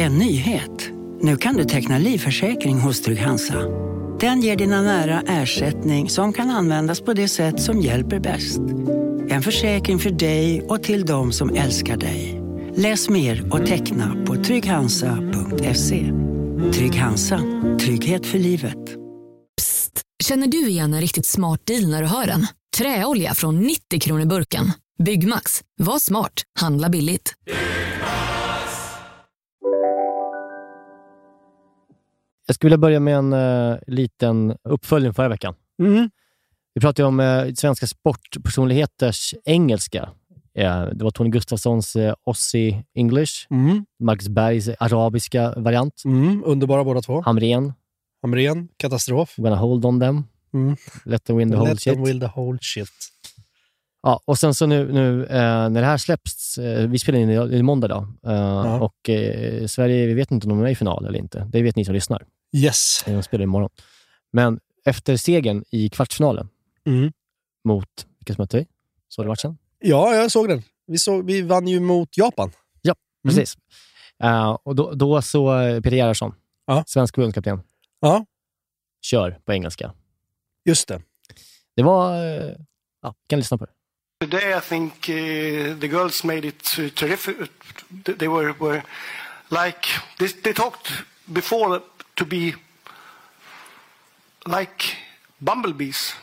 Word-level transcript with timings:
En 0.00 0.18
nyhet. 0.18 0.90
Nu 1.20 1.36
kan 1.36 1.56
du 1.56 1.64
teckna 1.64 1.98
livförsäkring 1.98 2.78
hos 2.80 3.02
Trygg-Hansa. 3.02 3.54
Den 4.20 4.40
ger 4.40 4.56
dina 4.56 4.82
nära 4.82 5.22
ersättning 5.26 6.10
som 6.10 6.32
kan 6.32 6.50
användas 6.50 7.00
på 7.00 7.12
det 7.12 7.28
sätt 7.28 7.60
som 7.60 7.80
hjälper 7.80 8.20
bäst. 8.20 8.60
En 9.28 9.42
försäkring 9.42 9.98
för 9.98 10.10
dig 10.10 10.62
och 10.62 10.82
till 10.82 11.06
de 11.06 11.32
som 11.32 11.56
älskar 11.56 11.96
dig. 11.96 12.42
Läs 12.74 13.08
mer 13.08 13.52
och 13.52 13.66
teckna 13.66 14.16
på 14.26 14.34
trygghansa.se. 14.44 16.12
Trygg 16.72 16.94
Hansa. 16.94 17.40
Trygghet 17.80 18.26
för 18.26 18.38
livet. 18.38 18.96
Psst! 19.56 20.02
Känner 20.24 20.46
du 20.46 20.68
igen 20.68 20.94
en 20.94 21.00
riktigt 21.00 21.26
smart 21.26 21.66
deal 21.66 21.90
när 21.90 22.02
du 22.02 22.08
hör 22.08 22.26
den? 22.26 22.46
Träolja 22.76 23.34
från 23.34 23.60
90 23.60 24.00
kronor 24.00 24.26
burken. 24.26 24.72
Byggmax. 25.04 25.62
Var 25.78 25.98
smart. 25.98 26.42
Handla 26.60 26.88
billigt. 26.88 27.34
Jag 32.48 32.54
skulle 32.54 32.68
vilja 32.68 32.78
börja 32.78 33.00
med 33.00 33.16
en 33.16 33.32
uh, 33.32 33.78
liten 33.86 34.56
uppföljning 34.64 35.14
förra 35.14 35.28
veckan. 35.28 35.54
Mm. 35.82 36.10
Vi 36.74 36.80
pratade 36.80 37.08
om 37.08 37.20
uh, 37.20 37.54
svenska 37.54 37.86
sportpersonligheters 37.86 39.34
engelska. 39.44 40.02
Uh, 40.58 40.86
det 40.94 41.04
var 41.04 41.10
Tony 41.10 41.30
Gustafssons 41.30 41.96
uh, 41.96 42.12
Aussie 42.26 42.84
English, 42.94 43.32
Mm. 43.50 43.84
Marcus 44.02 44.28
Bergs 44.28 44.68
arabiska 44.80 45.54
variant, 45.56 46.02
Mm. 46.04 46.42
Underbara 46.46 46.84
båda 46.84 47.00
två. 47.00 47.20
Hamrén, 47.20 47.72
Hamrén, 48.22 48.68
katastrof. 48.76 49.34
Gonna 49.36 49.56
hold 49.56 49.84
on 49.84 50.00
them, 50.00 50.24
Mm. 50.54 50.76
Let 51.04 51.24
them 51.24 51.36
win 51.36 51.50
the 51.50 51.56
whole 51.56 51.70
Let 51.70 51.80
shit. 51.80 51.94
them 51.94 52.04
will 52.04 52.20
the 52.20 52.26
whole 52.36 52.58
shit. 52.60 52.90
Ja, 54.02 54.20
och 54.24 54.38
sen 54.38 54.54
så 54.54 54.66
nu, 54.66 54.92
nu 54.92 55.24
eh, 55.24 55.68
när 55.68 55.80
det 55.80 55.86
här 55.86 55.96
släpps, 55.96 56.58
eh, 56.58 56.88
vi 56.88 56.98
spelar 56.98 57.18
in 57.18 57.30
i, 57.30 57.34
i 57.34 57.62
måndag 57.62 57.88
då, 57.88 58.30
eh, 58.32 58.82
och 58.82 59.08
eh, 59.10 59.66
Sverige, 59.66 60.06
vi 60.06 60.14
vet 60.14 60.30
inte 60.30 60.46
om 60.46 60.48
de 60.48 60.58
är 60.58 60.62
med 60.62 60.72
i 60.72 60.74
final 60.74 61.06
eller 61.06 61.18
inte. 61.18 61.46
Det 61.52 61.62
vet 61.62 61.76
ni 61.76 61.84
som 61.84 61.94
lyssnar. 61.94 62.22
Yes. 62.52 63.02
De 63.06 63.22
spelar 63.22 63.42
imorgon. 63.42 63.70
Men 64.32 64.60
efter 64.84 65.16
segern 65.16 65.64
i 65.70 65.88
kvartsfinalen 65.88 66.48
Mm. 66.86 67.12
mot, 67.64 68.06
vilka 68.18 68.34
som 68.34 68.42
mötte 68.42 68.56
vi? 68.56 68.66
Såg 69.08 69.24
du 69.24 69.28
matchen? 69.28 69.58
Ja, 69.78 70.14
jag 70.14 70.30
såg 70.30 70.48
den. 70.48 70.62
Vi, 70.86 70.98
såg, 70.98 71.26
vi 71.26 71.42
vann 71.42 71.68
ju 71.68 71.80
mot 71.80 72.16
Japan. 72.16 72.52
Ja, 72.82 72.94
precis. 73.24 73.56
Eh, 74.22 74.50
och 74.50 74.74
då, 74.74 74.92
då 74.94 75.22
så, 75.22 75.58
eh, 75.60 75.80
Peter 75.80 75.96
Gerhardsson, 75.96 76.34
Ja. 76.66 76.84
svensk 76.86 77.14
förbundskapten, 77.14 77.60
Ja, 78.00 78.26
kör 79.02 79.30
på 79.44 79.52
engelska. 79.52 79.92
just 80.64 80.88
det. 80.88 81.02
Det 81.76 81.82
var, 81.82 82.14
eh, 82.24 82.54
ja, 83.02 83.14
kan 83.26 83.38
lyssna 83.38 83.58
på 83.58 83.64
det. 83.66 83.72
Today, 84.26 84.58
I 84.58 84.60
think 84.60 85.08
uh, 85.08 85.80
the 85.80 85.86
girls 85.86 86.24
made 86.24 86.48
it 86.48 86.78
uh, 86.78 86.88
terrific. 86.88 87.36
They 88.18 88.28
were, 88.28 88.52
were 88.60 88.82
like 89.50 89.88
they, 90.18 90.28
they 90.28 90.54
talked 90.54 90.92
before 91.24 91.80
to 92.18 92.24
be 92.24 92.52
like 94.46 94.84
bumblebees. 95.38 96.14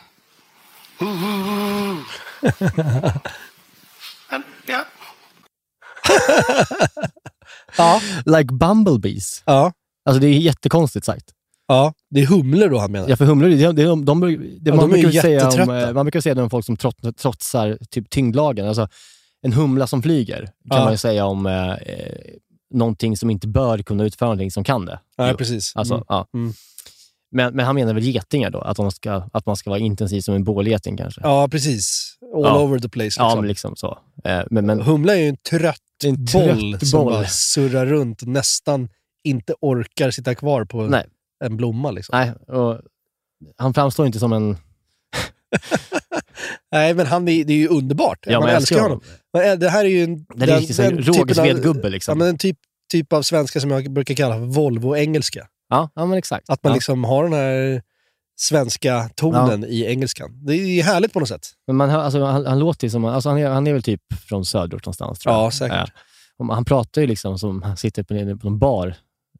and 4.30 4.44
yeah, 4.68 4.84
Ja. 7.78 8.00
Like 8.26 8.54
bumblebees. 8.54 9.42
Ja. 9.46 9.72
Alltså 10.04 10.20
det 10.20 10.26
är 10.26 10.38
jättekonstigt 10.38 11.06
sagt. 11.06 11.24
ja. 11.68 11.92
Det 12.10 12.20
är 12.20 12.26
humlor 12.26 12.68
då 12.68 12.78
han 12.78 12.92
menar. 12.92 13.08
Ja, 13.08 13.16
för 13.16 13.24
humlor, 13.24 13.48
de, 13.48 13.56
de, 13.56 13.72
de, 13.74 14.04
de, 14.04 14.20
det, 14.60 14.70
Ja, 14.70 14.76
man, 14.76 14.90
de 14.90 14.98
är 14.98 15.02
brukar 15.02 15.20
säga 15.20 15.48
om, 15.88 15.94
man 15.94 16.04
brukar 16.06 16.20
säga 16.20 16.34
det 16.34 16.42
om 16.42 16.50
folk 16.50 16.66
som 16.66 16.76
trots, 16.76 16.98
trotsar 17.16 17.78
typ 17.90 18.10
tyngdlagen. 18.10 18.68
Alltså, 18.68 18.88
en 19.42 19.52
humla 19.52 19.86
som 19.86 20.02
flyger 20.02 20.42
kan 20.44 20.78
Ja. 20.78 20.84
man 20.84 20.92
ju 20.92 20.98
säga 20.98 21.24
om 21.26 21.46
eh, 21.46 21.74
någonting 22.74 23.16
som 23.16 23.30
inte 23.30 23.48
bör 23.48 23.78
kunna 23.78 24.04
utföra 24.04 24.26
någonting 24.28 24.50
som 24.50 24.64
kan 24.64 24.86
det. 24.86 25.00
Nej, 25.18 25.30
Jo. 25.30 25.36
precis. 25.36 25.72
Alltså, 25.76 25.94
Mm. 25.94 26.04
ja. 26.08 26.26
Mm. 26.34 26.52
men, 27.30 27.54
men 27.56 27.66
han 27.66 27.74
menar 27.74 27.94
väl 27.94 28.02
getingar 28.02 28.50
då? 28.50 28.60
Att, 28.60 28.94
ska, 28.94 29.22
att 29.32 29.46
man 29.46 29.56
ska 29.56 29.70
vara 29.70 29.80
intensiv 29.80 30.20
som 30.20 30.34
en 30.34 30.44
bålgeting 30.44 30.96
kanske? 30.96 31.20
Ja, 31.24 31.48
precis. 31.48 32.16
All 32.34 32.42
Ja. 32.42 32.60
over 32.62 32.78
the 32.78 32.88
place. 32.88 33.04
Liksom. 33.04 33.24
Ja, 33.26 33.36
men 33.36 33.48
liksom 33.48 33.76
så. 33.76 33.98
Eh, 34.24 34.40
men, 34.50 34.66
men, 34.66 34.80
Humla 34.82 35.14
är 35.16 35.18
ju 35.20 35.28
en 35.28 35.36
trött, 35.50 35.80
En 36.04 36.26
trött 36.26 36.46
boll 36.56 36.78
som 36.80 37.04
boll. 37.04 37.12
bara 37.12 37.26
surrar 37.26 37.86
runt 37.86 38.22
och 38.22 38.28
nästan 38.28 38.88
inte 39.24 39.54
orkar 39.60 40.10
sitta 40.10 40.34
kvar 40.34 40.64
på 40.64 40.82
Nej. 40.86 41.04
en 41.44 41.56
blomma. 41.56 41.90
Liksom. 41.90 42.18
nej, 42.18 42.32
och, 42.58 42.80
han 43.56 43.74
framstår 43.74 44.06
inte 44.06 44.18
som 44.18 44.32
en... 44.32 44.56
Nej, 46.76 46.94
men 46.94 47.06
han 47.06 47.28
är, 47.28 47.44
det 47.44 47.52
är 47.52 47.56
ju 47.56 47.68
underbart. 47.68 48.18
Ja, 48.26 48.40
Man 48.40 48.48
älskar 48.48 48.80
honom. 48.80 49.00
Men 49.32 49.50
äh, 49.52 49.58
det 49.58 49.68
här 49.68 49.84
är 49.84 49.88
ju 49.88 50.04
en... 50.04 50.26
Det 50.34 50.44
är 50.44 50.48
en 50.54 50.58
riktig 50.58 50.76
sån 50.76 50.84
här 50.84 50.92
typen 50.92 51.08
av- 51.10 51.16
Rågesvedgubbe 51.18 51.88
liksom. 51.90 52.12
Ja, 52.12 52.16
men 52.18 52.28
en 52.28 52.38
typ, 52.38 52.58
typ 52.92 53.12
av 53.12 53.22
svenska 53.22 53.60
som 53.60 53.70
jag 53.70 53.92
brukar 53.92 54.14
kalla 54.14 54.34
för 54.34 54.44
Volvo-engelska. 54.44 55.46
Ja, 55.68 55.90
ja 55.94 56.06
men 56.06 56.18
exakt. 56.18 56.50
Att 56.50 56.62
man 56.62 56.70
ja. 56.70 56.74
liksom 56.74 57.04
har 57.04 57.24
den 57.24 57.32
här 57.32 57.82
svenska 58.38 59.10
tonen 59.14 59.64
i 59.64 59.84
engelskan. 59.84 60.46
Det 60.46 60.54
är 60.56 60.82
härligt 60.82 61.12
på 61.12 61.20
något 61.20 61.28
sätt. 61.28 61.46
Men 61.66 61.76
man, 61.76 61.90
hör- 61.90 62.02
alltså, 62.02 62.24
han, 62.24 62.46
han 62.46 62.58
låter 62.58 62.88
som... 62.88 63.04
Alltså, 63.04 63.28
han, 63.28 63.38
är, 63.38 63.48
han 63.48 63.66
är 63.66 63.72
väl 63.72 63.82
typ 63.82 64.00
från 64.28 64.44
söderort 64.44 64.84
någonstans, 64.86 65.18
tror 65.18 65.34
jag. 65.34 65.44
Ja, 65.44 65.50
säkert. 65.50 65.92
Och 66.38 66.54
Han 66.54 66.64
pratar 66.64 67.00
ju 67.00 67.06
liksom 67.06 67.38
som 67.38 67.62
han 67.62 67.76
sitter 67.76 68.02
på, 68.02 68.14
en- 68.14 68.38
på 68.38 68.48
en 68.48 68.58
bar 68.58 68.94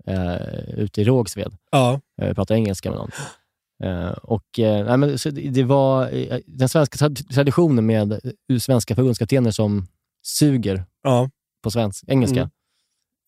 eh, 0.06 0.78
ute 0.78 1.00
i 1.00 1.04
Rågsved. 1.04 1.52
Ja. 1.70 2.00
Eh, 2.22 2.34
pratar 2.34 2.54
engelska 2.54 2.90
med 2.90 2.98
någon. 2.98 3.10
Eh, 3.84 4.08
och, 4.10 4.58
eh, 4.58 4.96
nej, 4.96 5.18
så 5.18 5.30
det, 5.30 5.64
var 5.64 6.14
eh, 6.14 6.38
den 6.46 6.68
svenska 6.68 6.96
tra- 7.06 7.32
traditionen 7.34 7.86
med 7.86 8.20
svenska 8.60 8.94
förbundskaptener 8.94 9.50
som 9.50 9.86
suger 10.26 10.84
ja. 11.02 11.30
på 11.62 11.70
svensk, 11.70 12.04
engelska 12.08 12.40
Mm. 12.40 12.50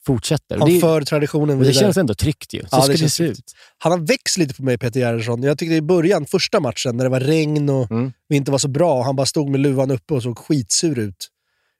fortsätter. 0.06 0.58
Han 0.58 0.68
det, 0.68 0.80
för 0.80 1.00
traditionen 1.02 1.42
och 1.58 1.62
det 1.64 1.68
vidare. 1.68 1.84
känns 1.84 1.96
ändå 1.96 2.14
tryggt 2.14 2.54
ju. 2.54 2.60
Så 2.60 2.66
Ja, 2.70 2.80
ska 2.82 2.92
det 2.92 2.98
det, 2.98 3.08
se 3.10 3.24
ut. 3.24 3.52
Han 3.78 3.92
har 3.92 3.98
växt 3.98 4.38
lite 4.38 4.54
på 4.54 4.62
mig, 4.62 4.78
Peter 4.78 5.00
Gerhardsson. 5.00 5.42
Jag 5.42 5.58
tyckte 5.58 5.74
i 5.74 5.82
början, 5.82 6.26
första 6.26 6.60
matchen, 6.60 6.96
när 6.96 7.04
det 7.04 7.10
var 7.10 7.20
regn 7.20 7.68
och 7.70 7.90
Mm. 7.90 8.12
vi 8.28 8.36
inte 8.36 8.50
var 8.50 8.58
så 8.58 8.68
bra, 8.68 9.02
han 9.02 9.16
bara 9.16 9.26
stod 9.26 9.48
med 9.50 9.60
luvan 9.60 9.90
uppe 9.90 10.14
och 10.14 10.22
såg 10.22 10.38
skitsur 10.38 10.98
ut. 10.98 11.28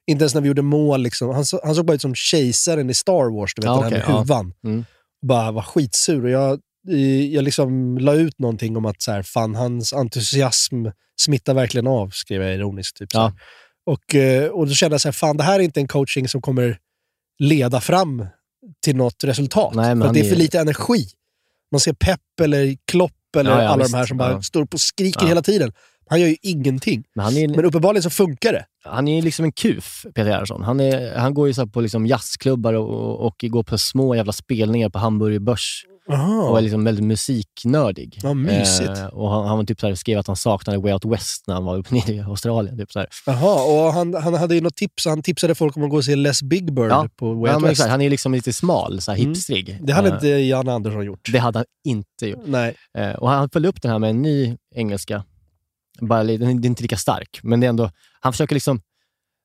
Inte 0.06 0.22
ens 0.22 0.34
när 0.34 0.40
vi 0.40 0.48
gjorde 0.48 0.62
mål. 0.62 1.02
Liksom. 1.02 1.28
Han, 1.34 1.44
så, 1.46 1.60
han 1.64 1.74
såg 1.74 1.86
bara 1.86 1.94
ut 1.94 2.02
som 2.02 2.14
kejsaren 2.14 2.90
i 2.90 2.94
Star 2.94 3.36
Wars, 3.38 3.52
du 3.54 3.60
vet, 3.62 3.66
Ja, 3.66 3.74
den 3.74 3.82
här 3.82 3.88
okej, 3.90 3.98
med 4.08 4.14
ja. 4.14 4.18
huvan. 4.20 4.52
Mm. 4.64 4.84
Bara 5.26 5.50
var 5.52 5.62
skitsur. 5.62 6.24
Och 6.24 6.30
jag, 6.30 6.60
jag 7.32 7.44
liksom 7.44 7.98
la 7.98 8.14
ut 8.14 8.38
någonting 8.38 8.76
om 8.76 8.84
att 8.86 9.02
så 9.02 9.12
här, 9.12 9.22
fan, 9.22 9.54
hans 9.54 9.92
entusiasm 9.92 10.86
smittar 11.20 11.54
verkligen 11.54 11.86
av, 11.86 12.10
skrev 12.10 12.42
jag 12.42 12.54
ironiskt. 12.54 12.96
Typ, 12.96 13.14
här. 13.14 13.32
och, 13.86 14.14
eh, 14.14 14.48
och 14.50 14.66
då 14.66 14.74
kände 14.74 14.94
jag 14.94 15.00
så 15.00 15.08
här, 15.08 15.12
fan 15.12 15.36
det 15.36 15.42
här 15.42 15.54
är 15.60 15.64
inte 15.64 15.80
en 15.80 15.88
coaching 15.88 16.28
som 16.28 16.40
kommer 16.42 16.78
leda 17.38 17.80
fram 17.80 18.26
till 18.84 18.96
något 18.96 19.24
resultat. 19.24 19.74
Nej, 19.74 19.96
för 19.96 20.12
det 20.12 20.20
är 20.20 20.24
är- 20.24 20.28
för 20.28 20.36
lite 20.36 20.60
energi. 20.60 21.06
Man 21.72 21.80
ser 21.80 21.92
Pep 21.92 22.20
eller 22.42 22.76
Klopp 22.90 23.12
eller 23.36 23.50
Ja, 23.50 23.62
ja, 23.62 23.68
alla 23.68 23.82
visst. 23.82 23.92
de 23.92 23.98
här 23.98 24.06
som 24.06 24.16
bara 24.18 24.32
Ja. 24.32 24.42
står 24.42 24.62
upp 24.62 24.74
och 24.74 24.80
skriker 24.80 25.20
Ja. 25.22 25.28
hela 25.28 25.42
tiden. 25.42 25.72
Han 26.10 26.20
gör 26.20 26.28
ju 26.28 26.36
ingenting. 26.42 27.04
Men 27.14 27.36
är, 27.36 27.48
Men 27.48 27.64
uppenbarligen 27.64 28.02
så 28.02 28.10
funkar 28.10 28.52
det. 28.52 28.64
han 28.84 29.08
är 29.08 29.16
ju 29.16 29.22
liksom 29.22 29.44
en 29.44 29.52
kuf, 29.52 30.02
Peter 30.14 30.24
Gerhardsson. 30.30 30.62
Han, 30.62 30.80
är, 30.80 31.16
han 31.16 31.34
går 31.34 31.48
ju 31.48 31.54
så 31.54 31.66
på 31.66 31.80
liksom 31.80 32.06
jazzklubbar 32.06 32.74
och, 32.74 33.26
och 33.26 33.34
går 33.48 33.62
på 33.62 33.78
små 33.78 34.14
jävla 34.14 34.32
spelningar 34.32 34.88
på 34.88 34.98
Hamburger 34.98 35.38
Börs. 35.38 35.84
Och 36.50 36.58
är 36.58 36.62
liksom 36.62 36.84
väldigt 36.84 37.04
musiknördig. 37.04 38.18
Ja, 38.22 38.34
mysigt. 38.34 38.88
Eh, 38.98 39.06
och 39.06 39.30
han, 39.30 39.46
han 39.46 39.56
var 39.58 39.64
typ 39.64 39.80
så 39.80 39.86
här, 39.86 39.94
skrev 39.94 40.18
att 40.18 40.26
han 40.26 40.36
saknade 40.36 40.78
Way 40.78 40.92
Out 40.92 41.04
West 41.04 41.46
när 41.46 41.54
han 41.54 41.64
var 41.64 41.76
uppe 41.78 41.94
nere 41.94 42.12
i 42.14 42.20
Australien. 42.20 42.78
Typ 42.78 42.92
så 42.92 42.98
här. 42.98 43.08
Jaha, 43.26 43.86
och 43.86 43.92
han, 43.92 44.14
han 44.14 44.34
hade 44.34 44.54
ju 44.54 44.60
något 44.60 44.76
tips. 44.76 45.06
Han 45.06 45.22
tipsade 45.22 45.54
folk 45.54 45.76
om 45.76 45.84
att 45.84 45.90
gå 45.90 45.96
och 45.96 46.04
se 46.04 46.16
Les 46.16 46.42
Big 46.42 46.72
Bird 46.74 46.90
Ja. 46.90 47.08
på 47.16 47.34
Way 47.34 47.50
Ja, 47.50 47.56
Out 47.56 47.64
West. 47.64 47.70
exakt, 47.72 47.90
han 47.90 48.00
är 48.00 48.10
liksom 48.10 48.32
lite 48.32 48.52
smal, 48.52 49.00
så 49.00 49.10
här 49.12 49.18
Mm. 49.18 49.28
hipstrig. 49.30 49.78
Det 49.82 49.92
hade 49.92 50.08
Eh, 50.08 50.14
inte 50.14 50.28
Jan 50.28 50.68
Andersson 50.68 51.04
gjort. 51.04 51.28
det 51.32 51.38
hade 51.38 51.58
han 51.58 51.66
inte 51.84 52.26
gjort. 52.26 52.42
Nej. 52.46 52.74
Eh, 52.98 53.10
och 53.12 53.28
han 53.30 53.50
följde 53.50 53.68
upp 53.68 53.82
den 53.82 53.90
här 53.90 53.98
med 53.98 54.10
en 54.10 54.22
ny 54.22 54.56
engelska. 54.74 55.24
Bara, 56.00 56.24
den 56.24 56.42
är 56.42 56.66
inte 56.66 56.82
lika 56.82 56.96
stark, 56.96 57.40
men 57.42 57.60
det 57.60 57.66
är 57.66 57.68
ändå... 57.68 57.90
Han 58.20 58.32
försöker 58.32 58.54
liksom... 58.54 58.80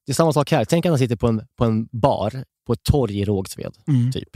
Det 0.06 0.12
är 0.12 0.14
samma 0.14 0.34
sak 0.34 0.52
här. 0.52 0.66
Tänk 0.66 0.86
att 0.86 0.90
han 0.92 1.00
sitter 1.00 1.16
på 1.16 1.28
en, 1.28 1.42
på 1.58 1.66
en 1.66 1.88
bar 1.92 2.44
på 2.68 2.74
ett 2.74 2.84
torg 2.84 3.20
i 3.20 3.26
Rågsved, 3.26 3.74
Mm. 3.88 4.12
typ. 4.12 4.30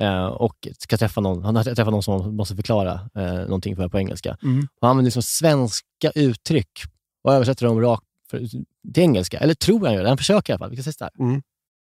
Eh, 0.00 0.26
och 0.26 0.68
ska 0.78 0.96
träffa 0.96 1.20
någon, 1.20 1.44
han 1.44 1.56
har 1.56 1.64
träffat 1.64 1.92
någon 1.92 2.02
som 2.02 2.36
måste 2.36 2.56
förklara 2.56 3.00
eh, 3.16 3.34
någonting 3.34 3.76
för 3.76 3.88
på 3.88 3.98
engelska. 3.98 4.36
Mm. 4.42 4.68
Han 4.80 4.90
använder 4.90 5.06
liksom 5.06 5.22
svenska 5.22 6.10
uttryck 6.14 6.82
och 7.24 7.34
översätter 7.34 7.66
dem 7.66 7.80
rakt 7.80 8.04
för, 8.30 8.38
till 8.94 9.02
engelska. 9.02 9.38
Eller 9.38 9.54
tror 9.54 9.86
han 9.86 9.94
gör 9.94 10.02
det. 10.02 10.08
Han 10.08 10.18
försöker 10.18 10.52
i 10.52 10.54
alla 10.54 10.58
fall. 10.58 10.70
Vi 10.70 10.76
kan 10.76 10.84
se 10.84 10.92
där. 10.98 11.42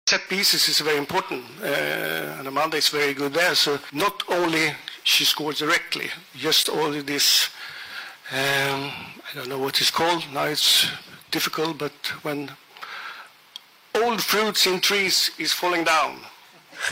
set 0.07 0.21
pieces 0.29 0.69
is 0.69 0.79
very 0.79 0.97
important, 0.97 1.43
uh, 1.61 2.39
and 2.39 2.47
Amanda 2.47 2.77
is 2.77 2.89
very 2.89 3.13
good 3.13 3.33
there. 3.33 3.55
So 3.55 3.77
not 3.91 4.23
only 4.29 4.73
she 5.03 5.25
scores 5.25 5.59
directly, 5.59 6.09
just 6.33 6.69
all 6.69 6.91
this. 7.03 7.49
Um, 8.31 8.91
I 9.29 9.35
don't 9.35 9.49
know 9.49 9.59
what 9.59 9.81
it's 9.81 9.91
called 9.91 10.23
now. 10.33 10.45
It's 10.45 10.87
difficult, 11.31 11.77
but 11.77 11.91
when 12.23 12.51
old 13.95 14.21
fruits 14.21 14.65
in 14.65 14.79
trees 14.79 15.31
is 15.37 15.51
falling 15.51 15.83
down, 15.83 16.19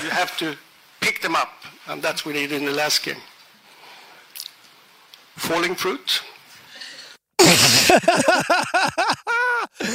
you 0.03 0.09
have 0.09 0.35
to 0.37 0.57
pick 1.05 1.21
them 1.21 1.35
up, 1.35 1.53
and 1.87 2.03
that's 2.03 2.25
what 2.25 2.35
we 2.35 2.47
did 2.47 2.51
in 2.51 2.65
the 2.65 2.73
last 2.83 3.05
game. 3.05 3.19
Falling 5.37 5.75
fruit. 5.75 6.21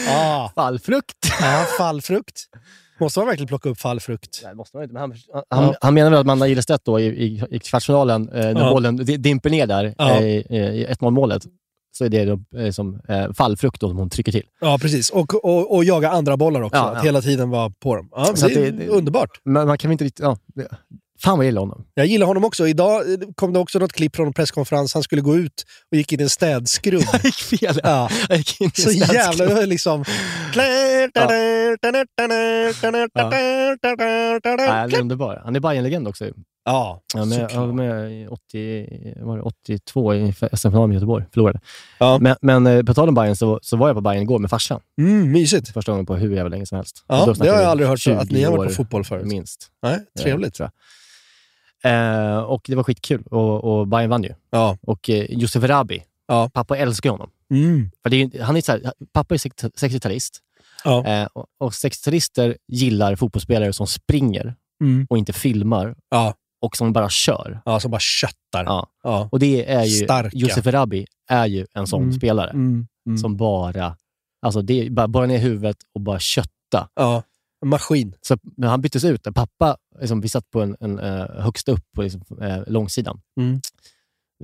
Ah. 0.08 0.50
Fallfrukt. 0.54 1.16
Ja, 1.40 1.66
fallfrukt. 1.78 2.40
Måste 3.00 3.18
man 3.20 3.26
verkligen 3.26 3.48
plocka 3.48 3.68
upp 3.68 3.80
fallfrukt? 3.80 4.40
Nej, 4.44 4.54
måste 4.54 4.76
man 4.76 4.82
inte. 4.84 4.94
Men 4.94 5.02
han, 5.02 5.14
han, 5.50 5.74
han 5.80 5.94
menar 5.94 6.10
väl 6.10 6.20
att 6.20 6.26
Manna 6.26 6.46
Gillestedt 6.46 6.84
då 6.84 7.00
i, 7.00 7.04
i, 7.06 7.42
i 7.50 7.58
kvartsfinalen, 7.58 8.28
eh, 8.28 8.34
när 8.54 8.60
Ja. 8.60 8.70
bollen 8.70 8.96
di- 8.96 9.16
dimper 9.16 9.50
ner 9.50 9.66
där 9.66 9.94
Ja. 9.98 10.10
eh, 10.16 10.24
i, 10.26 10.36
i 10.56 10.86
1-0 10.86 11.10
målet, 11.10 11.42
så 11.92 12.04
är 12.04 12.08
det 12.08 12.24
då, 12.24 12.58
eh, 12.58 12.70
som 12.70 13.00
eh, 13.08 13.32
fallfrukt 13.32 13.80
då, 13.80 13.88
som 13.88 13.98
hon 13.98 14.10
trycker 14.10 14.32
till. 14.32 14.46
Ja, 14.60 14.78
precis. 14.80 15.10
Och, 15.10 15.44
och, 15.44 15.74
och 15.74 15.84
jaga 15.84 16.10
andra 16.10 16.36
bollar 16.36 16.62
också. 16.62 16.76
Ja, 16.78 16.92
ja. 16.96 17.02
hela 17.02 17.22
tiden 17.22 17.50
vara 17.50 17.70
på 17.70 17.96
dem. 17.96 18.08
Ja, 18.12 18.32
Så 18.36 18.48
det, 18.48 18.54
är 18.54 18.72
det- 18.72 18.88
underbart. 18.88 19.30
Men 19.44 19.66
man 19.66 19.78
kan 19.78 19.92
inte 19.92 20.04
riktigt... 20.04 20.24
Ja, 20.24 20.38
det, 20.54 20.68
fan 21.22 21.38
vad 21.38 21.44
jag 21.46 21.48
gillar 21.50 21.60
honom. 21.60 21.84
Jag 21.94 22.06
gillar 22.06 22.26
honom 22.26 22.44
också. 22.44 22.68
Idag 22.68 23.12
eh, 23.12 23.18
kom 23.34 23.52
det 23.52 23.58
också 23.58 23.78
något 23.78 23.92
klipp 23.92 24.16
från 24.16 24.26
en 24.26 24.32
presskonferens. 24.32 24.94
Han 24.94 25.02
skulle 25.02 25.22
gå 25.22 25.36
ut 25.36 25.64
och 25.90 25.96
gick 25.96 26.12
in 26.12 26.20
i 26.20 26.22
en 26.22 26.28
städskrubb. 26.28 27.02
Jag 27.12 27.24
gick 27.24 27.34
fel. 27.34 27.80
Ja. 27.82 28.08
Jag 28.28 28.38
gick 28.38 28.60
in 28.60 28.70
i 28.76 28.80
Så 28.80 28.90
jävla 28.90 29.60
liksom... 29.60 30.04
Nej, 30.56 31.10
han 31.14 31.30
är 34.92 35.00
underbar. 35.00 35.40
Han 35.44 35.56
är 35.56 35.60
Bayern-legend 35.60 36.08
också. 36.08 36.24
Ja, 36.70 37.00
Ja, 37.14 37.24
men, 37.24 37.38
jag 37.38 37.66
var 37.66 37.72
med 37.72 38.12
i 38.22 38.26
80, 38.26 39.14
var 39.24 39.36
det 39.36 39.42
82 39.42 40.14
i 40.14 40.32
SM-finalen 40.32 40.90
i 40.92 40.94
Göteborg. 40.94 41.24
Förlorade. 41.32 41.60
Ja. 41.98 42.18
Men, 42.20 42.36
men 42.42 42.66
eh, 42.66 42.82
på 42.82 42.94
tal 42.94 43.08
om 43.08 43.14
Bayern 43.14 43.36
så, 43.36 43.58
så 43.62 43.76
var 43.76 43.88
jag 43.88 43.94
på 43.96 44.00
Bayern 44.00 44.22
igår 44.22 44.38
med 44.38 44.50
farsan. 44.50 44.80
Mm, 44.98 45.32
mysigt. 45.32 45.68
Första 45.68 45.92
gången 45.92 46.06
på 46.06 46.16
hur 46.16 46.34
jävla 46.36 46.48
länge 46.48 46.66
som 46.66 46.76
helst. 46.76 47.04
Ja, 47.06 47.34
det 47.38 47.48
har 47.48 47.56
jag 47.60 47.64
aldrig 47.70 47.88
hört, 47.88 48.00
så 48.00 48.10
20 48.10 48.16
att 48.16 48.30
ni 48.30 48.42
har 48.42 48.56
varit 48.56 48.68
på 48.70 48.74
fotboll 48.74 49.04
förut. 49.04 49.26
Minst. 49.26 49.68
Nej, 49.82 49.94
eh, 49.94 50.22
trevligt. 50.22 50.58
jag. 50.58 50.70
Eh, 51.84 52.38
och 52.38 52.62
det 52.66 52.74
var 52.74 52.82
skitkul 52.82 53.22
och, 53.30 53.64
och 53.64 53.88
Bayern 53.88 54.10
vann 54.10 54.22
ju. 54.22 54.34
Ja. 54.50 54.78
Och 54.82 55.10
eh, 55.10 55.24
Josef 55.28 55.64
Rabi, 55.64 56.02
Ja. 56.28 56.50
pappa 56.54 56.76
älskar 56.76 57.10
honom. 57.10 57.30
Mm. 57.50 57.90
För 58.02 58.14
är, 58.14 58.42
han 58.42 58.56
är 58.56 58.60
så 58.60 58.72
här, 58.72 58.92
pappa 59.12 59.34
är 59.34 59.38
60-talist 59.38 60.30
Ja. 60.84 61.06
eh, 61.06 61.28
och, 61.32 61.46
och 61.58 61.70
60-talister 61.72 62.56
gillar 62.68 63.16
fotbollsspelare 63.16 63.72
som 63.72 63.86
springer 63.86 64.54
Mm. 64.82 65.06
och 65.10 65.18
inte 65.18 65.32
filmar 65.32 65.94
Ja. 66.10 66.34
Och 66.60 66.76
som 66.76 66.92
bara 66.92 67.08
kör. 67.10 67.60
ja, 67.64 67.80
som 67.80 67.90
bara 67.90 68.00
köttar. 68.00 68.64
Ja. 68.64 68.86
Ja. 69.02 69.28
Och 69.32 69.38
det 69.38 69.70
är 69.72 69.84
ju, 69.84 70.04
Starka. 70.04 70.30
Josef 70.32 70.66
Rabi 70.66 71.06
är 71.30 71.46
ju 71.46 71.66
en 71.74 71.86
sån 71.86 72.02
Mm. 72.02 72.12
spelare 72.14 72.50
Mm. 72.50 72.86
Mm. 73.06 73.18
som 73.18 73.36
bara, 73.36 73.96
alltså 74.42 74.62
det 74.62 74.92
bara, 74.92 75.08
bara 75.08 75.26
ner 75.26 75.38
huvudet 75.38 75.76
och 75.94 76.00
bara 76.00 76.18
kötta. 76.18 76.88
Ja. 76.94 77.22
En 77.62 77.68
maskin. 77.68 78.14
Så 78.20 78.36
när 78.56 78.68
han 78.68 78.80
byttes 78.80 79.04
ut, 79.04 79.26
pappa, 79.34 79.76
liksom, 80.00 80.20
vi 80.20 80.28
satt 80.28 80.50
på 80.50 80.60
en, 80.62 80.76
en 80.80 80.98
eh, 80.98 81.26
högst 81.42 81.68
upp 81.68 81.84
på 81.96 82.02
liksom, 82.02 82.22
eh, 82.42 82.62
långsidan. 82.66 83.20
Mm. 83.40 83.60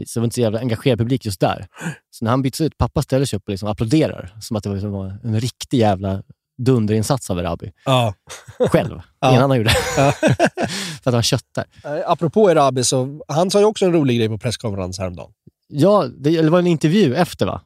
Så 0.06 0.18
det 0.18 0.20
var 0.20 0.24
inte 0.24 0.34
så 0.34 0.40
jävla 0.40 0.58
engagerad 0.60 0.98
publik 0.98 1.24
just 1.24 1.40
där. 1.40 1.66
Så 2.10 2.24
när 2.24 2.30
han 2.30 2.42
byttes 2.42 2.60
ut, 2.60 2.78
pappa 2.78 3.02
ställer 3.02 3.26
sig 3.26 3.36
upp 3.36 3.42
och 3.46 3.50
liksom 3.50 3.68
applåderar. 3.68 4.36
Som 4.40 4.56
att 4.56 4.62
det 4.62 4.68
var, 4.68 4.76
liksom, 4.76 4.92
var 4.92 5.18
en 5.24 5.40
riktig 5.40 5.78
jävla 5.78 6.22
dunderinsats 6.58 7.30
av 7.30 7.38
Erabi. 7.38 7.72
Ja. 7.84 8.14
Själv. 8.58 9.00
Ja. 9.20 9.30
Ingen 9.30 9.42
annan 9.42 9.56
gjorde 9.56 9.70
det. 9.70 10.02
Ja. 10.02 10.12
För 11.02 11.10
att 11.10 11.14
han 11.14 11.22
köttar. 11.22 11.64
Eh, 11.84 12.10
Apropå 12.10 12.50
Erabi, 12.50 12.84
så 12.84 13.20
han 13.28 13.50
sa 13.50 13.58
ju 13.58 13.64
också 13.64 13.84
en 13.84 13.92
rolig 13.92 14.18
grej 14.18 14.28
på 14.28 14.38
presskonferens 14.38 14.98
häromdagen. 14.98 15.30
Ja, 15.68 16.06
det, 16.18 16.42
det 16.42 16.50
var 16.50 16.58
en 16.58 16.66
intervju 16.66 17.14
efter 17.14 17.46
va? 17.46 17.60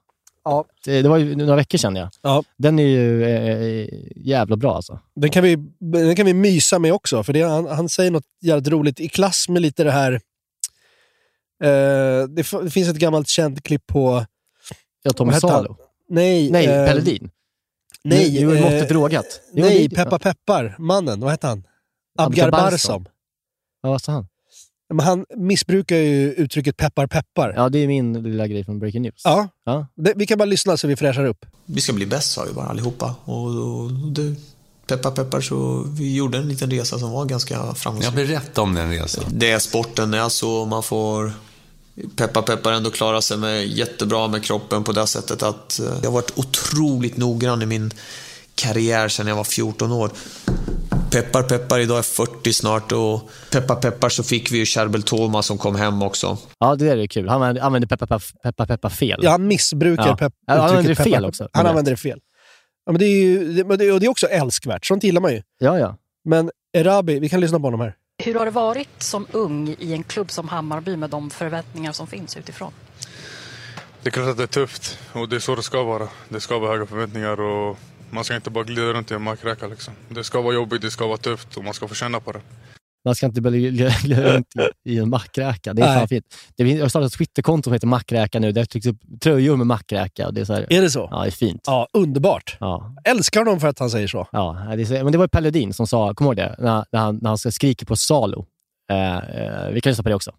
Ja. 0.44 0.64
Det, 0.84 1.02
det 1.02 1.08
var 1.08 1.16
ju 1.16 1.36
några 1.36 1.56
veckor 1.56 1.78
sedan 1.78 1.96
ja. 1.96 2.10
Ja. 2.22 2.42
Den 2.56 2.78
är 2.78 2.86
ju 2.86 3.24
eh, 3.24 3.88
jävla 4.16 4.56
bra 4.56 4.76
alltså. 4.76 4.98
Den 5.16 5.30
kan 5.30 5.42
vi, 5.42 5.56
den 5.78 6.16
kan 6.16 6.26
vi 6.26 6.34
mysa 6.34 6.78
med 6.78 6.92
också, 6.92 7.22
för 7.22 7.32
det, 7.32 7.42
han, 7.42 7.66
han 7.66 7.88
säger 7.88 8.10
något 8.10 8.26
jävligt 8.40 8.68
roligt 8.68 9.00
i 9.00 9.08
klass 9.08 9.48
med 9.48 9.62
lite 9.62 9.84
det 9.84 9.92
här... 9.92 10.12
Eh, 11.64 12.28
det, 12.28 12.50
det 12.62 12.70
finns 12.70 12.88
ett 12.88 12.96
gammalt 12.98 13.28
känt 13.28 13.62
klipp 13.62 13.86
på... 13.86 14.26
Ja, 15.02 15.10
Tommy 15.10 15.32
han? 15.32 15.40
Salo. 15.40 15.76
Nej, 16.08 16.50
Nej, 16.50 16.66
eh, 16.66 16.86
Pelledin. 16.86 17.30
Nej, 18.04 18.32
Nu, 18.40 18.46
nu 18.46 18.52
är 18.52 18.56
eh, 18.56 18.62
måttet 18.62 18.88
drogat. 18.88 19.40
Jo, 19.54 19.64
nej, 19.64 19.88
det- 19.88 19.96
Peppa 19.96 20.18
Peppar, 20.18 20.76
mannen. 20.78 21.20
Vad 21.20 21.30
hette 21.30 21.46
han? 21.46 21.62
Abgar 22.18 22.50
Barsom. 22.50 23.06
Ja, 23.82 23.88
vad 23.90 24.02
sa 24.02 24.12
han? 24.12 24.26
Men 24.94 25.06
han 25.06 25.26
missbrukar 25.36 25.96
ju 25.96 26.32
uttrycket 26.32 26.76
peppar 26.76 27.06
peppar. 27.06 27.52
Ja, 27.56 27.68
det 27.68 27.78
är 27.78 27.86
min 27.86 28.22
lilla 28.22 28.46
grej 28.46 28.64
från 28.64 28.78
Breaking 28.78 29.02
News. 29.02 29.22
Ja. 29.24 29.48
Ja. 29.64 29.86
Det, 29.96 30.12
vi 30.16 30.26
kan 30.26 30.38
bara 30.38 30.44
lyssna 30.44 30.76
så 30.76 30.86
vi 30.88 30.96
fräschar 30.96 31.24
upp. 31.24 31.46
Vi 31.66 31.80
ska 31.80 31.92
bli 31.92 32.06
bäst 32.06 32.30
sa 32.32 32.44
vi 32.44 32.52
bara 32.52 32.66
allihopa. 32.66 33.14
Och, 33.24 33.44
och 33.46 33.92
det, 33.92 34.34
peppar 34.86 35.10
peppar 35.10 35.40
så 35.40 35.84
vi 35.98 36.14
gjorde 36.16 36.38
en 36.38 36.48
liten 36.48 36.70
resa 36.70 36.98
som 36.98 37.10
var 37.10 37.24
ganska 37.24 37.54
Jag 37.54 37.78
framgångsrik. 37.78 38.14
berätta 38.14 38.62
om 38.62 38.74
den 38.74 38.90
resan. 38.90 39.24
Det 39.30 39.50
är 39.50 39.58
sporten 39.58 40.14
är 40.14 40.28
så, 40.28 40.64
man 40.64 40.82
får 40.82 41.32
peppar 42.16 42.42
peppar 42.42 42.72
ändå 42.72 42.90
klara 42.90 43.22
sig 43.22 43.36
med, 43.38 43.66
jättebra 43.66 44.28
med 44.28 44.44
kroppen 44.44 44.84
på 44.84 44.92
det 44.92 45.06
sättet 45.06 45.42
att 45.42 45.78
eh, 45.80 45.86
jag 46.02 46.10
har 46.10 46.12
varit 46.14 46.38
otroligt 46.38 47.16
noggrann 47.16 47.62
i 47.62 47.66
min 47.66 47.90
karriär 48.54 49.08
sedan 49.08 49.26
jag 49.26 49.36
var 49.36 49.44
14 49.44 49.92
år. 49.92 50.10
Peppar 51.10 51.42
peppar, 51.42 51.78
idag 51.78 51.94
är 51.94 51.98
jag 51.98 52.04
40 52.06 52.52
snart 52.52 52.92
och 52.92 53.30
peppar 53.52 53.74
peppar 53.76 54.08
så 54.08 54.22
fick 54.22 54.52
vi 54.52 54.58
ju 54.58 54.64
Charbel 54.66 55.02
Tolma 55.02 55.42
som 55.42 55.58
kom 55.58 55.76
hem 55.76 56.02
också. 56.02 56.38
ja, 56.58 56.74
det 56.74 56.88
är 56.88 57.06
kul. 57.06 57.28
Han 57.28 57.34
använder- 57.42 57.62
använder 57.62 57.88
peppa, 57.88 58.06
peppa, 58.06 58.20
peppa, 58.42 58.66
peppa 58.66 58.90
fel. 58.90 59.20
Ja, 59.22 59.30
han 59.30 59.46
missbrukar 59.46 60.06
Ja. 60.08 60.16
pepp, 60.16 60.32
Han 60.46 60.60
använder 60.60 60.88
det 60.88 60.96
fel 60.96 61.12
peppar- 61.12 61.28
också. 61.28 61.48
Han 61.52 61.66
använder 61.66 61.90
det 61.90 61.96
fel. 61.96 62.18
Ja, 62.86 62.92
men 62.92 62.98
det 62.98 63.04
är 63.06 63.22
ju, 63.22 63.52
det, 63.54 63.92
och 63.92 64.00
det 64.00 64.06
är 64.06 64.08
också 64.08 64.26
älskvärt. 64.26 64.86
Sånt 64.86 65.04
gillar 65.04 65.20
man 65.20 65.32
ju. 65.32 65.42
ja. 65.58 65.78
ja. 65.78 65.96
Men 66.24 66.50
Erabi, 66.72 67.18
vi 67.18 67.28
kan 67.28 67.40
lyssna 67.40 67.58
på 67.58 67.64
honom 67.66 67.80
här. 67.80 67.94
Hur 68.24 68.34
har 68.34 68.44
det 68.44 68.50
varit 68.50 69.02
som 69.02 69.26
ung 69.32 69.76
i 69.78 69.92
en 69.92 70.02
klubb 70.02 70.30
som 70.30 70.48
Hammarby 70.48 70.96
med 70.96 71.10
de 71.10 71.30
förväntningar 71.30 71.92
som 71.92 72.06
finns 72.06 72.36
utifrån? 72.36 72.72
Det 74.02 74.08
är 74.08 74.10
klart 74.10 74.28
att 74.28 74.36
det 74.36 74.42
är 74.42 74.46
tufft 74.46 74.98
och 75.12 75.28
det 75.28 75.36
är 75.36 75.40
så 75.40 75.54
det 75.54 75.62
ska 75.62 75.82
vara. 75.82 76.08
Det 76.28 76.40
ska 76.40 76.58
vara 76.58 76.72
höga 76.72 76.86
förväntningar 76.86 77.40
och 77.40 77.78
man 78.10 78.24
ska 78.24 78.36
inte 78.36 78.50
bara 78.50 78.64
glida 78.64 78.92
runt 78.92 79.10
i 79.10 79.14
en 79.14 79.22
markräka. 79.22 79.66
Liksom. 79.66 79.94
Det 80.08 80.24
ska 80.24 80.40
vara 80.40 80.54
jobbigt, 80.54 80.82
det 80.82 80.90
ska 80.90 81.06
vara 81.06 81.16
tufft 81.16 81.56
och 81.56 81.64
man 81.64 81.74
ska 81.74 81.88
få 81.88 81.94
känna 81.94 82.20
på 82.20 82.32
det. 82.32 82.40
Man 83.04 83.14
ska 83.14 83.26
inte 83.26 83.40
glida 83.40 83.88
runt 84.04 84.46
i, 84.84 84.92
i 84.92 84.98
en 84.98 85.10
mackräka. 85.10 85.74
Det 85.74 85.82
är 85.82 85.86
Nej. 85.86 85.98
fan 85.98 86.08
fint. 86.08 86.24
Det 86.56 86.64
finns, 86.64 86.76
jag 86.76 86.84
har 86.84 86.88
startat 86.88 87.12
ett 87.12 87.18
Twitterkonto 87.18 87.64
som 87.64 87.72
heter 87.72 87.86
Mackräka 87.86 88.40
nu. 88.40 88.52
Där 88.52 88.64
trycks 88.64 88.86
upp 88.86 88.96
tröjor 89.22 89.56
med 89.56 89.66
mackräka. 89.66 90.26
Och 90.26 90.34
det 90.34 90.40
är 90.40 90.44
så 90.44 90.52
här, 90.54 90.66
Är 90.70 90.82
det 90.82 90.90
så? 90.90 91.08
ja, 91.10 91.20
det 91.20 91.26
är 91.28 91.30
fint. 91.30 91.62
Ja, 91.66 91.88
underbart. 91.92 92.56
Ja. 92.60 92.94
Älskar 93.04 93.40
honom 93.40 93.60
för 93.60 93.68
att 93.68 93.78
han 93.78 93.90
säger 93.90 94.08
så. 94.08 94.26
Ja, 94.32 94.66
det 94.76 94.82
är 94.82 94.86
så, 94.86 94.92
men 94.92 95.12
det 95.12 95.18
var 95.18 95.24
ju 95.24 95.28
Pelledin 95.28 95.72
som 95.72 95.86
sa, 95.86 96.14
kommer 96.14 96.34
du 96.34 96.42
ihåg 96.42 96.50
det? 96.50 96.64
När, 96.64 96.84
när, 96.92 97.00
han, 97.00 97.18
när 97.22 97.28
han 97.28 97.38
skriker 97.38 97.86
på 97.86 97.96
Salo. 97.96 98.46
Eh, 98.92 99.16
eh, 99.16 99.70
vi 99.72 99.80
kan 99.80 99.90
lyssna 99.90 100.02
på 100.02 100.08
det 100.08 100.14
också. 100.14 100.32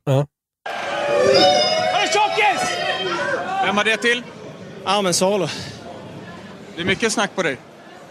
Vem 3.66 3.76
var 3.76 3.84
det 3.84 3.98
till? 3.98 4.24
Ja, 4.86 5.02
men 5.02 5.14
Salo. 5.14 5.48
Det 6.76 6.82
är 6.82 6.86
mycket 6.86 7.12
snack 7.14 7.36
på 7.36 7.44
dig. 7.44 7.58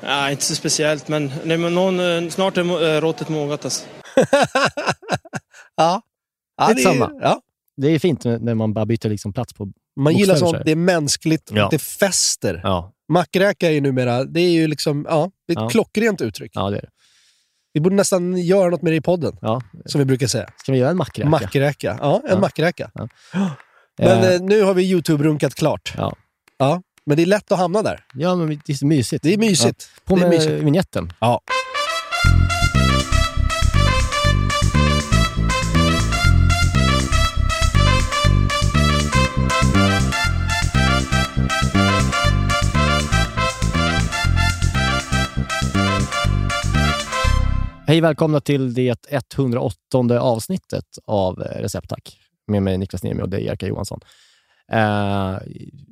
Ja, 0.00 0.30
inte 0.30 0.44
så 0.44 0.54
speciellt, 0.54 1.08
men 1.08 1.32
nej, 1.44 1.56
men 1.56 1.74
någon, 1.74 2.24
eh, 2.24 2.30
snart 2.30 2.56
är 2.56 2.94
eh, 2.96 3.00
råttet 3.00 3.28
mogat. 3.28 3.64
Alltså. 3.64 3.84
Ja. 5.76 6.02
ja 6.56 6.66
det 6.74 6.80
är- 6.80 6.84
samma. 6.84 7.10
Ja. 7.20 7.40
Det 7.76 7.88
är 7.88 7.98
fint 7.98 8.24
när 8.24 8.54
man 8.54 8.72
bara 8.74 8.86
byter 8.86 9.08
liksom 9.08 9.32
plats 9.32 9.52
på... 9.52 9.72
Man 10.00 10.16
gillar 10.16 10.34
sånt. 10.36 10.58
Det 10.64 10.70
är 10.70 10.76
mänskligt. 10.76 11.50
Ja. 11.54 11.68
Det 11.70 11.78
fäster. 11.78 12.60
Ja, 12.64 12.92
Mackräka 13.08 13.66
är 13.68 13.70
ju 13.70 13.80
numera, 13.80 14.24
det 14.24 14.40
är 14.40 14.50
ju 14.50 14.66
liksom, 14.66 15.06
ja, 15.08 15.30
det 15.48 15.54
är 15.54 15.64
ett 15.66 15.72
klockrent 15.72 16.20
uttryck. 16.20 16.50
ja 16.54 16.70
det 16.70 16.76
är 16.76 16.80
det. 16.82 16.88
Vi 17.72 17.80
borde 17.80 17.96
nästan 17.96 18.36
göra 18.38 18.70
något 18.70 18.82
med 18.82 18.92
det 18.92 18.96
i 18.96 19.00
podden, 19.00 19.36
Ja. 19.40 19.60
som 19.86 19.98
vi 19.98 20.04
brukar 20.04 20.26
säga. 20.26 20.48
Ska 20.56 20.72
vi 20.72 20.78
göra 20.78 20.90
en 20.90 20.96
mackräka? 20.96 21.28
Mackräka. 21.28 21.96
Ja, 22.00 22.20
en 22.24 22.30
Ja. 22.30 22.40
mackräka. 22.40 22.90
Ja. 22.94 23.08
Men 23.98 24.18
Eh, 24.18 24.32
eh, 24.34 24.40
nu 24.40 24.62
har 24.62 24.74
vi 24.74 24.82
YouTube-runkat 24.90 25.54
klart. 25.54 25.94
Ja. 25.96 26.14
Ja, 26.58 26.82
men 27.06 27.16
det 27.16 27.22
är 27.22 27.26
lätt 27.26 27.52
att 27.52 27.58
hamna 27.58 27.82
där. 27.82 28.04
ja, 28.14 28.34
men 28.36 28.48
det 28.66 28.72
är 28.82 28.84
mysigt. 28.86 29.22
Det 29.22 29.34
är 29.34 29.38
mysigt. 29.38 29.90
På 30.04 30.14
det 30.16 30.20
är 30.22 30.28
med 30.28 30.30
mysigt. 30.38 30.52
vignetten. 30.64 31.12
Ja. 31.20 31.40
Hej 47.90 48.00
välkomna 48.00 48.40
till 48.40 48.74
det 48.74 49.06
108 49.10 50.20
avsnittet 50.20 50.84
av 51.06 51.42
eh, 51.42 51.62
Receptack. 51.62 52.18
Med 52.46 52.62
mig 52.62 52.78
Niklas 52.78 53.02
Niemi 53.02 53.22
och 53.22 53.28
dig 53.28 53.44
Jerka 53.44 53.66
Johansson. 53.66 54.00
Eh, 54.72 55.38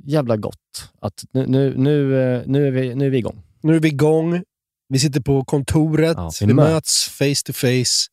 jävla 0.05 0.37
gott 0.37 0.91
att 1.01 1.25
nu, 1.33 1.47
nu, 1.47 1.75
nu, 1.77 2.23
eh, 2.23 2.43
nu, 2.47 2.67
är 2.67 2.71
vi, 2.71 2.95
nu 2.95 3.07
är 3.07 3.11
vi 3.11 3.19
igång. 3.19 3.43
Nu 3.63 3.77
är 3.77 3.81
vi 3.81 3.89
igång. 3.89 4.43
Vi 4.89 4.99
sitter 4.99 5.21
på 5.21 5.45
kontoret. 5.45 6.17
Ja, 6.17 6.31
vi 6.41 6.55
möts 6.55 7.09
face 7.09 7.43
to 7.45 7.53
face. 7.53 8.09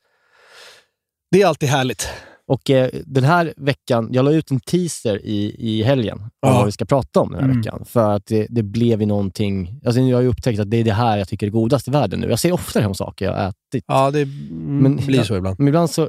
Det 1.31 1.41
är 1.41 1.47
alltid 1.47 1.69
härligt. 1.69 2.07
Och 2.47 2.69
eh, 2.69 2.89
den 3.05 3.23
här 3.23 3.53
veckan, 3.57 4.09
jag 4.11 4.25
la 4.25 4.31
ut 4.31 4.51
en 4.51 4.59
teaser 4.59 5.19
i, 5.25 5.55
i 5.59 5.83
helgen 5.83 6.17
om 6.19 6.29
Ja. 6.41 6.53
vad 6.53 6.65
vi 6.65 6.71
ska 6.71 6.85
prata 6.85 7.19
om 7.19 7.31
den 7.31 7.39
här 7.39 7.45
Mm. 7.49 7.57
veckan. 7.61 7.85
För 7.85 8.15
att 8.15 8.25
det, 8.25 8.47
det 8.49 8.63
blev 8.63 8.99
ju 9.01 9.05
någonting... 9.07 9.79
Alltså 9.85 10.01
jag 10.01 10.17
har 10.17 10.21
ju 10.21 10.27
upptäckt 10.27 10.59
att 10.59 10.71
det 10.71 10.77
är 10.77 10.83
det 10.83 10.93
här 10.93 11.17
jag 11.17 11.27
tycker 11.27 11.47
är 11.47 11.51
godast 11.51 11.87
i 11.87 11.91
världen 11.91 12.19
nu. 12.19 12.29
Jag 12.29 12.39
ser 12.39 12.51
oftare 12.51 12.81
hem 12.81 12.93
saker 12.93 13.25
jag 13.25 13.33
har 13.33 13.49
ätit. 13.49 13.83
Ja, 13.87 14.11
det 14.11 14.21
mm, 14.21 14.77
Men- 14.77 14.95
blir 14.95 15.23
så 15.23 15.35
ibland. 15.37 15.59
Men 15.59 15.67
ibland 15.67 15.89
så 15.89 16.05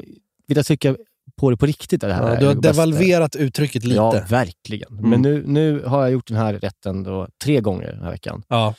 vill 0.47 0.57
jag 0.57 0.67
tycka 0.67 0.97
på 1.41 1.51
det 1.51 1.57
på 1.57 1.67
riktigt. 1.67 2.01
Det 2.01 2.13
här 2.15 2.29
Ja, 2.35 2.41
du 2.41 2.47
har 2.47 2.55
det 2.55 2.61
bästa. 2.61 2.73
devalverat 2.87 3.37
uttrycket 3.37 3.85
lite. 3.85 3.97
Ja, 3.97 4.23
verkligen. 4.29 4.99
Mm. 4.99 5.11
Men 5.11 5.23
nu, 5.23 5.45
nu 5.47 5.83
har 5.87 6.01
jag 6.03 6.11
gjort 6.11 6.27
den 6.27 6.37
här 6.37 6.55
rätten 6.55 7.03
då 7.03 7.29
tre 7.45 7.61
gånger 7.61 7.93
den 7.93 8.03
här 8.03 8.11
veckan 8.11 8.43
Ja. 8.49 8.75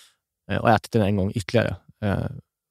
eh, 0.51 0.57
och 0.57 0.69
ätit 0.69 0.91
den 0.91 1.01
en 1.01 1.15
gång 1.15 1.31
ytterligare. 1.35 1.75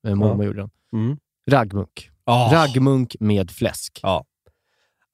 Eh, 0.07 0.15
mormor 0.15 0.45
gjorde 0.45 0.59
den. 0.61 0.71
Mm. 0.93 1.17
Raggmunk. 1.51 2.11
Ah. 2.25 2.53
Raggmunk 2.53 3.17
med 3.21 3.51
fläsk. 3.51 4.01
Ja. 4.03 4.25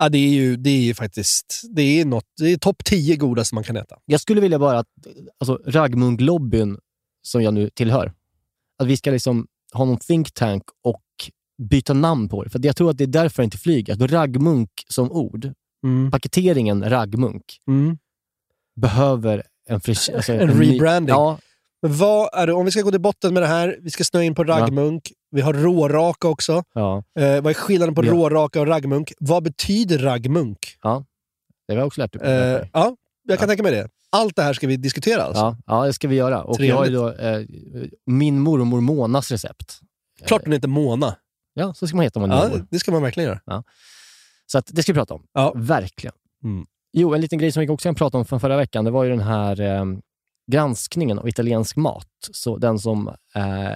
Ja, 0.02 0.08
det 0.08 0.18
är 0.18 0.28
ju, 0.28 0.56
det 0.56 0.70
är 0.70 0.80
ju 0.82 0.94
faktiskt 0.94 1.62
det 1.70 1.82
är 2.00 2.04
något, 2.04 2.24
det 2.40 2.52
är 2.52 2.56
topp 2.56 2.84
10 2.84 3.16
godaste 3.16 3.54
man 3.54 3.64
kan 3.64 3.76
äta. 3.76 3.96
Jag 4.04 4.20
skulle 4.20 4.40
vilja 4.40 4.58
bara 4.58 4.78
att 4.78 4.86
alltså, 5.40 5.60
raggmunklobbyn 5.66 6.78
som 7.22 7.42
jag 7.42 7.54
nu 7.54 7.70
tillhör, 7.70 8.12
att 8.78 8.86
vi 8.86 8.96
ska 8.96 9.10
liksom 9.10 9.46
ha 9.72 9.84
någon 9.84 9.96
think 9.98 10.32
tank 10.34 10.62
och 10.84 11.02
byta 11.70 11.92
namn 11.94 12.28
på 12.28 12.44
det. 12.44 12.50
För 12.50 12.60
jag 12.66 12.76
tror 12.76 12.90
att 12.90 12.98
det 12.98 13.04
är 13.04 13.08
därför 13.08 13.42
det 13.42 13.44
inte 13.44 13.58
flyger. 13.58 13.92
Att 14.04 14.10
raggmunk 14.12 14.70
som 14.88 15.12
ord, 15.12 15.52
Mm. 15.84 16.10
paketeringen 16.10 16.90
raggmunk, 16.90 17.42
Mm. 17.68 17.98
behöver 18.76 19.42
en, 19.68 19.80
frisch, 19.80 20.10
alltså, 20.14 20.32
En 20.40 20.48
ny- 20.48 20.72
rebranding. 20.74 21.08
Ja, 21.14 21.38
Men 21.82 21.96
vad 21.96 22.28
är 22.32 22.46
det, 22.46 22.52
om 22.52 22.64
vi 22.64 22.70
ska 22.70 22.82
gå 22.82 22.90
till 22.90 23.00
botten 23.00 23.34
med 23.34 23.42
det 23.42 23.46
här, 23.46 23.78
vi 23.80 23.90
ska 23.90 24.04
snöa 24.04 24.22
in 24.22 24.34
på 24.34 24.44
raggmunk. 24.44 25.12
Vi 25.32 25.40
har 25.40 25.52
råraka 25.52 26.28
också. 26.28 26.62
ja, 26.74 27.02
Eh, 27.18 27.40
vad 27.42 27.46
är 27.50 27.54
skillnaden 27.54 27.94
på 27.94 28.04
Ja. 28.04 28.10
råraka 28.12 28.60
och 28.60 28.66
raggmunk? 28.66 29.12
Vad 29.20 29.42
betyder 29.42 29.98
raggmunk? 29.98 30.76
det 31.66 31.74
har 31.74 31.78
jag 31.80 31.86
också 31.86 32.00
lärt 32.00 32.14
mig. 32.14 32.30
Eh, 32.32 32.66
ja, 32.72 32.96
jag 33.28 33.38
kan 33.38 33.48
tänka 33.48 33.62
mig 33.62 33.72
det. 33.72 33.88
Allt 34.10 34.36
det 34.36 34.42
här 34.42 34.52
ska 34.52 34.66
vi 34.66 34.76
diskutera 34.76 35.22
alltså. 35.22 35.40
ja, 35.42 35.56
ja, 35.66 35.84
det 35.86 35.92
ska 35.92 36.08
vi 36.08 36.16
göra. 36.16 36.42
Och 36.42 36.60
jag 36.60 36.76
har 36.76 36.86
då 36.86 37.12
eh, 37.12 37.46
min 38.06 38.38
mormor 38.40 38.80
Monas 38.80 39.30
recept. 39.30 39.80
Klart 40.26 40.44
den 40.44 40.52
heter 40.52 40.68
Mona. 40.68 41.16
Ja, 41.54 41.74
så 41.74 41.86
ska 41.86 41.96
man 41.96 42.02
heta 42.04 42.20
om 42.20 42.28
man 42.28 42.38
Ja, 42.38 42.48
mormor. 42.48 42.66
det 42.70 42.78
ska 42.78 42.92
man 42.92 43.02
verkligen 43.02 43.28
göra. 43.28 43.62
Så 44.46 44.58
att, 44.58 44.66
det 44.72 44.82
ska 44.82 44.92
vi 44.92 44.96
prata 44.98 45.14
om. 45.14 45.26
Ja. 45.32 45.52
Verkligen. 45.56 46.14
Mm. 46.44 46.66
Jo, 46.92 47.14
en 47.14 47.20
liten 47.20 47.38
grej 47.38 47.52
som 47.52 47.60
vi 47.60 47.68
också 47.68 47.86
kan 47.88 47.94
prata 47.94 48.18
om 48.18 48.24
från 48.24 48.40
förra 48.40 48.56
veckan, 48.56 48.84
det 48.84 48.90
var 48.90 49.04
ju 49.04 49.10
den 49.10 49.20
här 49.20 49.60
eh, 49.60 49.84
granskningen 50.52 51.18
av 51.18 51.28
italiensk 51.28 51.76
mat. 51.76 52.08
Så 52.32 52.56
den 52.56 52.78
som 52.78 53.08
eh, 53.34 53.72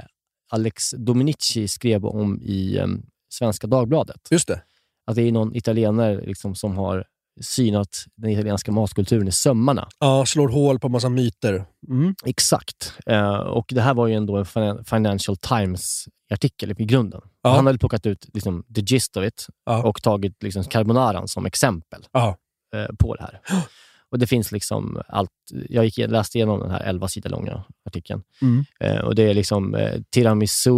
Alex 0.53 0.91
Dominici 0.91 1.69
skrev 1.69 2.07
om 2.07 2.41
i 2.43 2.77
eh, 2.79 2.87
Svenska 3.33 3.67
Dagbladet. 3.67 4.29
Just 4.31 4.49
det. 4.49 4.63
Att 5.07 5.17
det 5.17 5.23
är 5.23 5.33
någon 5.33 5.57
italienare 5.57 6.21
liksom, 6.27 6.55
som 6.55 6.77
har 6.77 7.05
synat 7.41 8.05
den 8.17 8.31
italienska 8.31 8.73
matkulturen 8.73 9.29
i 9.29 9.33
sömmarna. 9.33 9.89
Ja, 9.99 10.27
slår 10.27 10.49
hål 10.49 10.79
på 10.81 10.89
massa 10.89 11.09
myter. 11.09 11.65
Mm. 11.89 12.15
Exakt. 12.25 12.93
Eh, 13.07 13.35
och 13.37 13.67
Det 13.69 13.81
här 13.81 13.95
var 13.95 14.07
ju 14.07 14.15
ändå 14.15 14.37
en 14.37 14.45
Fin- 14.47 14.85
Financial 14.85 15.37
Times-artikel 15.37 16.71
i 16.71 16.85
grunden. 16.85 17.21
Ja. 17.43 17.51
Han 17.57 17.67
hade 17.67 17.79
plockat 17.79 18.07
ut 18.07 18.27
liksom, 18.35 18.65
the 18.75 18.81
gist 18.81 19.17
of 19.17 19.25
it 19.25 19.47
Ja. 19.67 19.83
och 19.83 20.03
tagit 20.03 20.43
liksom, 20.43 20.65
carbonaran 20.65 21.29
som 21.29 21.47
exempel 21.47 22.07
Ja. 22.13 22.37
eh, 22.77 22.95
på 22.99 23.15
det 23.15 23.23
här. 23.23 23.41
Och 24.11 24.19
Det 24.19 24.27
finns 24.27 24.53
liksom 24.53 25.01
allt. 25.09 25.31
Jag 25.69 25.85
gick, 25.85 25.99
läste 25.99 26.39
igenom 26.39 26.61
den 26.61 26.71
här 26.71 26.81
11 26.81 27.09
sidor 27.09 27.31
långa 27.31 27.65
artikeln. 27.85 28.23
Mm. 28.43 28.65
Eh, 28.81 28.99
och 28.99 29.15
Det 29.15 29.23
är 29.23 29.35
liksom 29.35 29.75
eh, 29.75 30.01
tiramisu 30.11 30.71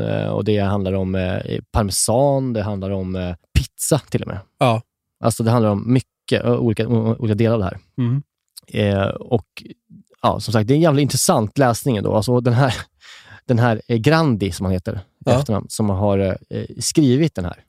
eh, 0.00 0.28
och 0.28 0.44
det 0.44 0.58
handlar 0.58 0.92
om 0.92 1.14
eh, 1.14 1.60
parmesan, 1.72 2.52
det 2.52 2.62
handlar 2.62 2.90
om 2.90 3.16
eh, 3.16 3.34
pizza 3.58 3.98
till 3.98 4.22
och 4.22 4.28
med. 4.28 4.38
Ja. 4.58 4.82
Alltså 5.20 5.42
Det 5.42 5.50
handlar 5.50 5.70
om 5.70 5.92
mycket 5.92 6.44
eh, 6.44 6.52
olika, 6.54 6.88
olika 6.88 7.34
delar 7.34 7.54
av 7.54 7.58
det 7.60 7.64
här. 7.64 7.78
Mm. 7.98 8.22
Eh, 8.68 9.08
och 9.08 9.46
ja, 10.22 10.40
som 10.40 10.52
sagt, 10.52 10.68
det 10.68 10.74
är 10.74 10.76
en 10.76 10.82
jävla 10.82 11.00
intressant 11.00 11.58
läsning 11.58 11.96
ändå. 11.96 12.14
Alltså 12.14 12.40
den 12.40 12.54
här, 12.54 12.74
den 13.44 13.58
här 13.58 13.82
Grandi, 13.88 14.52
som 14.52 14.66
han 14.66 14.72
heter 14.72 15.00
Ja. 15.24 15.32
efternamn, 15.40 15.66
som 15.68 15.90
har 15.90 16.38
skrivit 16.80 17.34
den 17.34 17.44
här. 17.44 17.62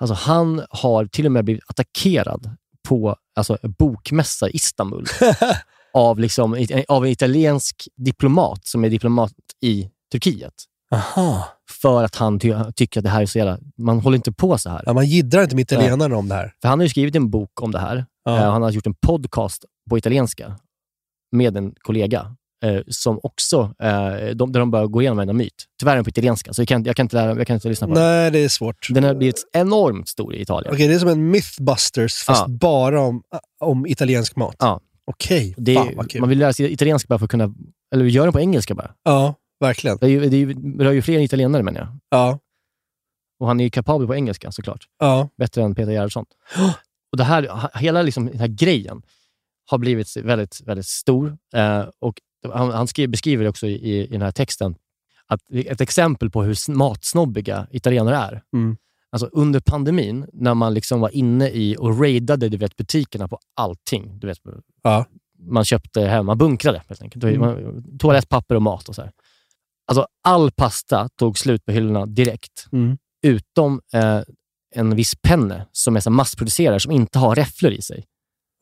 Alltså 0.00 0.14
han 0.14 0.62
har 0.70 1.06
till 1.06 1.26
och 1.26 1.32
med 1.32 1.44
blivit 1.44 1.62
attackerad 1.66 2.50
på 2.88 3.16
alltså, 3.36 3.58
bokmässa 3.78 4.48
i 4.48 4.52
Istanbul 4.52 5.04
av, 5.94 6.18
liksom, 6.18 6.66
av 6.88 7.04
en 7.04 7.10
italiensk 7.10 7.88
diplomat 7.96 8.66
som 8.66 8.84
är 8.84 8.90
diplomat 8.90 9.32
i 9.60 9.90
Turkiet. 10.12 10.54
Aha. 10.94 11.48
För 11.82 12.04
att 12.04 12.16
han 12.16 12.38
ty 12.38 12.54
tycker 12.76 13.00
att 13.00 13.04
det 13.04 13.10
här 13.10 13.22
är 13.22 13.26
så 13.26 13.38
jävla... 13.38 13.58
Man 13.78 14.00
håller 14.00 14.16
inte 14.16 14.32
på 14.32 14.58
så 14.58 14.70
här. 14.70 14.82
Ja, 14.86 14.92
man 14.92 15.06
jiddrar 15.06 15.42
inte 15.42 15.54
med 15.54 15.62
italienarna 15.62 16.16
om 16.16 16.28
det 16.28 16.34
här. 16.34 16.54
För 16.62 16.68
han 16.68 16.80
har 16.80 16.86
skrivit 16.86 17.16
en 17.16 17.30
bok 17.30 17.62
om 17.62 17.70
det 17.70 17.78
här. 17.78 18.06
Ja. 18.24 18.38
Eh, 18.38 18.52
han 18.52 18.62
har 18.62 18.70
gjort 18.70 18.86
en 18.86 18.94
podcast 18.94 19.64
på 19.90 19.98
italienska 19.98 20.56
med 21.32 21.56
en 21.56 21.74
kollega 21.78 22.36
eh, 22.62 22.80
som 22.88 23.20
också, 23.22 23.74
eh, 23.82 24.14
de, 24.34 24.52
där 24.52 24.60
de 24.60 24.70
börjar 24.70 24.86
gå 24.86 25.02
igenom 25.02 25.18
en 25.18 25.36
myt. 25.36 25.64
Tyvärr 25.80 25.92
är 25.92 25.96
den 25.96 26.04
på 26.04 26.10
italienska, 26.10 26.52
så 26.52 26.60
jag 26.62 26.68
kan, 26.68 26.84
jag 26.84 26.96
kan, 26.96 27.04
inte, 27.04 27.16
lära, 27.16 27.36
jag 27.38 27.46
kan 27.46 27.54
inte 27.54 27.68
lyssna 27.68 27.86
på 27.86 27.94
den. 27.94 28.02
Nej, 28.02 28.30
det 28.30 28.38
är 28.38 28.48
svårt. 28.48 28.86
Den 28.90 29.04
har 29.04 29.14
blivit 29.14 29.48
enormt 29.52 30.08
stor 30.08 30.34
i 30.34 30.40
Italien. 30.42 30.74
Okej, 30.74 30.88
det 30.88 30.94
är 30.94 30.98
som 30.98 31.08
en 31.08 31.30
Mythbusters, 31.30 32.14
fast 32.24 32.44
Ja. 32.48 32.48
bara 32.48 33.00
om, 33.00 33.22
om 33.60 33.86
italiensk 33.86 34.36
mat. 34.36 34.56
Ja. 34.58 34.80
Okej, 35.04 35.54
Det 35.56 35.74
fan 35.74 35.88
vad 35.96 36.10
kul. 36.10 36.20
man 36.20 36.28
vill 36.30 36.38
lära 36.38 36.52
sig 36.52 36.72
italienska 36.72 37.06
bara 37.08 37.18
för 37.18 37.24
att 37.24 37.30
kunna... 37.30 37.54
Eller 37.94 38.04
göra 38.04 38.24
den 38.26 38.32
på 38.32 38.40
engelska 38.40 38.74
bara. 38.74 38.90
Ja, 39.02 39.34
verkligen. 39.60 39.98
Det, 40.00 40.06
är 40.06 40.10
ju, 40.10 40.20
det, 40.28 40.36
är 40.36 40.38
ju, 40.38 40.52
det 40.54 40.84
rör 40.84 40.92
ju 40.92 41.02
fler 41.02 41.20
italienare 41.20 41.62
menar 41.62 41.80
jag. 41.80 41.88
Ja, 42.10 42.38
Och 43.40 43.46
han 43.46 43.60
är 43.60 43.64
ju 43.64 43.70
kapabel 43.70 44.06
på 44.06 44.14
engelska 44.14 44.52
såklart. 44.52 44.84
ja. 44.98 45.28
Bättre 45.38 45.62
än 45.62 45.74
Peter 45.74 45.92
Gerhardsson. 45.92 46.24
Och 47.12 47.18
det 47.18 47.24
här, 47.24 47.70
hela 47.78 48.02
liksom, 48.02 48.26
den 48.26 48.38
här 48.40 48.46
grejen 48.46 49.02
har 49.70 49.78
blivit 49.78 50.16
väldigt, 50.16 50.60
väldigt 50.64 50.86
stor. 50.86 51.36
Eh, 51.54 51.84
och 52.00 52.14
han, 52.42 52.70
han 52.70 52.86
skrev, 52.86 53.08
beskriver 53.08 53.48
också 53.48 53.66
i, 53.66 53.72
i, 53.72 54.06
den 54.06 54.22
här 54.22 54.30
texten 54.30 54.74
att 55.26 55.40
ett 55.50 55.80
exempel 55.80 56.30
på 56.30 56.42
hur 56.42 56.54
sn- 56.54 56.74
matsnobbiga 56.74 57.66
italienare 57.70 58.16
är. 58.16 58.42
Mm. 58.54 58.76
Alltså 59.10 59.26
under 59.26 59.60
pandemin, 59.60 60.26
när 60.32 60.54
man 60.54 60.74
liksom 60.74 61.00
var 61.00 61.08
inne 61.08 61.48
i 61.48 61.76
och 61.78 62.00
raidade 62.00 62.48
du 62.48 62.56
vet, 62.56 62.76
butikerna 62.76 63.28
på 63.28 63.38
allting. 63.56 64.18
Du 64.18 64.26
vet, 64.26 64.38
Ja. 64.82 65.06
Man 65.38 65.64
köpte 65.64 66.00
hem, 66.00 66.26
man 66.26 66.38
bunkrade 66.38 66.82
helt 66.88 67.02
enkelt. 67.02 67.24
Mm. 67.24 67.98
Toalettpapper 67.98 68.54
och 68.54 68.62
mat 68.62 68.88
och 68.88 68.94
så 68.94 69.02
här. 69.02 69.12
Alltså 69.86 70.06
all 70.22 70.50
pasta 70.50 71.08
tog 71.08 71.38
slut 71.38 71.64
på 71.64 71.72
hyllorna 71.72 72.06
direkt. 72.06 72.66
Mm. 72.72 72.98
Utom 73.22 73.80
eh, 73.92 74.20
en 74.74 74.96
viss 74.96 75.14
penne 75.22 75.66
som 75.72 75.96
är 75.96 76.00
så 76.00 76.10
massproducerad, 76.10 76.82
som 76.82 76.92
inte 76.92 77.18
har 77.18 77.34
räfflor 77.34 77.72
i 77.72 77.82
sig. 77.82 78.04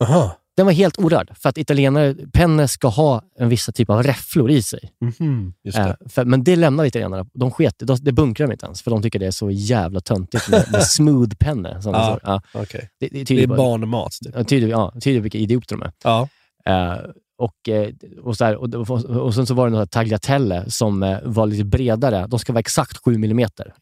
Aha. 0.04 0.36
Den 0.60 0.66
var 0.66 0.72
helt 0.72 0.98
orörd, 0.98 1.30
för 1.36 1.48
att 1.48 1.58
italienare, 1.58 2.14
penne 2.32 2.68
ska 2.68 2.88
ha 2.88 3.22
en 3.38 3.48
vissa 3.48 3.72
typ 3.72 3.90
av 3.90 4.02
räfflor 4.02 4.50
i 4.50 4.62
sig. 4.62 4.90
Mhm, 5.20 5.54
Just 5.64 5.76
det. 5.78 5.82
Eh, 6.00 6.08
för, 6.08 6.24
men 6.24 6.44
det 6.44 6.56
lämnade 6.56 6.88
italienarna. 6.88 7.26
De 7.34 7.50
sket 7.50 7.74
de, 7.78 7.96
Det 8.00 8.12
bunkrar 8.12 8.46
de 8.46 8.52
inte 8.52 8.66
ens, 8.66 8.82
för 8.82 8.90
de 8.90 9.02
tycker 9.02 9.18
det 9.18 9.26
är 9.26 9.30
så 9.30 9.50
jävla 9.50 10.00
töntigt 10.00 10.48
med, 10.48 10.64
med 10.72 10.82
smooth 10.86 11.34
penne. 11.34 11.82
Som 11.82 11.92
det 11.92 11.98
Ja. 11.98 12.18
ja, 12.22 12.42
Okej. 12.54 12.88
det, 13.00 13.08
det 13.08 13.24
Det 13.24 13.42
är 13.42 13.48
på- 13.48 13.54
barnmat. 13.54 14.12
Typ. 14.24 14.34
Ja, 14.36 14.44
tyder, 14.44 14.68
ja, 14.68 14.92
tyder 15.00 15.20
vilka 15.20 15.38
idioter 15.38 15.76
de 15.76 15.82
är. 15.82 15.92
Ja. 16.04 16.28
Eh, 16.66 16.98
och, 17.38 17.68
eh, 17.68 17.88
och, 18.22 18.36
så 18.36 18.44
här, 18.44 18.56
och, 18.56 18.90
och, 19.10 19.34
sen 19.34 19.46
så 19.46 19.54
var 19.54 19.66
det 19.66 19.70
några 19.72 19.86
tagliatelle 19.86 20.70
som 20.70 21.18
var 21.24 21.46
lite 21.46 21.64
bredare. 21.64 22.26
De 22.26 22.38
ska 22.38 22.52
vara 22.52 22.60
exakt 22.60 22.96
7 23.04 23.14
mm 23.14 23.28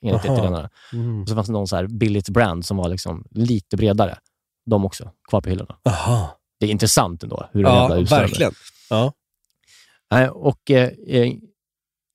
enligt 0.03 0.25
italienarna. 0.25 0.71
Mm. 0.93 1.23
Och 1.23 1.29
så 1.29 1.35
fanns 1.35 1.47
det 1.47 1.53
någon 1.53 1.69
så 1.69 1.77
här 1.77 1.87
billigt 1.87 2.29
brand 2.29 2.65
som 2.67 2.77
var 2.77 2.89
liksom 2.89 3.25
lite 3.31 3.77
bredare. 3.77 4.19
De 4.71 4.85
också, 4.85 5.11
kvar 5.29 5.41
på 5.41 5.51
hyllorna. 5.51 5.77
Aha. 5.85 6.38
Det 6.61 6.67
är 6.67 6.71
intressant 6.71 7.23
ändå. 7.23 7.49
Hur 7.53 7.63
Ja, 7.63 7.89
verkligen. 8.11 8.53
Ja. 8.91 9.13
Och, 10.33 10.71
eh, 10.71 10.91
eh, 11.07 11.33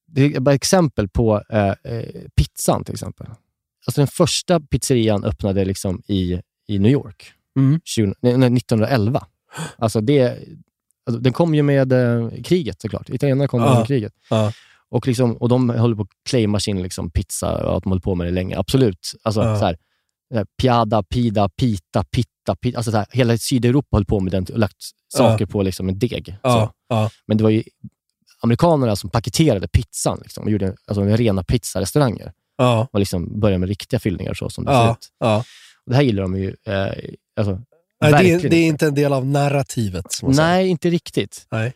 det 0.07 0.35
är 0.35 0.39
bara 0.39 0.55
exempel 0.55 1.09
på 1.09 1.41
eh, 1.49 1.67
eh, 1.67 2.05
pizzan 2.35 2.83
till 2.83 2.93
exempel. 2.93 3.27
Alltså 3.87 4.01
den 4.01 4.07
första 4.07 4.59
pizzerian 4.59 5.23
öppnade 5.23 5.65
liksom 5.65 6.01
i, 6.07 6.41
i 6.67 6.79
New 6.79 6.91
York 6.91 7.33
Mm. 7.55 7.81
20, 7.83 8.05
nej, 8.19 8.37
nej, 8.37 8.53
1911. 8.57 9.27
Alltså 9.77 10.01
det, 10.01 10.37
alltså 11.05 11.19
den 11.21 11.33
kom 11.33 11.55
ju 11.55 11.63
med 11.63 11.91
eh, 11.93 12.29
kriget 12.43 12.81
såklart. 12.81 13.09
Italienarna 13.09 13.47
kom 13.47 13.61
Ja. 13.61 13.77
med 13.77 13.87
kriget. 13.87 14.13
Ja. 14.29 14.51
Och, 14.89 15.07
liksom, 15.07 15.37
och 15.37 15.49
de 15.49 15.69
håller 15.69 15.95
på 15.95 16.01
att 16.01 16.07
claima 16.29 16.59
sin 16.59 16.81
liksom, 16.83 17.09
pizza 17.11 17.65
och 17.65 17.77
att 17.77 17.83
de 17.83 17.89
håller 17.89 18.01
på 18.01 18.15
med 18.15 18.27
det 18.27 18.31
länge. 18.31 18.57
Absolut. 18.57 19.11
Alltså, 19.23 19.41
Ja. 19.41 19.59
så 19.59 19.65
här, 19.65 19.77
så 20.31 20.35
här, 20.37 20.45
piada, 20.61 21.03
pida, 21.03 21.49
pita, 21.49 22.03
pitta, 22.03 22.29
pita. 22.61 22.77
Alltså, 22.77 22.91
så 22.91 22.97
här, 22.97 23.05
hela 23.11 23.37
Sydeuropa 23.37 23.97
höll 23.97 24.05
på 24.05 24.19
med 24.19 24.31
den 24.31 24.45
och 24.53 24.59
lagt 24.59 24.77
saker 25.13 25.45
på 25.45 25.61
liksom, 25.63 25.89
en 25.89 25.99
deg. 25.99 26.25
Så. 26.25 26.37
Ja. 26.47 26.73
Ja. 26.89 27.09
Men 27.25 27.37
det 27.37 27.43
var 27.43 27.51
ju 27.51 27.63
amerikanerna 28.41 28.95
som 28.95 29.09
paketerade 29.09 29.67
pizzan 29.67 30.19
liksom, 30.21 30.43
och 30.43 30.51
gjorde 30.51 30.75
alltså, 30.87 31.03
rena 31.03 31.43
pizzarestauranger. 31.43 32.31
Ja. 32.57 32.87
Och 32.91 32.99
liksom 32.99 33.39
började 33.39 33.59
med 33.59 33.69
riktiga 33.69 33.99
fyllningar 33.99 34.33
så 34.33 34.49
som 34.49 34.65
det 34.65 34.71
ser 34.71 34.77
Ja. 34.77 34.91
ut. 34.91 35.07
Ja. 35.19 35.37
Och 35.85 35.91
det 35.91 35.95
här 35.95 36.03
gillar 36.03 36.21
de 36.23 36.37
ju. 36.37 36.55
Eh, 36.67 36.93
alltså, 37.35 37.61
Nej, 38.01 38.11
det, 38.23 38.31
är, 38.31 38.49
det 38.49 38.55
är 38.57 38.65
inte 38.67 38.87
en 38.87 38.95
del 38.95 39.13
av 39.13 39.25
narrativet. 39.25 40.05
Nej, 40.23 40.67
inte 40.67 40.89
riktigt. 40.89 41.47
Nej. 41.51 41.73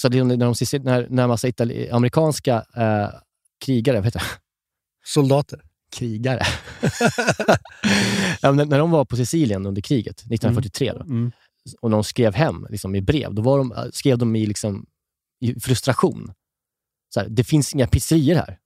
Så 0.00 0.08
det, 0.08 0.18
är 0.18 0.24
när, 0.24 0.36
de, 0.36 0.78
när, 0.84 1.06
när 1.10 1.26
massa 1.26 1.48
itali- 1.48 1.92
amerikanska 1.92 2.64
eh, 2.76 3.08
krigare, 3.64 3.96
vad 3.96 4.04
heter 4.04 4.18
det? 4.18 4.26
Soldater. 5.04 5.60
Krigare. 5.90 6.42
ja, 8.42 8.52
när 8.52 8.78
de 8.78 8.90
var 8.90 9.04
på 9.04 9.16
Sicilien 9.16 9.66
under 9.66 9.82
kriget, 9.82 10.20
1943, 10.20 10.92
då, 10.92 11.00
Mm. 11.00 11.32
och 11.80 11.90
de 11.90 12.04
skrev 12.04 12.34
hem 12.34 12.66
liksom, 12.70 12.94
i 12.94 13.00
brev, 13.00 13.34
då 13.34 13.42
var 13.42 13.58
de, 13.58 13.72
eh, 13.72 13.84
skrev 13.92 14.18
de 14.18 14.36
i, 14.36 14.46
liksom, 14.46 14.86
i 15.40 15.60
frustration. 15.60 16.32
Så 17.14 17.20
här, 17.20 17.28
det 17.28 17.44
finns 17.44 17.74
inga 17.74 17.86
pizzerior 17.86 18.34
här. 18.36 18.58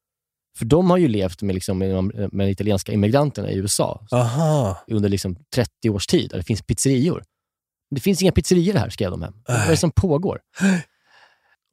För 0.59 0.65
de 0.65 0.91
har 0.91 0.97
ju 0.99 1.09
levt 1.09 1.43
med, 1.43 1.55
liksom, 1.55 1.79
med, 1.79 1.91
de- 1.95 2.29
med 2.33 2.51
italienska 2.51 2.93
immigranterna 2.93 3.51
i 3.51 3.57
USA 3.57 4.07
Aha. 4.13 4.85
under 4.87 5.09
liksom 5.09 5.37
30 5.55 5.91
års 5.91 6.07
tid, 6.07 6.31
där 6.31 6.37
det 6.39 6.45
finns 6.45 6.63
pizzerior. 6.63 7.25
Det 7.91 8.01
finns 8.01 8.23
inga 8.23 8.33
pizzerior 8.33 8.75
här, 8.75 8.91
skrev 8.91 9.11
de 9.11 9.23
hem. 9.23 9.35
Vad 9.49 9.57
är 9.57 9.71
det 9.71 9.77
som 9.77 9.91
pågår? 9.91 10.41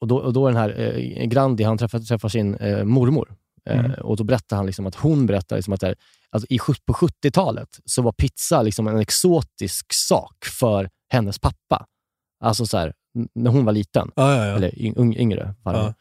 Och 0.01 0.08
då, 0.08 0.17
och 0.17 0.34
då 0.34 0.48
den 0.48 0.58
här 0.58 0.79
eh, 0.79 1.25
Grandi, 1.27 1.63
han 1.63 1.77
träffar, 1.77 2.00
träffar 2.00 2.29
sin 2.29 2.55
eh, 2.55 2.84
mormor 2.84 3.29
Eh, 3.29 3.36
Mm. 3.70 3.91
och 3.91 4.18
då 4.18 4.24
berättar 4.24 4.58
han 4.58 4.65
liksom 4.65 4.88
att 4.88 4.96
hon 4.96 5.25
berättar 5.25 5.56
liksom 5.56 5.74
att 5.74 5.82
här, 5.82 5.96
alltså 6.32 6.48
i, 6.50 6.60
på 6.86 6.94
70-talet 6.94 7.70
så 7.86 8.01
var 8.01 8.12
pizza 8.12 8.62
liksom 8.62 8.88
en 8.88 9.00
exotisk 9.00 9.94
sak 9.94 10.46
för 10.60 10.89
hennes 11.13 11.39
pappa. 11.39 11.86
Alltså 12.44 12.65
så 12.65 12.77
här, 12.77 12.94
när 13.36 13.51
hon 13.51 13.65
var 13.65 13.74
liten, 13.74 14.12
Ja, 14.15 14.36
ja, 14.36 14.46
ja. 14.46 14.56
eller 14.56 14.82
yng, 14.82 15.15
yngre. 15.18 15.56
farmor. 15.63 15.94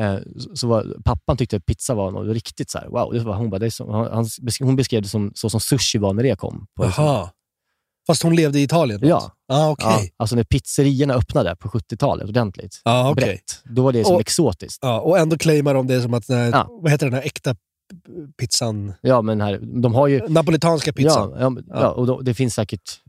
Eh, 0.00 0.18
så, 0.38 0.56
så 0.56 0.68
var, 0.68 0.96
pappan 1.04 1.36
tyckte 1.36 1.56
att 1.56 1.66
pizza 1.66 1.94
var 1.94 2.10
något 2.10 2.34
riktigt 2.34 2.70
så 2.70 2.78
här, 2.78 2.88
wow. 2.88 3.12
Det 3.12 3.20
var, 3.20 3.34
hon, 3.34 3.50
bara, 3.50 3.58
det 3.58 3.70
som, 3.70 3.90
han, 3.90 4.26
hon 4.60 4.76
beskrev 4.76 5.02
det 5.02 5.08
som, 5.08 5.32
så 5.34 5.50
som 5.50 5.60
sushi 5.60 5.98
var 5.98 6.12
när 6.12 6.22
det 6.22 6.38
kom. 6.38 6.66
På, 6.76 6.84
liksom- 6.84 7.04
Jaha. 7.04 7.30
Fast 8.06 8.22
hon 8.22 8.36
levde 8.36 8.58
i 8.58 8.62
Italien? 8.62 9.00
då? 9.00 9.08
Ja. 9.08 9.30
Ah, 9.48 9.70
okej. 9.70 9.86
Ja, 9.88 10.08
alltså 10.16 10.36
när 10.36 10.44
pizzerierna 10.44 11.14
öppnade 11.14 11.56
på 11.56 11.68
70-talet 11.68 12.28
ordentligt, 12.28 12.80
Ja, 12.84 13.10
okej. 13.10 13.24
brett, 13.24 13.62
då 13.64 13.82
var 13.82 13.92
det 13.92 14.04
som 14.04 14.14
Och- 14.14 14.20
exotiskt. 14.20 14.78
Ja, 14.82 15.00
och 15.00 15.18
ändå 15.18 15.38
claimar 15.38 15.74
de 15.74 15.86
det 15.86 16.00
som 16.02 16.14
att, 16.14 16.26
den 16.26 16.36
här, 16.38 16.50
Ja. 16.50 16.68
vad 16.82 16.90
heter 16.92 17.06
den 17.06 17.14
här 17.14 17.22
äkta 17.22 17.56
pizzan? 18.38 18.94
Ja, 19.00 19.22
men 19.22 19.40
här, 19.40 19.58
de 19.82 19.94
har 19.94 20.06
ju... 20.06 20.28
Napolitanska 20.28 20.92
pizzan. 20.92 21.30
Ja, 21.38 21.52
ja, 21.68 21.80
Ja. 21.80 21.90
och 21.90 22.06
då, 22.06 22.20
det 22.20 22.34
finns 22.34 22.54
säkert... 22.54 23.00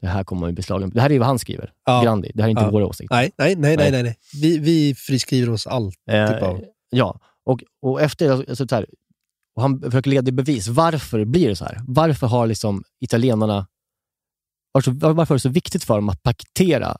Det 0.00 0.06
här 0.06 0.24
kommer 0.24 0.40
man 0.40 0.50
ju 0.50 0.54
beslagen 0.56 0.90
Det 0.94 1.00
här 1.00 1.12
är 1.12 1.18
vad 1.18 1.28
han 1.28 1.38
skriver. 1.38 1.72
Grandi. 2.02 2.30
Det 2.34 2.42
här 2.42 2.48
är 2.48 2.50
inte 2.50 2.68
våra 2.70 2.86
åsikter. 2.86 3.16
Nej, 3.16 3.30
nej, 3.38 3.56
nej, 3.56 3.76
nej. 3.76 3.90
Nej. 3.90 3.90
nej, 3.90 4.02
nej. 4.02 4.16
Vi, 4.42 4.58
vi 4.58 4.94
friskriver 4.94 5.52
oss 5.52 5.66
allt. 5.66 5.94
Eh, 6.10 6.26
Typ 6.32 6.42
av. 6.42 6.60
Ja, 6.90 7.20
och, 7.46 7.60
och 7.82 8.00
efter... 8.02 8.30
Alltså, 8.30 8.68
så 8.68 8.74
här, 8.74 8.86
och 9.56 9.62
han 9.62 9.80
försöker 9.82 10.10
leda 10.10 10.28
i 10.28 10.32
bevis. 10.32 10.68
Varför 10.68 11.24
blir 11.24 11.48
det 11.48 11.56
så 11.56 11.64
här? 11.64 11.80
Varför 11.86 12.26
har 12.26 12.46
liksom 12.46 12.84
italienarna... 13.00 13.66
Varför, 14.72 14.90
varför 14.90 15.34
är 15.34 15.36
det 15.36 15.42
så 15.42 15.48
viktigt 15.48 15.84
för 15.84 15.94
dem 15.94 16.08
att 16.08 16.22
paketera 16.22 16.96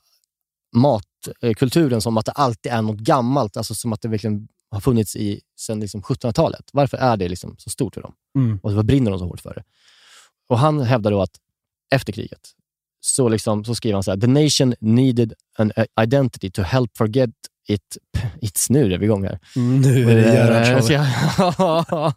matkulturen 0.75 2.01
som 2.01 2.17
att 2.17 2.25
det 2.25 2.31
alltid 2.31 2.71
är 2.71 2.81
något 2.81 2.99
gammalt, 2.99 3.57
alltså 3.57 3.75
som 3.75 3.93
att 3.93 4.01
det 4.01 4.07
verkligen 4.07 4.47
har 4.71 4.79
funnits 4.79 5.15
i 5.15 5.41
sedan 5.59 5.79
liksom 5.79 6.01
1700-talet. 6.01 6.69
Varför 6.73 6.97
är 6.97 7.17
det 7.17 7.29
liksom 7.29 7.55
så 7.57 7.69
stort 7.69 7.93
för 7.93 8.01
dem? 8.01 8.13
Mm. 8.35 8.59
Och 8.63 8.73
vad 8.73 8.85
brinner 8.85 9.11
de 9.11 9.19
så 9.19 9.25
hårt 9.25 9.41
för 9.41 9.53
det? 9.53 9.63
Och 10.49 10.59
han 10.59 10.79
hävdar 10.79 11.11
då 11.11 11.21
att 11.21 11.39
efter 11.95 12.13
kriget 12.13 12.49
så, 12.99 13.29
liksom, 13.29 13.65
så 13.65 13.75
skriver 13.75 13.93
han 13.93 14.03
så 14.03 14.11
här, 14.11 14.17
the 14.17 14.27
nation 14.27 14.73
needed 14.79 15.33
an 15.57 15.71
identity 16.01 16.51
to 16.51 16.61
help 16.61 16.97
forget 16.97 17.29
it. 17.67 17.97
It's 18.41 18.67
nu 18.69 18.93
är 18.93 18.97
vi 18.97 19.05
igång 19.05 19.23
här. 19.23 19.39
Mm, 19.55 19.81
nu 19.81 20.11
är 20.11 20.15
det 20.15 20.25
Eh, 20.25 20.33
Gerhardsson. 20.33 21.53
så- 21.53 22.13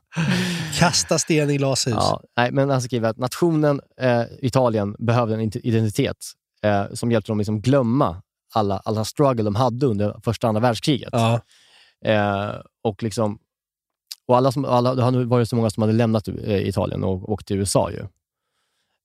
Kasta 0.79 1.19
sten 1.19 1.51
i 1.51 1.57
glashus. 1.57 1.95
Ja, 1.95 2.21
nej, 2.37 2.53
men 2.53 2.71
han 2.71 2.83
skriver 2.83 3.09
att 3.09 3.19
nationen 3.19 3.81
eh, 4.01 4.23
Italien 4.43 4.97
behövde 4.99 5.35
en 5.35 5.41
identitet 5.41 6.17
eh, 6.63 6.85
som 6.93 7.13
hjälpte 7.13 7.31
dem 7.33 7.39
liksom 7.39 7.61
glömma 7.61 8.23
alla, 8.55 8.79
alla 8.85 9.05
struggle 9.05 9.45
de 9.45 9.55
hade 9.55 9.87
under 9.87 10.21
första 10.25 10.47
och 10.47 10.49
andra 10.49 10.61
världskriget. 10.61 11.09
Ja. 11.13 11.41
Eh, 12.05 12.51
och 12.85 13.03
liksom, 13.03 13.39
och 14.27 14.37
alla 14.37 14.53
som, 14.53 14.65
alla, 14.65 14.95
det 14.95 15.03
hade 15.03 15.25
varit 15.25 15.49
så 15.49 15.57
många 15.57 15.71
som 15.71 15.81
hade 15.83 15.93
lämnat 15.93 16.29
eh, 16.29 16.69
Italien 16.69 17.05
och 17.05 17.33
åkt 17.33 17.47
till 17.47 17.57
USA. 17.57 17.91
Ju. 17.91 18.07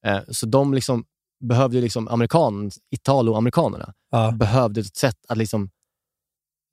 Eh, 0.06 0.20
så 0.30 0.46
de 0.46 0.74
liksom 0.74 1.04
behövde 1.44 1.82
liksom 1.82 2.08
amerikan, 2.08 2.72
italo-amerikanerna 2.92 3.94
Ja. 4.12 4.32
behövde 4.32 4.82
ett 4.82 4.96
sätt 4.96 5.16
att 5.28 5.38
liksom 5.38 5.70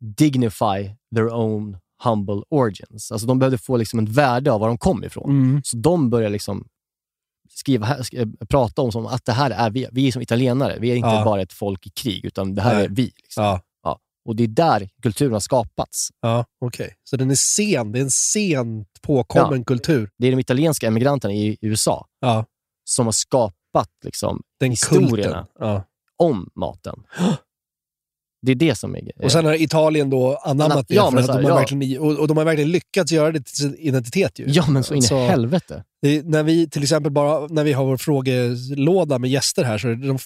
dignify 0.00 0.90
their 1.14 1.28
own 1.34 1.78
humble 2.04 2.42
origins. 2.50 3.12
Alltså 3.12 3.26
de 3.26 3.38
behövde 3.38 3.58
få 3.58 3.76
liksom 3.76 3.98
ett 3.98 4.08
värde 4.08 4.52
av 4.52 4.60
var 4.60 4.68
de 4.68 4.78
kom 4.78 5.04
ifrån. 5.04 5.30
Mm. 5.30 5.60
Så 5.64 5.76
de 5.76 6.10
började 6.10 6.32
liksom 6.32 6.66
skriva, 7.50 7.86
här- 7.86 7.98
sk- 8.02 8.46
prata 8.46 8.82
om 8.82 8.92
som 8.92 9.06
att 9.06 9.24
det 9.24 9.32
här 9.32 9.50
är 9.50 9.70
vi. 9.70 9.88
Vi 9.92 10.08
är 10.08 10.12
som 10.12 10.22
italienare. 10.22 10.76
Vi 10.80 10.90
är 10.90 10.96
inte 10.96 11.08
Ja. 11.08 11.24
bara 11.24 11.42
ett 11.42 11.52
folk 11.52 11.86
i 11.86 11.90
krig, 11.90 12.24
utan 12.24 12.54
det 12.54 12.62
här 12.62 12.74
Nej. 12.74 12.84
är 12.84 12.88
vi. 12.88 13.02
Liksom. 13.16 13.44
Ja. 13.44 13.60
Ja. 13.82 13.98
Och 14.28 14.36
det 14.36 14.42
är 14.42 14.48
där 14.48 14.88
kulturen 15.02 15.32
har 15.32 15.40
skapats. 15.40 16.08
Ja, 16.20 16.44
okej. 16.60 16.94
Så 17.04 17.16
den 17.16 17.30
är 17.30 17.34
sen. 17.34 17.92
Det 17.92 17.98
är 17.98 18.02
en 18.02 18.10
sent 18.10 18.88
påkommen 19.02 19.64
kultur. 19.64 20.10
Det 20.18 20.26
är 20.26 20.30
de 20.30 20.38
italienska 20.38 20.86
emigranterna 20.86 21.34
i 21.34 21.56
USA 21.60 22.06
Ja. 22.20 22.44
som 22.84 23.06
har 23.06 23.12
skapat 23.12 23.90
liksom, 24.04 24.42
Den 24.60 24.70
historierna. 24.70 25.46
Ja. 25.58 25.82
om 26.16 26.50
maten. 26.54 27.02
Det 28.46 28.52
är 28.52 28.54
det 28.68 28.74
som 28.74 28.94
är... 28.96 29.10
Och 29.24 29.32
sen 29.32 29.44
har 29.44 29.62
Italien 29.62 30.10
då 30.10 30.36
anammat 30.36 30.88
det, 30.88 30.94
Ja, 30.94 31.10
för 31.10 31.18
att 31.18 31.26
så 31.26 31.32
de 31.32 31.44
har 31.44 31.50
ja. 31.50 31.56
verkligen, 31.56 32.00
och, 32.00 32.18
och 32.18 32.28
de 32.28 32.36
har 32.36 32.44
verkligen 32.44 32.70
lyckats 32.70 33.12
göra 33.12 33.32
det 33.32 33.40
till 33.40 33.56
sin 33.56 33.76
identitet. 33.78 34.38
Ju. 34.38 34.44
Ja, 34.48 34.70
men 34.70 34.84
så 34.84 34.94
in 34.94 34.98
i 34.98 35.02
Så- 35.02 35.26
helvete. 35.26 35.84
Det 36.02 36.16
är, 36.16 36.22
när 36.22 36.42
vi 36.42 36.70
till 36.70 36.82
exempel 36.82 37.12
bara 37.12 37.46
när 37.46 37.64
vi 37.64 37.72
har 37.72 37.84
vår 37.84 37.96
frågelåda 37.96 39.18
med 39.18 39.30
gäster 39.30 39.64
här, 39.64 39.78
så 39.78 39.88
är 39.88 39.94
det 39.94 40.06
de, 40.06 40.18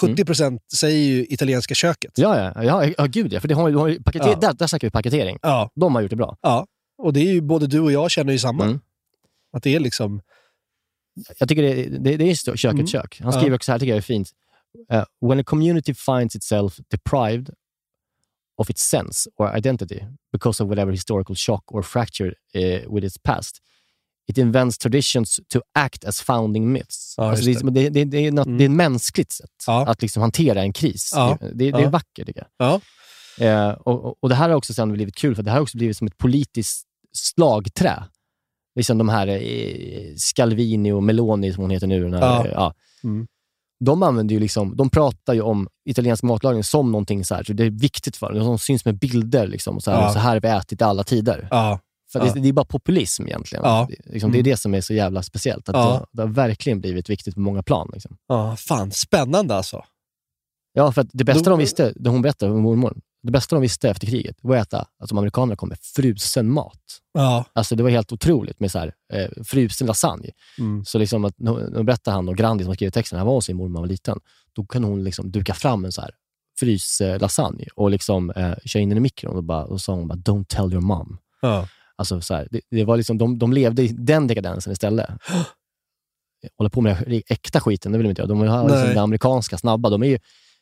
70% 0.00 0.58
säger 0.74 0.98
ju 1.04 1.26
italienska 1.28 1.74
köket. 1.74 2.12
Ja, 2.18 2.52
ja, 2.54 2.64
ja, 2.64 2.92
ja 2.98 3.04
gud 3.06 3.32
ja. 3.32 3.40
För 3.40 3.48
det 3.48 3.54
har, 3.54 3.70
har 3.70 3.90
paketer- 4.04 4.28
Ja. 4.28 4.38
där, 4.40 4.52
där 4.52 4.66
snackar 4.66 4.86
vi 4.86 4.90
paketering. 4.90 5.38
Ja. 5.42 5.70
De 5.74 5.94
har 5.94 6.02
gjort 6.02 6.10
det 6.10 6.16
bra. 6.16 6.36
ja. 6.42 6.66
Och 7.02 7.12
det 7.12 7.20
är 7.20 7.32
ju 7.32 7.40
både 7.40 7.66
du 7.66 7.80
och 7.80 7.92
jag 7.92 8.10
känner 8.10 8.32
ju 8.32 8.38
samma. 8.38 8.64
Mm. 8.64 8.80
Att 9.52 9.62
det 9.62 9.74
är 9.74 9.80
liksom... 9.80 10.20
Jag 11.38 11.48
tycker 11.48 11.62
det, 11.62 11.74
det, 11.98 12.16
det 12.16 12.30
är 12.30 12.34
köket 12.34 12.64
Mm. 12.74 12.86
kök. 12.86 13.18
Han 13.22 13.32
Ja. 13.32 13.40
skriver 13.40 13.56
också 13.56 13.72
här, 13.72 13.78
tycker 13.78 13.90
jag 13.90 13.96
är 13.98 14.02
fint. 14.02 14.30
Uh, 14.92 15.04
when 15.20 15.40
a 15.40 15.44
community 15.44 15.94
finds 15.94 16.34
itself 16.36 16.80
deprived 16.90 17.50
of 18.58 18.70
its 18.70 18.82
sense 18.82 19.28
or 19.36 19.56
identity 19.56 20.00
because 20.32 20.62
of 20.62 20.68
whatever 20.68 20.92
historical 20.92 21.34
shock 21.36 21.62
or 21.74 21.82
fracture 21.82 22.34
uh, 22.54 22.94
with 22.94 23.04
its 23.06 23.18
past, 23.18 23.60
it 24.28 24.38
invents 24.38 24.78
traditions 24.78 25.40
to 25.48 25.60
act 25.74 26.04
as 26.04 26.20
founding 26.20 26.72
myths. 26.72 27.14
Ja, 27.18 27.30
alltså 27.30 27.44
det, 27.44 27.70
det, 27.70 27.88
det, 27.88 28.04
det, 28.04 28.26
är 28.26 28.32
något, 28.32 28.46
Mm. 28.46 28.58
det 28.58 28.64
är 28.64 28.66
ett 28.68 28.72
mänskligt 28.76 29.32
sätt 29.32 29.50
Ja. 29.66 29.86
att 29.86 30.02
liksom 30.02 30.20
hantera 30.20 30.62
en 30.62 30.72
kris. 30.72 31.12
Ja. 31.14 31.38
Det, 31.40 31.70
det, 31.70 31.82
är 31.82 31.90
vackert, 31.90 32.26
tycker 32.26 32.46
jag. 32.58 32.66
Ja. 32.66 32.80
Eh, 33.46 33.70
och, 33.70 34.22
och- 34.22 34.28
Det 34.28 34.34
här 34.34 34.48
har 34.48 34.56
också 34.56 34.74
sen 34.74 34.92
blivit 34.92 35.14
kul, 35.16 35.34
för 35.36 35.42
det 35.42 35.50
här 35.50 35.56
har 35.58 35.62
också 35.62 35.78
blivit 35.78 35.96
som 35.96 36.06
ett 36.06 36.18
politiskt 36.18 36.86
slagträ. 37.12 38.04
Liksom 38.74 38.98
de 38.98 39.08
här 39.08 39.26
eh, 39.28 40.14
Scalvini 40.16 40.92
och 40.92 41.02
Meloni, 41.02 41.52
som 41.52 41.62
hon 41.62 41.70
heter 41.70 41.86
nu. 41.86 42.02
Den 42.02 42.14
här, 42.14 42.20
Ja. 42.22 42.46
eh, 42.46 42.52
ja. 42.52 42.74
Mm. 43.04 43.26
De, 43.84 44.02
använder 44.02 44.34
ju 44.34 44.40
liksom, 44.40 44.76
de 44.76 44.90
pratar 44.90 45.34
ju 45.34 45.40
om 45.40 45.68
italiensk 45.84 46.22
matlagning 46.22 46.64
som 46.64 46.92
någonting 46.92 47.24
så 47.24 47.34
här, 47.34 47.44
så 47.44 47.52
det 47.52 47.64
är 47.64 47.70
viktigt 47.70 48.16
för 48.16 48.32
dem. 48.32 48.44
De 48.44 48.58
syns 48.58 48.84
med 48.84 48.98
bilder. 48.98 49.46
Liksom, 49.46 49.76
och 49.76 49.82
så, 49.82 49.90
här, 49.90 50.02
Ja. 50.02 50.12
så 50.12 50.18
här 50.18 50.30
har 50.34 50.40
vi 50.40 50.48
ätit 50.48 50.80
i 50.80 50.84
alla 50.84 51.04
tider. 51.04 51.48
Ja. 51.50 51.78
För 52.12 52.18
Ja. 52.26 52.32
det, 52.32 52.40
det 52.40 52.48
är 52.48 52.52
bara 52.52 52.64
populism 52.64 53.26
egentligen. 53.26 53.64
Ja. 53.64 53.86
Det, 53.90 54.12
liksom, 54.12 54.30
det 54.32 54.36
är 54.36 54.40
Mm. 54.40 54.50
det 54.50 54.56
som 54.56 54.74
är 54.74 54.80
så 54.80 54.94
jävla 54.94 55.22
speciellt. 55.22 55.68
Att 55.68 55.74
Ja. 55.76 55.92
det, 55.92 56.06
det 56.16 56.22
har 56.22 56.28
verkligen 56.28 56.80
blivit 56.80 57.10
viktigt 57.10 57.34
på 57.34 57.40
många 57.40 57.62
plan. 57.62 57.90
Liksom. 57.92 58.16
ja, 58.28 58.56
fan 58.56 58.90
spännande 58.90 59.54
alltså. 59.54 59.84
Ja, 60.72 60.92
för 60.92 61.06
det 61.12 61.24
bästa 61.24 61.44
Då- 61.44 61.50
de 61.50 61.58
visste, 61.58 61.92
det 61.96 62.10
hon 62.10 62.22
berättade 62.22 62.52
mormor, 62.52 62.96
det 63.22 63.32
bästa 63.32 63.56
de 63.56 63.62
visste 63.62 63.90
efter 63.90 64.06
kriget 64.06 64.36
var 64.42 64.56
att 64.56 64.66
äta, 64.66 64.86
de 65.08 65.18
amerikanerna 65.18 65.56
kom 65.56 65.68
med 65.68 65.78
frusen 65.78 66.50
mat. 66.50 66.82
Ja. 67.12 67.44
Alltså 67.52 67.76
det 67.76 67.82
var 67.82 67.90
helt 67.90 68.12
otroligt 68.12 68.60
med 68.60 68.70
så 68.70 68.78
här, 68.78 68.92
eh, 69.12 69.28
frusen 69.44 69.86
lasagne. 69.86 70.30
Mm. 70.58 70.84
Så 70.84 70.98
liksom 70.98 71.24
att, 71.24 71.34
nu 71.38 71.82
berättar 71.84 72.12
han 72.12 72.28
och 72.28 72.36
Grandi 72.36 72.64
som 72.64 72.74
skrev 72.74 72.90
texten, 72.90 73.18
han 73.18 73.26
var 73.26 73.34
hos 73.34 73.44
sin 73.44 73.56
mormor 73.56 73.68
när 73.68 73.76
han 73.76 73.82
var 73.82 73.88
liten. 73.88 74.20
Då 74.52 74.66
kunde 74.66 74.88
hon 74.88 75.04
liksom 75.04 75.30
duka 75.30 75.54
fram 75.54 75.84
en 75.84 75.92
så 75.92 76.00
här 76.00 76.10
frys 76.60 77.00
eh, 77.00 77.20
lasagne 77.20 77.66
och 77.74 77.90
liksom, 77.90 78.30
eh, 78.30 78.54
köra 78.64 78.82
in 78.82 78.88
den 78.88 78.98
i 78.98 79.00
mikron 79.00 79.36
och, 79.36 79.44
bara, 79.44 79.64
och 79.64 79.80
sa 79.80 79.94
hon 79.94 80.08
bara 80.08 80.18
“Don't 80.18 80.44
tell 80.48 80.72
your 80.72 80.80
mom”. 80.80 81.18
Ja. 81.42 81.68
Alltså 81.96 82.20
så 82.20 82.34
här, 82.34 82.48
det, 82.50 82.60
det 82.70 82.84
var 82.84 82.96
liksom, 82.96 83.18
de, 83.18 83.38
de 83.38 83.52
levde 83.52 83.82
i 83.82 83.88
den 83.88 84.26
dekadensen 84.26 84.72
istället. 84.72 85.10
Hålla 86.58 86.70
på 86.70 86.80
med 86.80 87.04
den 87.06 87.22
äkta 87.28 87.60
skiten, 87.60 87.92
det 87.92 87.98
vill 87.98 88.04
de 88.04 88.10
inte 88.10 88.22
göra. 88.22 88.28
De 88.28 88.40
har 88.40 88.64
liksom 88.64 88.84
Nej. 88.84 88.94
det 88.94 89.00
amerikanska, 89.00 89.58
snabba. 89.58 89.90
De 89.90 90.02
är 90.02 90.06
ju, 90.06 90.18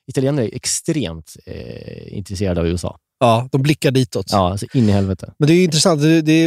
italienare 0.08 0.46
är 0.46 0.56
extremt 0.56 1.36
eh, 1.46 2.16
intresserade 2.16 2.60
av 2.60 2.66
USA. 2.66 2.98
ja, 3.20 3.48
de 3.52 3.62
blickar 3.62 3.90
ditåt. 3.90 4.26
Ja, 4.30 4.50
alltså 4.50 4.66
in 4.74 4.88
i 4.88 4.92
helvete. 4.92 5.32
Men 5.38 5.46
det 5.46 5.52
är 5.52 5.56
ju 5.56 5.64
intressant. 5.64 6.02
Det, 6.02 6.22
det, 6.22 6.44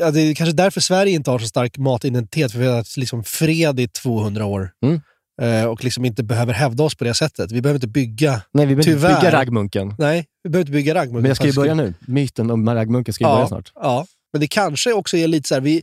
ja, 0.00 0.10
det 0.10 0.20
är 0.20 0.34
kanske 0.34 0.56
därför 0.56 0.80
Sverige 0.80 1.12
inte 1.12 1.30
har 1.30 1.38
så 1.38 1.46
stark 1.46 1.78
matidentitet, 1.78 2.52
för 2.52 2.58
vi 2.58 2.66
har 2.66 2.76
haft 2.76 2.96
liksom 2.96 3.24
fred 3.24 3.80
i 3.80 3.88
200 3.88 4.44
år. 4.46 4.70
Mm. 4.86 5.00
Eh, 5.42 5.64
och 5.64 5.84
liksom 5.84 6.04
inte 6.04 6.22
behöver 6.22 6.52
hävda 6.52 6.82
oss 6.84 6.94
på 6.94 7.04
det 7.04 7.14
sättet. 7.14 7.52
Vi 7.52 7.62
behöver 7.62 7.76
inte 7.76 7.86
bygga... 7.88 8.42
Nej, 8.52 8.66
vi 8.66 8.74
behöver 8.74 8.90
inte 8.92 9.06
Tyvärr. 9.06 9.20
bygga 9.20 9.32
raggmunken. 9.32 9.94
Nej, 9.98 10.26
vi 10.44 10.50
behöver 10.50 10.62
inte 10.62 10.72
bygga 10.72 10.94
raggmunk. 10.94 11.22
Men 11.22 11.28
jag 11.28 11.36
ska 11.36 11.46
ju 11.46 11.52
Fast 11.52 11.56
börja 11.56 11.74
nu. 11.74 11.94
Myten 12.06 12.50
om 12.50 12.68
raggmunken 12.68 13.14
ska 13.14 13.24
ju 13.24 13.30
ja, 13.30 13.34
börja 13.34 13.48
snart. 13.48 13.72
Ja, 13.74 14.06
men 14.32 14.40
det 14.40 14.46
kanske 14.46 14.92
också 14.92 15.16
är 15.16 15.28
lite 15.28 15.48
så 15.48 15.54
här, 15.54 15.60
vi, 15.60 15.82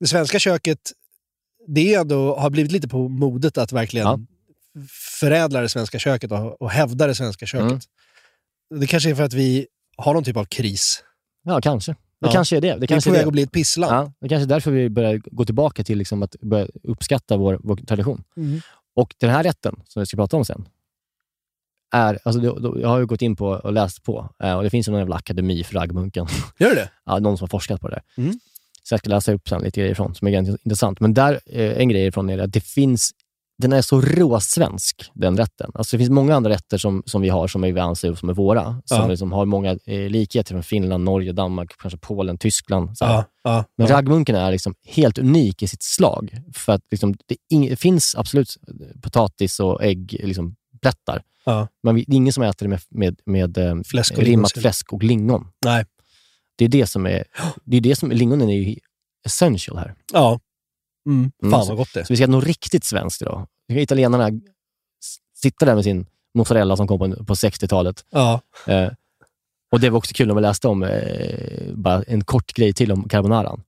det 0.00 0.06
svenska 0.06 0.38
köket, 0.38 0.78
det 1.68 1.94
ändå, 1.94 2.36
har 2.36 2.50
blivit 2.50 2.72
lite 2.72 2.88
på 2.88 3.08
modet 3.08 3.58
att 3.58 3.72
verkligen 3.72 4.06
Ja. 4.06 4.18
Förädla 5.20 5.60
det 5.60 5.68
svenska 5.68 5.98
köket 5.98 6.32
och, 6.32 6.62
och 6.62 6.70
hävda 6.70 7.06
det 7.06 7.14
svenska 7.14 7.46
köket. 7.46 7.70
Mm. 7.70 8.80
Det 8.80 8.86
kanske 8.86 9.10
är 9.10 9.14
för 9.14 9.22
att 9.22 9.32
vi 9.32 9.66
har 9.96 10.14
någon 10.14 10.24
typ 10.24 10.36
av 10.36 10.44
kris. 10.44 11.02
Ja, 11.44 11.60
kanske. 11.60 11.92
Det 11.92 12.26
Ja. 12.26 12.32
kanske 12.32 12.56
är 12.56 12.60
det. 12.60 12.68
Det 12.72 12.78
Vi 12.78 12.84
är 12.84 12.86
kanske 12.86 13.10
på 13.10 13.16
väg 13.16 13.26
att 13.26 13.32
bli 13.32 13.42
ett 13.42 13.52
pissland. 13.52 13.92
Ja, 13.92 14.12
det 14.20 14.28
kanske 14.28 14.44
är 14.44 14.48
därför 14.48 14.70
vi 14.70 14.90
börjar 14.90 15.20
gå 15.24 15.44
tillbaka 15.44 15.84
till 15.84 15.98
liksom 15.98 16.22
att 16.22 16.36
börja 16.40 16.68
uppskatta 16.82 17.36
vår, 17.36 17.60
vår 17.62 17.76
tradition. 17.76 18.24
Mm. 18.36 18.60
Och 18.96 19.14
den 19.18 19.30
här 19.30 19.42
rätten, 19.42 19.82
som 19.86 20.00
vi 20.00 20.06
ska 20.06 20.16
prata 20.16 20.36
om 20.36 20.44
sen, 20.44 20.68
är, 21.94 22.18
alltså 22.24 22.42
jag 22.80 22.88
har 22.88 22.98
ju 22.98 23.06
gått 23.06 23.22
in 23.22 23.36
på 23.36 23.46
och 23.46 23.72
läst 23.72 24.02
på, 24.02 24.30
eh, 24.42 24.56
och 24.56 24.62
det 24.62 24.70
finns 24.70 24.88
någon 24.88 24.98
jävla 24.98 25.16
akademi 25.16 25.64
för 25.64 25.74
raggmunken. 25.74 26.26
Gör 26.58 26.74
det? 26.74 26.90
ja, 27.04 27.18
någon 27.18 27.38
som 27.38 27.42
har 27.44 27.48
forskat 27.48 27.80
på 27.80 27.88
det. 27.88 28.02
Mm. 28.16 28.38
Så 28.82 28.92
jag 28.92 29.00
ska 29.00 29.10
läsa 29.10 29.32
upp 29.32 29.48
sen 29.48 29.62
lite 29.62 29.80
grejer 29.80 29.92
ifrån, 29.92 30.14
som 30.14 30.28
är 30.28 30.32
ganska 30.32 30.56
intressant. 30.64 31.00
Men 31.00 31.14
där, 31.14 31.40
eh, 31.46 31.78
en 31.78 31.88
grej 31.88 32.06
ifrån 32.06 32.30
är 32.30 32.38
att 32.38 32.52
det 32.52 32.60
finns 32.60 33.10
den 33.58 33.72
är 33.72 33.82
så 33.82 34.00
råsvensk, 34.00 35.10
den 35.14 35.36
rätten. 35.36 35.70
Alltså 35.74 35.96
det 35.96 35.98
finns 35.98 36.10
många 36.10 36.34
andra 36.36 36.50
rätter 36.50 36.78
som, 36.78 37.02
som 37.06 37.22
vi 37.22 37.28
har, 37.28 37.48
som 37.48 37.62
vi 37.62 37.78
anser 37.80 38.14
som 38.14 38.28
är 38.28 38.32
våra, 38.34 38.82
som 38.84 38.98
Ja. 38.98 39.06
liksom 39.06 39.32
har 39.32 39.44
många 39.44 39.70
eh, 39.86 40.10
likheter 40.10 40.54
från 40.54 40.62
Finland, 40.62 41.04
Norge, 41.04 41.32
Danmark, 41.32 41.72
kanske 41.78 41.98
Polen, 41.98 42.38
Tyskland. 42.38 42.98
Så. 42.98 43.04
Ja, 43.04 43.24
ja, 43.44 43.64
Men 43.76 43.86
raggmunken 43.86 44.36
är 44.36 44.50
liksom 44.50 44.74
helt 44.86 45.18
unik 45.18 45.62
i 45.62 45.68
sitt 45.68 45.82
slag. 45.82 46.36
För 46.54 46.72
att 46.72 46.82
liksom, 46.90 47.14
det, 47.26 47.36
det 47.68 47.76
finns 47.76 48.14
absolut 48.18 48.56
potatis 49.02 49.60
och 49.60 49.84
ägg, 49.84 50.20
liksom, 50.22 50.56
plättar. 50.82 51.22
Men 51.82 51.94
det 51.94 52.00
är 52.00 52.14
ingen 52.14 52.32
som 52.32 52.42
äter 52.42 52.66
det 52.66 52.70
med, 52.70 52.80
med, 52.90 53.20
med 53.26 53.58
eh, 53.58 53.74
Fläsk 53.86 54.16
lingonsylt. 54.18 54.62
fläsk 54.62 54.92
och 54.92 55.02
lingon. 55.02 55.46
Nej. 55.64 55.84
Det 56.58 56.64
är 56.64 56.68
det 56.68 56.86
som 56.86 57.06
är... 57.06 57.24
Det 57.64 57.76
är 57.76 57.80
det 57.80 57.96
som, 57.96 58.10
lingonen 58.10 58.48
är 58.50 58.54
ju 58.54 58.76
essential 59.26 59.78
här. 59.78 59.94
Ja. 60.12 60.40
Mm. 61.06 61.30
Mm, 61.42 61.52
Fan 61.52 61.68
vad 61.68 61.76
gott 61.76 61.94
det 61.94 62.00
är. 62.00 62.04
Så 62.04 62.12
vi 62.12 62.16
ska 62.16 62.26
ha 62.26 62.30
något 62.32 62.44
riktigt 62.44 62.84
svenskt 62.84 63.22
idag. 63.22 63.46
Italienarna 63.72 64.28
s- 64.28 65.16
sitta 65.34 65.66
där 65.66 65.74
med 65.74 65.84
sin 65.84 66.06
mozzarella 66.34 66.76
som 66.76 66.86
kom 66.88 66.98
på, 66.98 67.24
på 67.24 67.34
60-talet. 67.34 68.04
Ja. 68.10 68.40
Eh, 68.66 68.88
och 69.72 69.80
det 69.80 69.90
var 69.90 69.98
också 69.98 70.14
kul 70.14 70.28
när 70.28 70.34
vi 70.34 70.40
läste 70.40 70.68
om, 70.68 70.82
eh, 70.82 71.72
bara 71.74 72.02
en 72.02 72.24
kort 72.24 72.52
grej 72.52 72.72
till 72.72 72.92
om 72.92 73.08
carbonaran. 73.08 73.62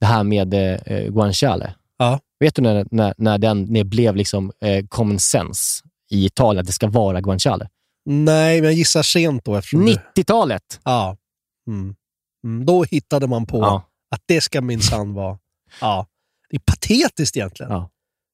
Det 0.00 0.06
här 0.06 0.24
med 0.24 0.54
eh, 0.54 1.08
guanciale. 1.12 1.74
Ja. 1.98 2.20
Vet 2.40 2.54
du 2.54 2.62
när, 2.62 2.86
när, 2.90 3.14
när 3.18 3.38
den 3.38 3.62
när 3.72 3.84
blev 3.84 4.16
liksom, 4.16 4.52
eh, 4.60 4.86
common 4.86 5.18
sense 5.18 5.84
i 6.10 6.24
Italien 6.26 6.60
att 6.60 6.66
det 6.66 6.72
ska 6.72 6.88
vara 6.88 7.20
guanciale? 7.20 7.68
Nej, 8.04 8.60
men 8.60 8.64
jag 8.64 8.74
gissar 8.74 9.02
sent 9.02 9.44
då 9.44 9.56
eftersom 9.56 9.86
du... 9.86 9.92
90-talet! 10.16 10.80
Ja. 10.84 11.16
Mm. 11.66 11.94
Mm. 12.44 12.66
Då 12.66 12.84
hittade 12.84 13.26
man 13.26 13.46
på 13.46 13.58
Ja. 13.58 13.82
att 14.10 14.22
det 14.26 14.40
ska 14.40 14.60
minsann 14.60 15.14
vara... 15.14 15.38
Ja. 15.80 16.06
Det 16.50 16.56
är 16.56 16.60
patetiskt 16.60 17.36
egentligen. 17.36 17.72
Ja. 17.72 17.90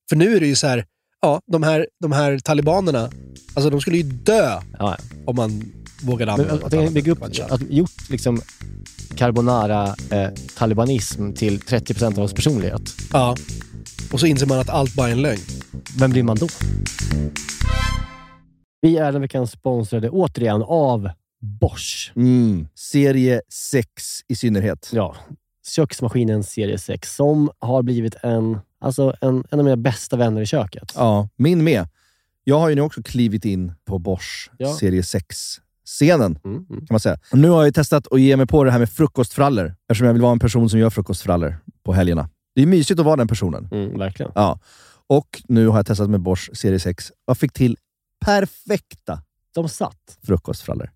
För 0.09 0.17
nu 0.17 0.37
är 0.37 0.41
det 0.41 0.47
ju 0.47 0.57
så 0.57 0.67
här, 0.67 0.85
ja, 1.21 1.41
de 1.53 1.63
här, 1.63 1.87
de 2.01 2.13
här 2.13 2.39
talibanerna, 2.39 3.11
alltså 3.55 3.71
de 3.71 3.81
skulle 3.81 3.97
ju 3.97 4.03
dö 4.03 4.61
Ja. 4.79 4.97
om 5.27 5.37
man 5.37 5.73
vågade 6.03 6.33
Men 6.33 6.41
använda 6.41 6.67
att, 6.67 6.75
att 6.87 6.93
bygga 6.93 7.13
upp, 7.13 7.23
att 7.23 7.71
gjort 7.71 8.11
liksom 8.11 8.41
carbonara 9.17 9.95
eh, 10.11 10.29
talibanism 10.57 11.33
till 11.33 11.61
30% 11.61 12.19
av 12.19 12.25
oss 12.25 12.33
personlighet. 12.33 12.83
Ja. 13.13 13.37
Och 14.13 14.21
så 14.21 14.27
inser 14.27 14.47
man 14.47 14.59
att 14.59 14.71
allt 14.71 14.95
bara 14.95 15.09
är 15.09 15.13
en 15.13 15.23
lögn. 15.23 15.41
Vem 15.99 16.11
blir 16.11 16.23
man 16.23 16.37
då? 16.37 16.49
Vi 18.81 18.97
är 18.97 19.13
den 19.13 19.21
veckan 19.21 19.47
sponsrade 19.47 20.11
återigen 20.11 20.63
av 20.63 21.11
Bosch. 21.61 22.13
Mm. 22.17 22.69
Serie 22.75 23.41
6 23.49 23.91
i 24.29 24.37
synnerhet. 24.37 24.91
Ja, 24.93 25.17
köksmaskinen 25.69 26.45
serie 26.45 26.79
6 26.79 27.15
som 27.17 27.51
har 27.59 27.83
blivit 27.83 28.15
en, 28.23 28.59
alltså 28.81 29.15
en, 29.21 29.45
en 29.51 29.59
av 29.59 29.65
mina 29.65 29.77
bästa 29.77 30.17
vänner 30.17 30.41
i 30.41 30.47
köket. 30.47 30.93
Ja, 30.97 31.29
min 31.37 31.65
med. 31.65 31.89
Jag 32.45 32.59
har 32.59 32.69
ju 32.69 32.75
nu 32.75 32.81
också 32.81 33.03
klivit 33.03 33.45
in 33.45 33.73
på 33.85 33.99
Bosch 33.99 34.51
Ja. 34.59 34.75
serie 34.75 35.01
6-scenen, 35.03 36.39
Mm, 36.45 36.57
mm. 36.57 36.67
kan 36.67 36.87
man 36.91 37.01
säga. 37.01 37.19
Nu 37.33 37.49
har 37.49 37.65
jag 37.65 37.75
testat 37.75 38.07
att 38.13 38.21
ge 38.21 38.37
mig 38.37 38.47
på 38.47 38.65
det 38.65 38.71
här 38.71 38.79
med 38.79 38.91
frukostfrallor, 38.91 39.75
eftersom 39.89 40.07
jag 40.07 40.13
vill 40.15 40.23
vara 40.23 40.33
en 40.33 40.39
person 40.39 40.71
som 40.71 40.79
gör 40.81 40.91
frukostfrallor 40.91 41.57
på 41.85 41.93
helgerna. 41.93 42.29
Det 42.55 42.63
är 42.63 42.67
mysigt 42.67 43.01
att 43.01 43.07
vara 43.07 43.17
den 43.17 43.29
personen. 43.29 43.69
Mm, 43.73 43.99
verkligen. 43.99 44.33
Ja. 44.35 44.59
Och 45.07 45.43
nu 45.49 45.69
har 45.69 45.77
jag 45.79 45.87
testat 45.87 46.11
med 46.11 46.21
Bosch 46.21 46.51
serie 46.57 46.81
6 46.81 47.13
och 47.27 47.39
fick 47.39 47.53
till 47.53 47.77
perfekta 48.25 49.23
De 49.55 49.69
satt. 49.69 50.19
frukostfrallor. 50.27 50.91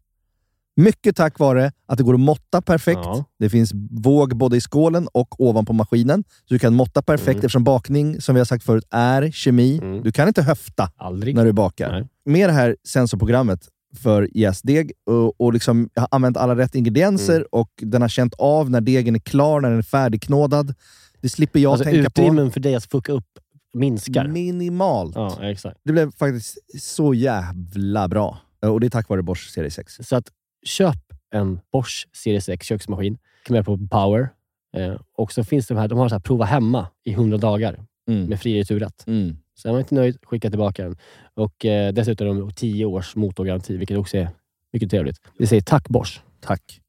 Mycket 0.81 1.17
tack 1.17 1.39
vare 1.39 1.73
att 1.87 1.99
det 1.99 2.05
går 2.05 2.15
att 2.15 2.21
måtta 2.21 2.63
perfekt. 2.63 3.01
Ja. 3.05 3.25
Det 3.39 3.51
finns 3.51 3.73
våg 3.91 4.37
både 4.37 4.57
i 4.57 4.61
skålen 4.61 5.09
och 5.13 5.41
ovanpå 5.41 5.73
maskinen. 5.73 6.25
Så 6.49 6.55
du 6.55 6.59
kan 6.59 6.75
måtta 6.75 7.03
perfekt 7.03 7.29
Mm. 7.29 7.37
eftersom 7.37 7.65
bakning, 7.65 8.21
som 8.21 8.35
vi 8.35 8.41
har 8.41 8.45
sagt 8.47 8.65
förut, 8.65 8.85
är 8.91 9.31
kemi. 9.31 9.79
Mm. 9.83 10.03
Du 10.03 10.13
kan 10.13 10.29
inte 10.29 10.43
höfta 10.43 10.91
Aldrig. 10.97 11.35
när 11.35 11.45
du 11.45 11.53
bakar. 11.53 11.93
Nej. 11.93 12.09
Med 12.25 12.49
det 12.49 12.53
här 12.53 12.77
sensorprogrammet 12.89 13.69
för 14.03 14.29
jästdeg 14.39 14.93
och, 15.07 15.41
och 15.41 15.53
liksom, 15.53 15.89
jag 15.95 16.03
har 16.03 16.09
använt 16.11 16.37
alla 16.37 16.57
rätt 16.57 16.75
ingredienser 16.75 17.35
Mm. 17.37 17.47
och 17.53 17.71
den 17.83 18.03
har 18.03 18.09
känt 18.09 18.35
av 18.39 18.71
när 18.71 18.81
degen 18.81 19.15
är 19.15 19.19
klar, 19.21 19.61
när 19.61 19.69
den 19.71 19.79
är 19.79 19.83
färdigknådad. 19.83 20.75
Det 21.21 21.29
slipper 21.29 21.61
jag 21.61 21.71
Alltså 21.73 21.85
tänka 21.85 22.11
på. 22.11 22.23
utrymmen 22.23 22.51
för 22.51 22.61
dig 22.61 22.75
att 22.75 22.85
fucka 22.85 23.13
upp 23.13 23.27
minskar. 23.75 24.29
Minimalt. 24.29 25.13
Ja, 25.17 25.39
exakt. 25.51 25.77
Det 25.85 25.93
blev 25.93 26.13
faktiskt 26.13 26.59
så 26.83 27.15
jävla 27.15 28.09
bra. 28.09 28.39
Och 28.67 28.81
det 28.81 28.87
är 28.87 28.91
tack 28.91 29.09
vare 29.09 29.23
Bosch 29.23 29.51
serie 29.51 29.71
6. 29.71 29.97
Så 30.03 30.17
att 30.17 30.25
köp 30.67 30.97
en 31.35 31.61
Bosch 31.73 32.09
serie 32.13 32.41
6 32.41 32.67
köksmaskin. 32.67 33.19
Kan 33.45 33.55
med 33.57 33.65
på 33.65 33.79
Power. 33.91 34.29
Eh, 34.77 34.95
och 35.17 35.33
så 35.33 35.45
finns 35.45 35.67
de 35.67 35.77
här, 35.79 35.89
de 35.89 35.99
har 35.99 36.09
så 36.09 36.15
här 36.15 36.21
prova 36.21 36.45
hemma 36.45 36.87
i 37.05 37.13
100 37.13 37.39
dagar 37.39 37.85
Mm. 38.09 38.25
med 38.27 38.41
fri 38.41 38.61
returrätt. 38.61 39.05
Mm. 39.07 39.37
Så 39.55 39.69
är 39.69 39.73
man 39.73 39.81
inte 39.81 39.95
nöjd, 39.95 40.19
skicka 40.23 40.51
tillbaka 40.51 40.83
den. 40.85 40.97
Och 41.35 41.65
eh, 41.65 41.93
dessutom 41.93 42.27
har 42.27 42.35
de 42.35 42.51
10 42.53 42.85
års 42.85 43.17
motorgaranti, 43.17 43.77
vilket 43.77 43.99
också 43.99 44.17
är 44.17 44.29
mycket 44.73 44.91
trevligt. 44.91 45.17
Vi 45.39 45.47
säger 45.47 45.63
tack 45.63 45.89
Bosch. 45.89 46.21
Tack. 46.41 46.81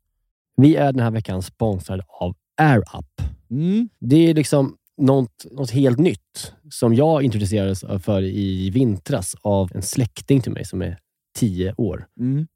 Vi 0.57 0.75
är 0.75 0.91
den 0.93 1.03
här 1.03 1.11
veckan 1.11 1.41
sponsrade 1.41 2.03
av 2.07 2.35
AirUp. 2.57 3.21
Mm. 3.51 3.89
Det 3.99 4.15
är 4.29 4.33
liksom 4.33 4.77
något, 4.97 5.45
något 5.51 5.71
helt 5.71 5.99
nytt 5.99 6.53
som 6.69 6.95
jag 6.95 7.23
introducerades 7.23 7.85
för 8.03 8.21
i 8.21 8.69
vintras 8.69 9.35
av 9.41 9.71
en 9.75 9.81
släkting 9.81 10.41
till 10.41 10.51
mig 10.51 10.65
som 10.65 10.81
är 10.81 10.97
10 11.35 11.73
år. 11.77 12.07
Mm. 12.19 12.47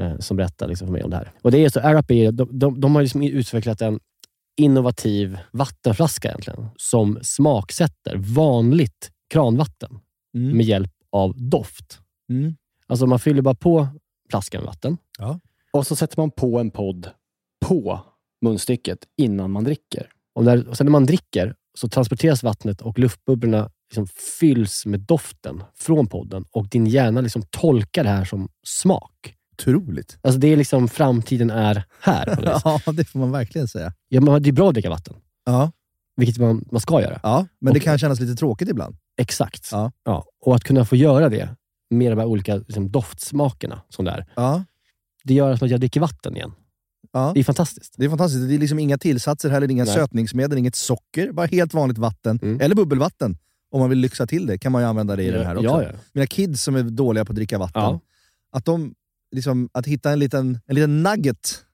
Eh, 0.00 0.18
som 0.18 0.36
berättar 0.36 0.68
liksom 0.68 0.88
för 0.88 0.92
mig 0.92 1.02
om 1.04 1.10
det 1.10 1.16
här. 1.16 1.32
Och 1.42 1.50
det 1.50 1.58
är 1.64 1.68
så, 1.68 1.80
är, 1.80 2.32
de, 2.32 2.58
de, 2.58 2.80
de 2.80 2.94
har 2.94 3.02
liksom 3.02 3.22
utvecklat 3.22 3.80
en 3.82 4.00
innovativ 4.60 5.38
vattenflaska 5.52 6.28
egentligen, 6.28 6.68
som 6.76 7.18
smaksätter 7.22 8.16
vanligt 8.16 9.10
kranvatten 9.32 9.98
Mm. 10.36 10.56
med 10.56 10.66
hjälp 10.66 10.90
av 11.12 11.34
doft. 11.36 11.98
Mm. 12.30 12.56
Alltså 12.86 13.06
man 13.06 13.18
fyller 13.18 13.42
bara 13.42 13.54
på 13.54 13.88
flaskan 14.30 14.60
med 14.60 14.66
vatten 14.66 14.96
Ja. 15.18 15.40
och 15.72 15.86
så 15.86 15.96
sätter 15.96 16.20
man 16.20 16.30
på 16.30 16.58
en 16.58 16.70
podd 16.70 17.08
på 17.66 18.00
munstycket 18.44 18.98
innan 19.16 19.50
man 19.50 19.64
dricker. 19.64 20.08
Och, 20.34 20.44
när, 20.44 20.68
och 20.68 20.76
sen 20.76 20.86
när 20.86 20.90
man 20.90 21.06
dricker 21.06 21.54
så 21.78 21.88
transporteras 21.88 22.42
vattnet 22.42 22.80
och 22.82 22.98
luftbubblorna 22.98 23.70
liksom 23.90 24.06
fylls 24.40 24.86
med 24.86 25.00
doften 25.00 25.62
från 25.74 26.06
podden 26.06 26.44
och 26.50 26.68
din 26.68 26.86
hjärna 26.86 27.20
liksom 27.20 27.42
tolkar 27.50 28.04
det 28.04 28.10
här 28.10 28.24
som 28.24 28.48
smak. 28.66 29.34
Otroligt. 29.58 30.18
Alltså 30.22 30.38
det 30.40 30.48
är 30.52 30.56
liksom 30.56 30.88
framtiden 30.88 31.50
är 31.50 31.84
här. 32.00 32.38
Ja, 32.64 32.92
det 32.92 33.04
får 33.04 33.18
man 33.18 33.30
verkligen 33.32 33.68
säga. 33.68 33.92
Ja, 34.08 34.20
men 34.20 34.42
det 34.42 34.50
är 34.50 34.52
bra 34.52 34.68
att 34.68 34.74
dricka 34.74 34.90
vatten, 34.90 35.14
Ja, 35.46 35.72
vilket 36.16 36.38
man, 36.38 36.64
man 36.70 36.80
ska 36.80 37.00
göra. 37.02 37.20
ja 37.22 37.46
men 37.60 37.74
det 37.74 37.78
Och- 37.80 37.84
kan 37.84 37.98
kännas 37.98 38.20
lite 38.20 38.34
tråkigt 38.34 38.68
ibland. 38.68 38.96
Exakt. 39.18 39.68
Ja. 39.72 39.92
Ja. 40.04 40.24
Och 40.40 40.54
att 40.56 40.64
kunna 40.64 40.84
få 40.84 40.96
göra 40.96 41.28
det 41.28 41.48
med 41.90 42.12
de 42.12 42.18
här 42.18 42.26
olika 42.26 42.56
liksom, 42.56 42.90
doftsmakerna 42.90 43.80
som 43.88 44.04
det 44.04 44.10
är. 44.10 44.26
Ja, 44.36 44.64
Det 45.24 45.34
gör 45.34 45.52
att 45.52 45.70
jag 45.70 45.80
dricker 45.80 46.00
vatten 46.00 46.36
igen. 46.36 46.52
ja. 47.12 47.30
Det 47.34 47.40
är 47.40 47.44
fantastiskt. 47.44 47.94
Det 47.96 48.04
är 48.04 48.08
fantastiskt. 48.08 48.48
Det 48.48 48.54
är 48.54 48.58
liksom 48.58 48.78
inga 48.78 48.98
tillsatser 48.98 49.50
heller, 49.50 49.70
inga 49.70 49.84
Nej. 49.84 49.94
sötningsmedel, 49.94 50.58
inget 50.58 50.74
socker. 50.74 51.32
Bara 51.32 51.46
helt 51.46 51.74
vanligt 51.74 51.98
vatten. 51.98 52.38
Mm. 52.42 52.60
Eller 52.60 52.74
bubbelvatten. 52.74 53.38
Om 53.70 53.80
man 53.80 53.90
vill 53.90 53.98
lyxa 53.98 54.26
till 54.26 54.46
det 54.46 54.58
kan 54.58 54.72
man 54.72 54.82
ju 54.82 54.88
använda 54.88 55.16
det 55.16 55.22
i 55.22 55.30
den 55.30 55.46
här 55.46 55.56
också. 55.56 55.64
Ja, 55.68 55.82
ja. 55.82 55.88
Mina 56.12 56.26
kids 56.26 56.62
som 56.62 56.76
är 56.76 56.82
dåliga 56.82 57.24
på 57.24 57.32
att 57.32 57.36
dricka 57.36 57.58
vatten, 57.58 57.82
Ja. 57.82 58.00
att, 58.52 58.64
de, 58.64 58.94
liksom, 59.34 59.68
att 59.72 59.86
hitta 59.86 60.10
en 60.12 60.18
liten, 60.18 60.60
en 60.66 60.74
liten 60.74 61.02
nugget 61.02 61.64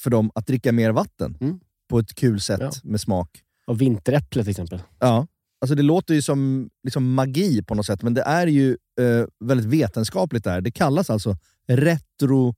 för 0.00 0.10
dem 0.10 0.30
att 0.34 0.46
dricka 0.46 0.72
mer 0.72 0.90
vatten 0.90 1.36
Mm. 1.40 1.60
på 1.90 1.98
ett 1.98 2.14
kul 2.14 2.40
sätt 2.40 2.60
Ja. 2.60 2.70
med 2.84 3.00
smak. 3.00 3.28
Och 3.66 3.80
vinteräpple 3.80 4.42
till 4.42 4.50
exempel. 4.50 4.82
Ja. 4.98 5.26
Alltså 5.60 5.74
det 5.74 5.82
låter 5.82 6.14
ju 6.14 6.22
som 6.22 6.70
liksom 6.82 7.14
magi 7.14 7.62
på 7.62 7.74
något 7.74 7.86
sätt, 7.86 8.02
men 8.02 8.14
det 8.14 8.22
är 8.22 8.46
ju 8.46 8.70
eh, 9.00 9.26
väldigt 9.44 9.66
vetenskapligt 9.66 10.44
där. 10.44 10.60
Det 10.60 10.70
kallas 10.70 11.10
alltså 11.10 11.36
retronasal 11.68 12.56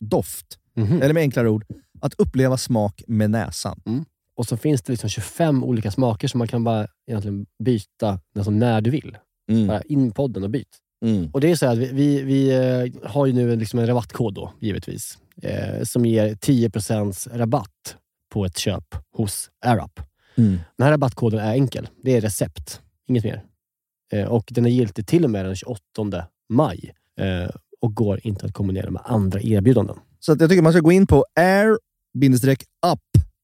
doft. 0.00 0.58
Mhm. 0.76 1.02
Eller 1.02 1.14
med 1.14 1.20
enklare 1.20 1.48
ord, 1.48 1.64
att 2.00 2.14
uppleva 2.14 2.56
smak 2.56 3.02
med 3.06 3.30
näsan. 3.30 3.80
Och 4.36 4.46
så 4.46 4.56
finns 4.56 4.82
det 4.82 4.92
liksom 4.92 5.10
25 5.10 5.64
olika 5.64 5.90
smaker 5.90 6.28
som 6.28 6.38
man 6.38 6.48
kan 6.48 6.64
bara 6.64 6.86
egentligen 7.06 7.46
byta 7.64 8.20
alltså 8.36 8.50
när 8.50 8.80
du 8.80 8.90
vill. 8.90 9.18
Mm. 9.50 9.66
Bara 9.66 9.82
in 9.82 10.12
podden 10.12 10.42
och 10.44 10.50
byt. 10.50 10.78
Mm. 11.04 11.30
Och 11.32 11.40
det 11.40 11.50
är 11.50 11.56
så 11.56 11.66
här, 11.66 11.72
att 11.72 11.78
vi, 11.78 12.22
vi, 12.22 12.50
eh, 12.50 12.86
har 13.10 13.26
ju 13.26 13.32
nu 13.32 13.52
en, 13.52 13.58
liksom 13.58 13.78
en 13.78 13.86
rabattkod 13.86 14.34
då, 14.34 14.52
givetvis. 14.60 15.18
Eh, 15.42 15.82
som 15.82 16.06
ger 16.06 16.34
10% 16.34 17.28
rabatt 17.38 17.96
på 18.32 18.44
ett 18.44 18.58
köp 18.58 18.84
hos 19.16 19.50
AirUp. 19.66 20.00
Mm. 20.36 20.58
Den 20.76 20.84
här 20.84 20.90
rabattkoden 20.90 21.40
är 21.40 21.52
enkel. 21.52 21.88
Det 22.02 22.16
är 22.16 22.20
recept, 22.20 22.80
inget 23.08 23.24
mer. 23.24 23.42
Eh, 24.12 24.24
och 24.26 24.44
den 24.50 24.66
är 24.66 24.70
giltig 24.70 25.06
till 25.06 25.24
och 25.24 25.30
med 25.30 25.44
den 25.44 25.56
28 25.56 25.80
maj. 26.48 26.92
Eh, 27.20 27.50
och 27.80 27.94
går 27.94 28.20
inte 28.26 28.46
att 28.46 28.52
kombinera 28.52 28.90
med 28.90 29.02
andra 29.04 29.40
erbjudanden. 29.40 29.96
Så 30.20 30.36
jag 30.40 30.48
tycker 30.50 30.62
man 30.62 30.72
ska 30.72 30.80
gå 30.80 30.92
in 30.92 31.06
på 31.06 31.24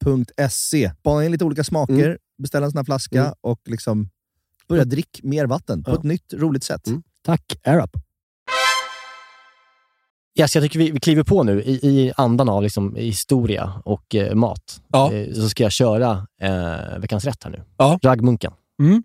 air-up.se, 0.01 0.91
spana 1.01 1.25
in 1.25 1.33
lite 1.33 1.45
olika 1.45 1.65
smaker, 1.65 2.05
Mm. 2.07 2.19
beställa 2.43 2.67
en 2.67 2.71
sån 2.73 2.79
här 2.79 2.85
flaska 2.85 3.21
Mm. 3.21 3.33
och 3.41 3.61
liksom 3.67 4.09
börja 4.69 4.85
dricka 4.85 5.21
mer 5.23 5.47
vatten 5.47 5.85
på 5.85 5.91
Ja. 5.91 5.95
ett 5.95 6.03
nytt, 6.03 6.33
roligt 6.35 6.65
sätt. 6.65 6.87
Mm. 6.87 7.03
Tack 7.25 7.43
AirUp! 7.65 7.91
Yes, 10.39 10.55
jag 10.55 10.65
tycker 10.65 10.79
vi, 10.79 10.91
vi 10.91 11.01
kliver 11.01 11.23
på 11.23 11.43
nu 11.43 11.63
i, 11.63 11.73
i 11.73 12.13
andan 12.17 12.49
av 12.49 12.63
liksom, 12.63 12.97
historia 12.97 13.73
och 13.85 14.15
eh, 14.15 14.35
mat. 14.35 14.81
Ja. 14.93 15.13
Eh, 15.13 15.33
så 15.33 15.49
ska 15.49 15.63
jag 15.63 15.73
köra 15.73 16.27
eh, 16.41 16.99
veckans 16.99 17.25
rätt 17.25 17.45
här 17.45 17.51
nu. 17.51 17.63
Ja. 17.77 17.99
Raggmunken. 18.03 18.53
Mm. 18.83 19.03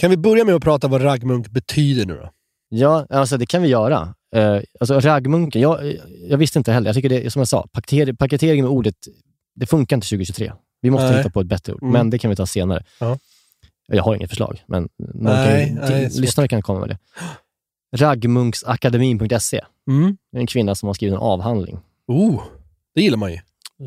Kan 0.00 0.10
vi 0.10 0.16
börja 0.16 0.44
med 0.44 0.54
att 0.54 0.62
prata 0.62 0.88
vad 0.88 1.04
raggmunk 1.04 1.48
betyder 1.48 2.06
nu 2.06 2.14
då? 2.16 2.30
Ja, 2.68 3.06
alltså 3.10 3.36
det 3.36 3.46
kan 3.46 3.62
vi 3.62 3.68
göra. 3.68 4.14
Eh, 4.36 4.60
alltså 4.80 5.00
raggmunken, 5.00 5.62
jag, 5.62 5.96
jag 6.28 6.38
visste 6.38 6.58
inte 6.58 6.72
heller. 6.72 6.88
Jag 6.88 6.94
tycker 6.94 7.08
det, 7.08 7.30
som 7.32 7.40
jag 7.40 7.48
sa, 7.48 7.66
paketering, 7.72 8.16
paketering 8.16 8.62
med 8.62 8.70
ordet, 8.70 8.94
det 9.54 9.66
funkar 9.66 9.96
inte 9.96 10.06
2023. 10.08 10.52
Vi 10.80 10.90
måste 10.90 11.06
Nej. 11.08 11.16
hitta 11.16 11.30
på 11.30 11.40
ett 11.40 11.46
bättre 11.46 11.72
ord, 11.72 11.82
Mm. 11.82 11.92
men 11.92 12.10
det 12.10 12.18
kan 12.18 12.30
vi 12.30 12.36
ta 12.36 12.46
senare. 12.46 12.84
Ja. 13.00 13.18
Jag 13.88 14.02
har 14.02 14.14
inget 14.14 14.30
förslag, 14.30 14.62
men 14.66 14.88
Nej, 15.14 15.68
kan, 15.68 15.88
nej, 15.90 16.10
lyssnare 16.20 16.48
kan 16.48 16.62
komma 16.62 16.80
med 16.80 16.88
det. 16.88 16.98
Raggmunksakademin.se. 17.96 19.60
Mm. 19.90 20.16
Det 20.32 20.38
är 20.38 20.40
en 20.40 20.46
kvinna 20.46 20.74
som 20.74 20.86
har 20.86 20.94
skrivit 20.94 21.12
en 21.14 21.20
avhandling. 21.20 21.78
Oh, 22.06 22.42
det 22.94 23.02
gillar 23.02 23.16
man 23.18 23.32
ju. 23.32 23.38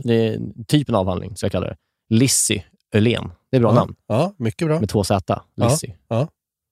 Det 0.04 0.28
är 0.28 0.40
typ 0.68 0.90
en 0.90 0.96
avhandling, 0.96 1.36
så 1.38 1.46
jag 1.46 1.52
kallar 1.52 1.68
det. 1.68 1.78
Lissy 2.10 2.62
Öhlén. 2.96 3.32
Det 3.52 3.58
är 3.58 3.62
bra 3.62 3.70
Ja. 3.72 3.76
namn. 3.76 3.96
Ja, 4.08 4.34
mycket 4.38 4.68
bra. 4.68 4.80
Med 4.80 4.90
två 4.90 5.04
Z. 5.04 5.42
Lissy. 5.56 5.88
Ja. 6.08 6.28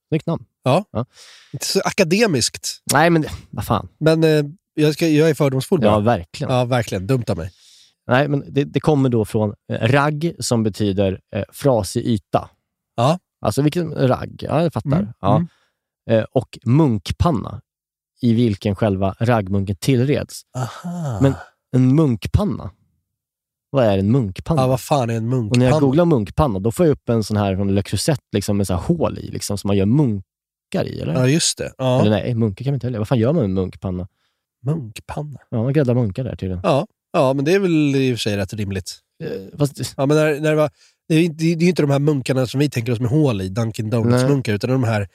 Snyggt 0.09 0.25
namn. 0.27 0.45
Ja. 0.63 0.85
Ja. 0.91 1.05
Inte 1.53 1.65
så 1.65 1.79
akademiskt. 1.85 2.81
Nej, 2.93 3.09
men 3.09 3.25
vad 3.49 3.65
fan. 3.65 3.87
Men 3.97 4.23
eh, 4.23 4.43
jag, 4.73 4.93
ska, 4.93 5.07
jag 5.07 5.29
är 5.29 5.33
fördomsfull 5.33 5.79
bara. 5.79 5.91
Ja, 5.91 5.99
verkligen. 5.99 6.53
Ja, 6.53 6.65
verkligen. 6.65 7.07
Dumt 7.07 7.23
av 7.29 7.37
mig. 7.37 7.51
Nej, 8.07 8.27
men 8.27 8.43
det, 8.47 8.63
det 8.63 8.79
kommer 8.79 9.09
då 9.09 9.25
från 9.25 9.53
eh, 9.71 9.87
ragg 9.87 10.35
som 10.39 10.63
betyder 10.63 11.19
eh, 11.35 11.43
frasig 11.53 12.05
yta. 12.05 12.49
Ja. 12.95 13.19
Alltså 13.41 13.61
vilken 13.61 14.07
ragg? 14.07 14.43
Ja, 14.47 14.63
jag 14.63 14.73
fattar. 14.73 14.97
Mm, 14.99 15.07
Ja. 15.21 15.35
mm. 15.35 15.47
Eh, 16.09 16.23
och 16.31 16.59
munkpanna, 16.65 17.61
i 18.21 18.33
vilken 18.33 18.75
själva 18.75 19.15
raggmunken 19.19 19.75
tillreds. 19.75 20.41
Aha. 20.57 21.19
Men 21.21 21.33
en 21.75 21.95
munkpanna? 21.95 22.71
Vad 23.69 23.85
är 23.85 23.97
en 23.97 24.11
munkpanna? 24.11 24.61
Ja, 24.61 24.67
vad 24.67 24.81
fan 24.81 25.09
är 25.09 25.13
en 25.17 25.29
munkpanna? 25.29 25.49
och 25.51 25.57
när 25.57 25.65
jag 25.65 25.81
googlar 25.81 26.05
munkpanna, 26.05 26.59
då 26.59 26.71
får 26.71 26.85
jag 26.85 26.93
upp 26.93 27.09
en 27.09 27.23
sån 27.23 27.37
här 27.37 27.55
från 27.55 27.75
Le 27.75 27.81
Creuset 27.83 28.19
liksom, 28.31 28.57
med 28.57 28.67
så 28.67 28.73
här 28.73 28.81
hål 28.81 29.17
i, 29.19 29.31
liksom, 29.31 29.57
som 29.57 29.67
man 29.67 29.77
gör 29.77 29.85
munkar 29.85 30.85
i, 30.85 30.99
eller? 31.01 31.13
Ja, 31.13 31.27
just 31.27 31.57
det. 31.57 31.73
Ja. 31.77 32.01
Eller 32.01 32.11
nej, 32.11 32.35
munkar 32.35 32.63
kan 32.65 32.71
man 32.71 32.75
inte 32.75 32.87
heller. 32.87 32.97
Vad 32.99 33.07
fan 33.07 33.19
gör 33.19 33.27
man 33.33 33.35
med 33.35 33.43
en 33.45 33.53
munkpanna? 33.53 34.07
Munkpanna. 34.65 35.39
Ja, 35.49 35.63
man 35.63 35.73
gräddar 35.73 35.93
munkar 35.93 36.23
där 36.23 36.35
tydligen. 36.35 36.59
Ja. 36.63 36.87
ja, 37.13 37.33
men 37.33 37.45
det 37.45 37.53
är 37.53 37.59
väl 37.59 37.95
i 37.95 38.13
och 38.13 38.17
för 38.17 38.19
sig 38.21 38.37
rätt 38.37 38.53
rimligt. 38.53 38.99
Eh, 39.23 39.57
Fast, 39.59 39.93
Ja, 39.97 40.05
men 40.05 40.17
när, 40.17 40.39
när 40.39 40.49
det, 40.49 40.55
var, 40.55 40.69
det, 41.07 41.15
är, 41.15 41.21
inte- 41.23 41.43
det 41.43 41.51
är 41.51 41.61
ju 41.61 41.69
inte 41.69 41.81
de 41.81 41.91
här 41.91 41.99
munkarna 41.99 42.47
som 42.47 42.59
vi 42.59 42.69
tänker 42.69 42.91
oss 42.91 42.99
med 42.99 43.09
hål 43.09 43.41
i, 43.41 43.49
Dunkin 43.49 43.89
Donuts-munkar, 43.89 44.53
utan 44.53 44.69
de 44.69 44.83
här 44.83 45.07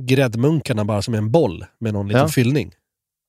gräddmunkarna 0.00 0.84
bara 0.84 1.02
som 1.02 1.14
en 1.14 1.30
boll 1.30 1.64
med 1.80 1.92
någon 1.92 2.08
liten 2.08 2.20
Ja. 2.22 2.28
fyllning. 2.28 2.70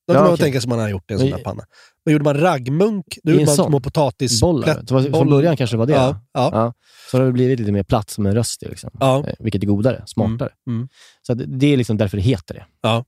Då 0.08 0.14
Ja, 0.14 0.18
kan 0.18 0.24
man 0.24 0.34
okej. 0.34 0.44
tänka 0.44 0.62
sig 0.62 0.68
att 0.68 0.70
man 0.70 0.80
har 0.80 0.90
gjort 0.90 1.12
en 1.12 1.20
sån 1.20 1.30
där 1.30 1.38
panna. 1.38 1.64
Men 2.06 2.12
gjorde 2.12 2.24
man 2.26 2.38
raggmunk, 2.40 3.06
då 3.24 3.32
I 3.32 3.34
gjorde 3.34 3.46
man 3.46 3.56
små 3.56 3.80
potatis... 3.80 4.42
bollar. 4.42 4.68
plätt- 4.68 4.88
Det 4.88 4.94
var, 4.94 5.02
från 5.02 5.30
början 5.30 5.58
kanske 5.58 5.74
det 5.76 5.78
var 5.80 5.86
det. 5.86 5.94
Ja, 5.94 6.20
ja. 6.34 6.50
Ja. 6.54 6.74
Så 7.12 7.18
har 7.18 7.26
det 7.26 7.32
blivit 7.32 7.60
lite 7.60 7.72
mer 7.72 7.84
platt 7.84 8.10
som 8.10 8.26
en 8.26 8.36
röst 8.36 8.64
i, 8.64 8.68
liksom. 8.68 8.90
Ja. 9.00 9.24
Eh, 9.28 9.34
vilket 9.40 9.64
är 9.64 9.68
godare, 9.68 10.04
smartare. 10.06 10.50
Mm, 10.68 10.78
mm. 10.80 10.90
Så 11.22 11.34
det 11.34 11.68
är 11.74 11.78
liksom 11.78 11.98
därför 11.98 12.18
det 12.18 12.24
heter 12.24 12.54
det. 12.56 12.66
Ja. 12.82 13.06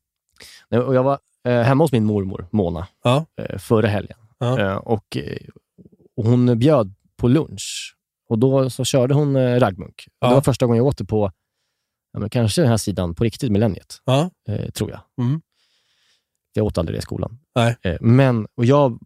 Nej, 0.69 0.79
Och 0.81 0.95
jag 0.95 1.03
var 1.03 1.19
eh, 1.47 1.61
hemma 1.61 1.83
hos 1.83 1.91
min 1.91 2.05
mormor, 2.05 2.47
Mona, 2.51 2.87
Ja. 3.03 3.25
eh, 3.41 3.57
förra 3.57 3.87
helgen. 3.87 4.17
Ja. 4.39 4.59
Eh, 4.59 4.75
och, 4.75 5.17
eh, 5.17 5.37
och 6.17 6.25
hon 6.25 6.59
bjöd 6.59 6.93
på 7.17 7.27
lunch. 7.27 7.95
Och 8.29 8.39
då 8.39 8.69
så 8.69 8.85
körde 8.85 9.13
hon 9.13 9.35
eh, 9.35 9.59
raggmunk. 9.59 10.07
Ja. 10.19 10.27
Det 10.27 10.33
var 10.33 10.41
första 10.41 10.65
gången 10.65 10.77
jag 10.77 10.85
åt 10.87 10.97
det 10.97 11.05
på 11.05 11.31
ja, 12.13 12.19
men 12.19 12.29
kanske 12.29 12.61
den 12.61 12.69
här 12.69 12.77
sidan 12.77 13.15
på 13.15 13.23
riktigt, 13.23 13.51
millenniet. 13.51 14.01
Ja. 14.05 14.29
Eh, 14.49 14.69
tror 14.69 14.89
jag. 14.91 14.99
Mm. 15.21 15.41
Jag 16.53 16.65
åt 16.65 16.77
aldrig 16.77 16.95
det 16.95 16.99
i 16.99 17.01
skolan. 17.01 17.39
Nej. 17.55 17.77
Eh, 17.81 17.97
men, 18.01 18.47
och 18.55 18.65
jag 18.65 18.99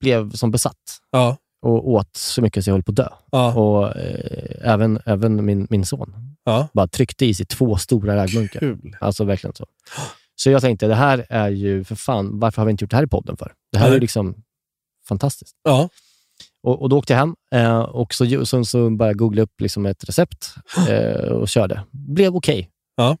blev 0.00 0.30
som 0.32 0.50
besatt 0.50 1.00
Ja. 1.10 1.36
och 1.62 1.88
åt 1.90 2.16
så 2.16 2.42
mycket 2.42 2.64
så 2.64 2.70
jag 2.70 2.74
höll 2.74 2.82
på 2.82 2.92
att 2.92 2.96
dö. 2.96 3.08
Ja. 3.32 3.54
Och 3.54 3.96
eh, 3.96 4.68
även, 4.72 5.00
även 5.06 5.44
min, 5.44 5.66
min 5.70 5.84
son 5.86 6.36
Ja. 6.44 6.68
bara 6.72 6.88
tryckte 6.88 7.26
i 7.26 7.34
sig 7.34 7.46
två 7.46 7.76
stora 7.76 8.16
raggmunkar. 8.16 8.60
Kul. 8.60 8.96
Alltså 9.00 9.24
verkligen 9.24 9.54
så. 9.54 9.66
Så 10.36 10.50
jag 10.50 10.62
tänkte, 10.62 10.86
det 10.86 10.94
här 10.94 11.26
är 11.28 11.48
ju 11.48 11.84
för 11.84 11.94
fan, 11.94 12.38
varför 12.38 12.62
har 12.62 12.66
vi 12.66 12.70
inte 12.70 12.84
gjort 12.84 12.90
det 12.90 12.96
här 12.96 13.04
i 13.04 13.06
podden 13.06 13.36
för? 13.36 13.52
Det 13.72 13.78
här 13.78 13.88
Nej. 13.88 13.96
är 13.96 14.00
liksom 14.00 14.42
fantastiskt. 15.08 15.56
Ja. 15.62 15.88
Och, 16.62 16.82
och 16.82 16.88
då 16.88 16.98
åkte 16.98 17.12
jag 17.12 17.18
hem 17.18 17.34
eh, 17.54 17.78
och 17.78 18.14
så, 18.14 18.46
så, 18.46 18.64
så 18.64 18.90
började 18.90 19.10
jag 19.10 19.16
googla 19.16 19.42
upp 19.42 19.60
liksom 19.60 19.86
ett 19.86 20.04
recept 20.04 20.54
eh, 20.88 21.32
och 21.32 21.48
körde. 21.48 21.82
Blev 21.90 22.36
okej. 22.36 22.70
Ja. 22.96 23.16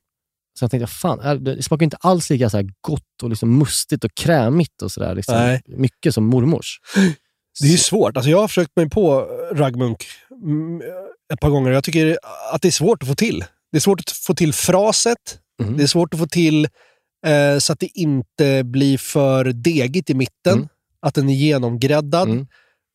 Så 0.58 0.64
jag 0.64 0.70
tänkte, 0.70 0.86
fan, 0.86 1.44
det 1.44 1.62
smakar 1.62 1.84
inte 1.84 1.96
alls 2.00 2.30
lika 2.30 2.50
så 2.50 2.68
gott 2.80 3.22
och 3.22 3.28
liksom 3.30 3.58
mustigt 3.58 4.04
och 4.04 4.14
krämigt 4.14 4.82
och 4.82 4.92
sådär. 4.92 5.14
Liksom, 5.14 5.34
Nej. 5.34 5.62
mycket 5.66 6.14
som 6.14 6.24
mormors. 6.24 6.80
Det 7.60 7.66
är 7.66 7.72
ju 7.72 7.78
svårt. 7.78 8.16
Alltså 8.16 8.30
jag 8.30 8.38
har 8.38 8.48
försökt 8.48 8.76
mig 8.76 8.90
på 8.90 9.20
raggmunk 9.52 10.06
mm, 10.44 10.82
ett 11.32 11.40
par 11.40 11.50
gånger. 11.50 11.70
Jag 11.70 11.84
tycker 11.84 12.18
att 12.52 12.62
det 12.62 12.68
är 12.68 12.72
svårt 12.72 13.02
att 13.02 13.08
få 13.08 13.14
till. 13.14 13.44
Det 13.72 13.78
är 13.78 13.80
svårt 13.80 14.00
att 14.00 14.10
få 14.10 14.34
till 14.34 14.52
fraset. 14.52 15.38
Mhm. 15.62 15.76
Det 15.76 15.82
är 15.82 15.86
svårt 15.86 16.14
att 16.14 16.20
få 16.20 16.26
till 16.26 16.64
eh, 17.26 17.58
så 17.58 17.72
att 17.72 17.78
det 17.78 17.98
inte 17.98 18.64
blir 18.64 18.98
för 18.98 19.44
degigt 19.44 20.10
i 20.10 20.14
mitten. 20.14 20.52
Mm. 20.52 20.68
Att 21.02 21.14
den 21.14 21.28
är 21.28 21.34
genomgräddad. 21.34 22.28
Mm. 22.28 22.46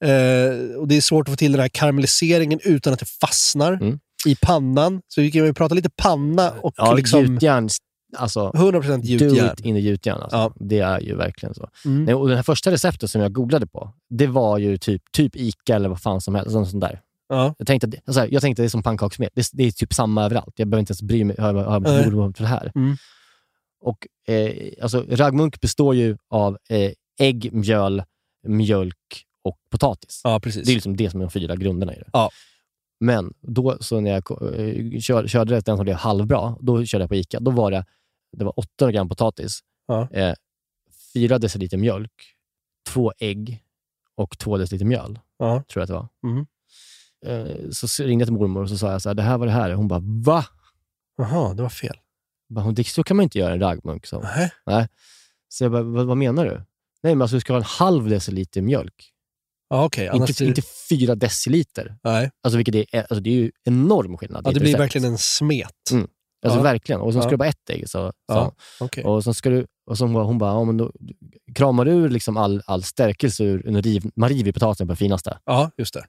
Eh, 0.04 0.76
och 0.78 0.88
Det 0.88 0.98
är 0.98 1.02
svårt 1.02 1.28
att 1.28 1.32
få 1.34 1.38
till 1.38 1.52
den 1.52 1.62
här 1.62 1.68
karamelliseringen 1.70 2.60
utan 2.64 2.94
att 2.94 3.00
det 3.00 3.10
fastnar 3.22 3.74
Mm. 3.74 4.00
i 4.26 4.36
pannan. 4.42 5.02
Så 5.08 5.22
vi 5.22 5.32
kan 5.32 5.46
ju 5.46 5.54
prata 5.54 5.76
lite 5.76 5.90
panna 5.90 6.52
och 6.52 6.74
Ja, 6.78 6.94
liksom 6.94 7.26
gjutjärn, 7.26 7.70
alltså 8.18 8.52
100% 8.56 9.02
do 9.02 9.08
gjutjärn. 9.08 9.54
it 9.54 9.66
in 9.66 9.76
the 9.76 9.82
gjutjärn. 9.82 10.22
Alltså. 10.22 10.38
Ja. 10.38 10.54
Det 10.60 10.80
är 10.80 11.00
ju 11.00 11.16
verkligen 11.16 11.56
så. 11.56 11.70
Mm. 11.86 12.06
Nej, 12.06 12.14
och 12.14 12.28
den 12.28 12.36
här 12.38 12.44
första 12.44 12.72
receptet 12.72 13.10
som 13.10 13.22
jag 13.22 13.34
googlade 13.34 13.68
på, 13.68 13.94
det 14.10 14.28
var 14.28 14.58
ju 14.58 14.78
typ, 14.78 15.02
typ 15.12 15.36
Ica 15.36 15.76
eller 15.76 15.90
vad 15.90 16.02
fan 16.02 16.22
som 16.22 16.36
helst. 16.36 16.52
Sånt, 16.52 16.70
sånt 16.70 16.82
där. 16.82 17.02
Ja. 17.30 17.56
Jag 17.58 17.68
tänkte, 17.68 17.88
att 17.88 17.94
alltså, 18.06 18.28
jag 18.28 18.42
tänkte 18.42 18.62
att 18.62 18.64
det 18.64 18.68
är 18.68 18.70
som 18.70 18.84
pannkakssmet. 18.84 19.30
Det, 19.36 19.50
det 19.54 19.64
är 19.64 19.72
typ 19.72 19.94
samma 19.94 20.26
överallt. 20.26 20.54
Jag 20.56 20.68
behöver 20.68 20.80
inte 20.80 20.92
ens 20.92 21.02
bry 21.02 21.24
mig 21.24 21.36
hör, 21.40 21.54
för 22.34 22.44
det 22.44 22.48
här. 22.50 22.72
Mm. 22.76 22.98
Och, 23.82 24.08
eh, 24.34 24.54
alltså, 24.82 25.06
raggmunk 25.10 25.62
består 25.62 25.96
ju 25.96 26.18
av 26.30 26.58
eh, 26.70 26.92
ägg, 27.20 27.50
mjöl, 27.54 28.04
mjölk 28.48 28.96
och 29.46 29.58
potatis. 29.70 30.22
ja, 30.24 30.40
precis. 30.40 30.66
Det 30.66 30.72
är 30.72 30.74
liksom 30.74 30.98
det 30.98 31.10
som 31.10 31.20
är 31.22 31.26
de 31.26 31.32
fyra 31.32 31.56
grunderna 31.56 31.96
i 31.96 32.00
det. 32.00 32.10
Ja. 32.14 32.30
Men 33.00 33.34
då, 33.42 33.78
så 33.80 34.00
när 34.00 34.12
jag 34.12 34.32
eh, 34.60 35.00
kör, 35.00 35.28
körde 35.28 35.60
den 35.62 35.78
som 35.78 35.84
blev 35.84 35.96
halvbra, 35.96 36.56
då 36.62 36.86
körde 36.86 37.04
jag 37.04 37.10
på 37.10 37.16
Ica. 37.16 37.40
Då 37.40 37.52
var 37.52 37.72
det, 37.72 37.86
det 38.38 38.46
var 38.46 38.60
800 38.60 38.92
gram 38.92 39.10
potatis, 39.10 39.60
Ja. 39.88 40.08
eh, 40.12 40.34
4 41.14 41.38
deciliter 41.40 41.78
mjölk, 41.78 42.12
två 42.90 43.14
ägg 43.20 43.64
och 44.16 44.38
2 44.38 44.58
deciliter 44.58 44.86
mjöl, 44.86 45.20
Ja. 45.38 45.64
tror 45.74 45.82
jag 45.82 45.84
att 45.84 45.88
det 45.88 45.94
var. 45.94 46.08
Mhm. 46.34 46.46
Eh, 47.26 47.70
så 47.72 48.04
ringde 48.04 48.22
jag 48.24 48.28
till 48.28 48.38
mormor 48.38 48.62
och 48.62 48.70
så 48.70 48.78
sa 48.78 48.92
jag 48.92 49.02
så 49.02 49.10
här, 49.10 49.14
det 49.14 49.22
här 49.24 49.38
var 49.38 49.46
det 49.46 49.52
här. 49.52 49.72
Hon 49.74 49.88
bara, 49.88 50.02
va? 50.04 50.46
Jaha, 51.18 51.54
det 51.54 51.62
var 51.62 51.70
fel. 51.70 51.98
"Hon, 52.56 52.76
så 52.84 53.04
kan 53.04 53.18
man 53.18 53.24
inte 53.24 53.40
göra 53.40 53.54
en 53.54 53.60
raggmunk. 53.60 54.06
Så. 54.06 54.22
Nej. 54.22 54.52
Nej. 54.66 54.88
Så 55.50 55.64
jag 55.64 55.72
bara, 55.72 55.84
vad, 55.84 56.06
vad 56.06 56.18
menar 56.18 56.46
du? 56.46 56.52
Nej, 57.04 57.16
men 57.16 57.22
alltså 57.22 57.36
du 57.36 57.40
ska 57.42 57.54
ha 57.54 57.58
en 57.58 57.64
halv 57.64 58.10
deciliter 58.10 58.62
mjölk. 58.62 59.12
Okej. 59.70 60.08
Annars 60.08 60.30
Inte, 60.30 60.44
blir- 60.44 60.48
inte 60.48 60.62
fyra 60.90 61.16
deciliter. 61.16 61.98
Nej. 62.04 62.32
Alltså, 62.44 62.58
vilket 62.58 62.76
är, 62.76 63.00
alltså, 63.00 63.20
det 63.20 63.30
är 63.30 63.34
ju 63.34 63.52
enorm 63.64 64.18
skillnad. 64.18 64.42
Ja, 64.48 64.52
det 64.52 64.60
blir 64.60 64.68
recept. 64.70 64.80
verkligen 64.82 65.12
en 65.12 65.18
smet. 65.18 65.92
Mm. 65.92 66.08
Alltså 66.46 66.60
Ja. 66.60 66.64
verkligen. 66.64 67.02
Och 67.02 67.14
sen 67.14 67.22
ska 67.22 67.28
Ja. 67.28 67.32
du 67.32 67.38
bara 67.38 67.50
ett 67.50 67.70
ägg. 67.70 67.90
Så, 67.90 68.14
Ja, 68.28 68.54
så. 68.78 68.86
okej. 68.86 69.04
Och 69.04 69.24
sen 69.24 69.34
ska 69.34 69.50
du, 69.50 69.66
och 69.86 69.98
så 69.98 70.06
hon 70.08 70.38
bara, 70.38 70.52
ja, 70.54 70.64
men 70.64 70.78
då, 70.78 70.92
kramar 71.56 71.86
du 71.86 72.10
liksom 72.10 72.38
all, 72.38 72.62
all 72.66 72.84
stärkelse 72.84 73.44
ur 73.44 73.68
en 73.68 73.82
riv, 73.82 74.12
man 74.16 74.30
river 74.30 74.46
ju 74.46 74.54
potatisen 74.54 74.88
på 74.88 74.94
det 74.94 74.98
finaste. 74.98 75.40
Ja, 75.46 75.72
just 75.78 75.94
det. 75.94 76.06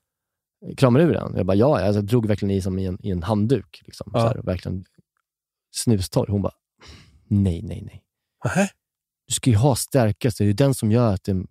Kramar 0.77 1.01
du 1.01 1.07
ur 1.07 1.13
den? 1.13 1.35
Jag 1.37 1.47
bara 1.47 1.55
ja, 1.57 1.81
alltså, 1.81 1.99
jag 1.99 2.05
drog 2.07 2.27
verkligen 2.27 2.55
i 2.57 2.63
som 2.63 2.79
i 2.79 2.85
en, 2.87 2.99
i 3.07 3.11
en 3.11 3.23
handduk. 3.23 3.81
Liksom, 3.85 4.11
Ja. 4.15 4.21
så 4.21 4.27
här, 4.27 4.43
verkligen 4.43 4.85
snustorr. 5.77 6.27
Hon 6.29 6.43
bara 6.43 6.53
nej, 7.29 7.63
nej, 7.63 7.83
nej. 7.87 8.03
Nähä. 8.45 8.69
Du 9.29 9.35
ska 9.35 9.51
ju 9.51 9.57
ha 9.57 9.77
stärkelse. 9.77 10.45
Det 10.45 10.51
är 10.51 10.55
den 10.55 10.75
som 10.75 10.93
gör 10.93 11.15
att 11.15 11.25
den 11.25 11.47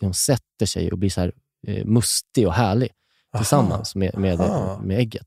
liksom, 0.00 0.14
sätter 0.14 0.66
sig 0.66 0.92
och 0.92 0.98
blir 0.98 1.10
så 1.10 1.20
här 1.20 1.32
eh, 1.66 1.84
mustig 1.84 2.46
och 2.46 2.52
härlig 2.54 2.90
Aha. 3.34 3.42
tillsammans 3.42 3.94
med, 3.94 4.18
med, 4.18 4.40
Aha. 4.40 4.80
med 4.82 4.98
ägget. 4.98 5.26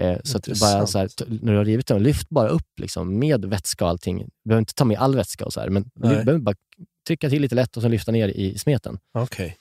Eh, 0.00 0.18
så 0.24 0.38
att 0.38 0.46
bara 0.60 0.86
så 0.86 0.98
här, 0.98 1.08
när 1.42 1.52
du 1.52 1.58
har 1.58 1.64
rivit 1.64 1.86
den, 1.86 2.02
lyft 2.02 2.28
bara 2.28 2.48
upp 2.48 2.80
liksom, 2.80 3.18
med 3.18 3.44
vätska 3.44 3.84
och 3.84 3.90
allting. 3.90 4.18
Du 4.18 4.48
behöver 4.48 4.60
inte 4.60 4.74
ta 4.74 4.84
med 4.84 4.98
all 4.98 5.16
vätska 5.16 5.44
och 5.44 5.52
så 5.52 5.60
här, 5.60 5.68
men 5.68 5.82
du 5.94 6.00
behöver 6.00 6.38
bara 6.38 6.56
trycka 7.06 7.30
till 7.30 7.42
lite 7.42 7.54
lätt 7.54 7.76
och 7.76 7.82
sen 7.82 7.90
lyfta 7.90 8.12
ner 8.12 8.28
i 8.28 8.58
smeten. 8.58 8.98
Okej. 9.14 9.56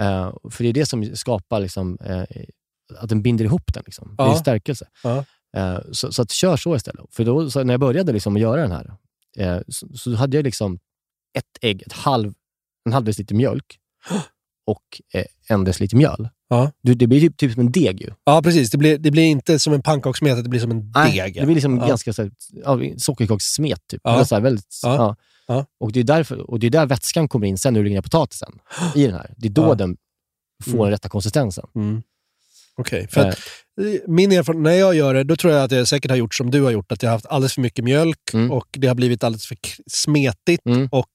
Eh, 0.00 0.34
för 0.50 0.64
det 0.64 0.68
är 0.68 0.72
det 0.72 0.86
som 0.86 1.16
skapar 1.16 1.60
liksom, 1.60 1.98
eh, 2.00 2.24
att 2.98 3.08
den 3.08 3.22
binder 3.22 3.44
ihop 3.44 3.74
den. 3.74 3.82
Liksom. 3.86 4.14
Det 4.16 4.22
är 4.22 4.26
Ja. 4.26 4.36
stärkelse. 4.36 4.88
Ja. 5.02 5.24
Eh, 5.56 5.78
så, 5.92 6.12
så 6.12 6.22
att 6.22 6.30
kör 6.30 6.56
så 6.56 6.76
istället. 6.76 7.04
För 7.10 7.24
då, 7.24 7.50
när 7.64 7.72
jag 7.74 7.80
började 7.80 8.12
liksom 8.12 8.36
att 8.36 8.42
göra 8.42 8.60
den 8.60 8.72
här, 8.72 8.96
eh, 9.38 9.62
så, 9.68 9.96
så 9.96 10.14
hade 10.14 10.36
jag 10.36 10.44
liksom 10.44 10.78
ett 11.38 11.58
ägg, 11.62 11.82
ett 11.82 11.92
halv, 11.92 12.34
en 12.84 12.92
halv 12.92 13.04
deciliter 13.04 13.34
mjölk 13.34 13.78
och 14.66 15.00
eh, 15.14 15.24
en 15.48 15.64
deciliter 15.64 15.96
mjöl. 15.96 16.28
Ja. 16.48 16.70
Du, 16.82 16.94
det 16.94 17.06
blir 17.06 17.20
typ, 17.20 17.36
typ 17.36 17.52
som 17.52 17.60
en 17.60 17.72
deg 17.72 18.00
ju. 18.00 18.10
Ja, 18.24 18.42
precis. 18.42 18.70
Det 18.70 18.78
blir, 18.78 18.98
det 18.98 19.10
blir 19.10 19.22
inte 19.22 19.58
som 19.58 19.72
en 19.72 19.82
pannkakssmet, 19.82 20.42
det 20.44 20.48
blir 20.50 20.60
som 20.60 20.70
en 20.70 20.92
Nej, 20.94 21.12
deg. 21.18 21.34
Det 21.34 21.44
blir 21.44 21.54
liksom 21.54 21.78
ja. 21.78 21.86
ganska 21.86 22.12
så 22.12 22.22
här, 22.22 22.98
sockerkakssmet. 22.98 23.80
Typ. 23.90 24.00
Ja. 24.04 24.24
Så 24.24 24.34
här, 24.34 24.42
väldigt, 24.42 24.80
Ja. 24.82 25.16
ja. 25.46 25.66
Och, 25.80 25.92
det 25.92 26.00
är 26.00 26.04
därför, 26.04 26.50
och 26.50 26.58
det 26.60 26.66
är 26.66 26.70
där 26.70 26.86
vätskan 26.86 27.28
kommer 27.28 27.46
in 27.46 27.58
sen 27.58 27.72
när 27.74 27.80
du 27.80 27.84
lägger 27.84 27.96
ner 27.96 28.02
potatisen 28.02 28.52
i 28.94 29.06
den 29.06 29.14
här. 29.14 29.34
Det 29.36 29.46
är 29.48 29.50
då 29.52 29.74
den 29.74 29.96
får 30.64 30.70
Mm. 30.72 30.82
den 30.82 30.90
rätta 30.90 31.08
konsistensen. 31.08 31.66
Mm. 31.74 32.02
Okej, 32.76 33.08
att 33.16 33.38
Eh, 33.80 34.00
Min 34.06 34.32
erfarenhet, 34.32 34.62
när 34.64 34.72
jag 34.72 34.94
gör 34.94 35.14
det, 35.14 35.24
då 35.24 35.36
tror 35.36 35.52
jag 35.52 35.64
att 35.64 35.70
jag 35.72 35.88
säkert 35.88 36.10
har 36.10 36.18
gjort 36.18 36.34
som 36.34 36.50
du 36.50 36.62
har 36.62 36.70
gjort. 36.70 36.92
Att 36.92 37.02
jag 37.02 37.10
har 37.10 37.14
haft 37.14 37.26
alldeles 37.26 37.54
för 37.54 37.60
mycket 37.60 37.84
mjölk 37.84 38.18
Mm. 38.34 38.50
och 38.50 38.66
det 38.72 38.86
har 38.88 38.94
blivit 38.94 39.24
alldeles 39.24 39.46
för 39.46 39.56
smetigt. 39.90 40.66
Mm. 40.66 40.88
Och 40.92 41.08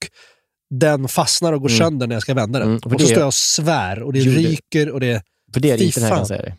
den 0.70 1.08
fastnar 1.08 1.52
och 1.52 1.60
går 1.60 1.68
Mm. 1.68 1.78
sönder 1.78 2.06
när 2.06 2.14
jag 2.16 2.22
ska 2.22 2.34
vända 2.34 2.58
den. 2.58 2.68
Mm, 2.68 2.80
och 2.84 2.90
så 2.90 2.96
det- 2.98 3.04
står 3.04 3.18
jag 3.18 3.26
och 3.26 3.34
svär 3.34 4.02
och 4.02 4.12
det 4.12 4.20
ryker 4.20 4.90
och 4.90 5.00
det... 5.00 5.22
För 5.52 5.60
det 5.60 5.70
är 5.70 5.78
det 5.78 5.84
inte 5.84 6.00
den 6.00 6.08
här 6.08 6.16
kan 6.16 6.26
säga 6.26 6.42
dig. 6.42 6.54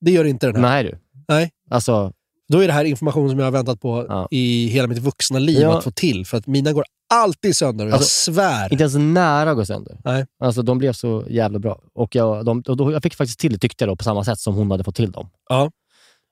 Det 0.00 0.10
gör 0.10 0.24
inte 0.24 0.46
den 0.46 0.54
här. 0.56 0.62
Nej 0.62 0.84
du. 0.84 0.98
Nej. 1.28 1.50
Alltså, 1.70 2.12
Då 2.48 2.58
är 2.58 2.66
det 2.66 2.72
här 2.72 2.84
information 2.84 3.30
som 3.30 3.38
jag 3.38 3.46
har 3.46 3.52
väntat 3.52 3.80
på 3.80 4.06
Ja. 4.08 4.28
i 4.30 4.66
hela 4.66 4.88
mitt 4.88 4.98
vuxna 4.98 5.38
liv 5.38 5.60
Ja. 5.60 5.78
att 5.78 5.84
få 5.84 5.90
till. 5.90 6.26
För 6.26 6.36
att 6.38 6.46
mina 6.46 6.72
går 6.72 6.84
alltid 7.14 7.56
sönder 7.56 7.84
och 7.84 7.90
jag 7.90 7.96
Alltså, 7.96 8.32
svär. 8.32 8.72
inte 8.72 8.82
ens 8.82 8.94
nära 8.94 9.50
att 9.50 9.56
gå 9.56 9.66
sönder. 9.66 10.00
Nej. 10.04 10.26
Alltså 10.44 10.62
de 10.62 10.78
blev 10.78 10.92
så 10.92 11.24
jävla 11.30 11.58
bra. 11.58 11.80
Och 11.94 12.14
jag, 12.14 12.44
de, 12.44 12.62
och 12.68 12.76
då, 12.76 12.92
jag 12.92 13.02
fick 13.02 13.14
faktiskt 13.14 13.38
till 13.38 13.52
det, 13.52 13.58
tyckte 13.58 13.84
jag 13.84 13.88
då, 13.92 13.96
på 13.96 14.04
samma 14.04 14.24
sätt 14.24 14.38
som 14.38 14.54
hon 14.54 14.70
hade 14.70 14.84
fått 14.84 14.96
till 14.96 15.12
dem. 15.12 15.30
Ja. 15.48 15.70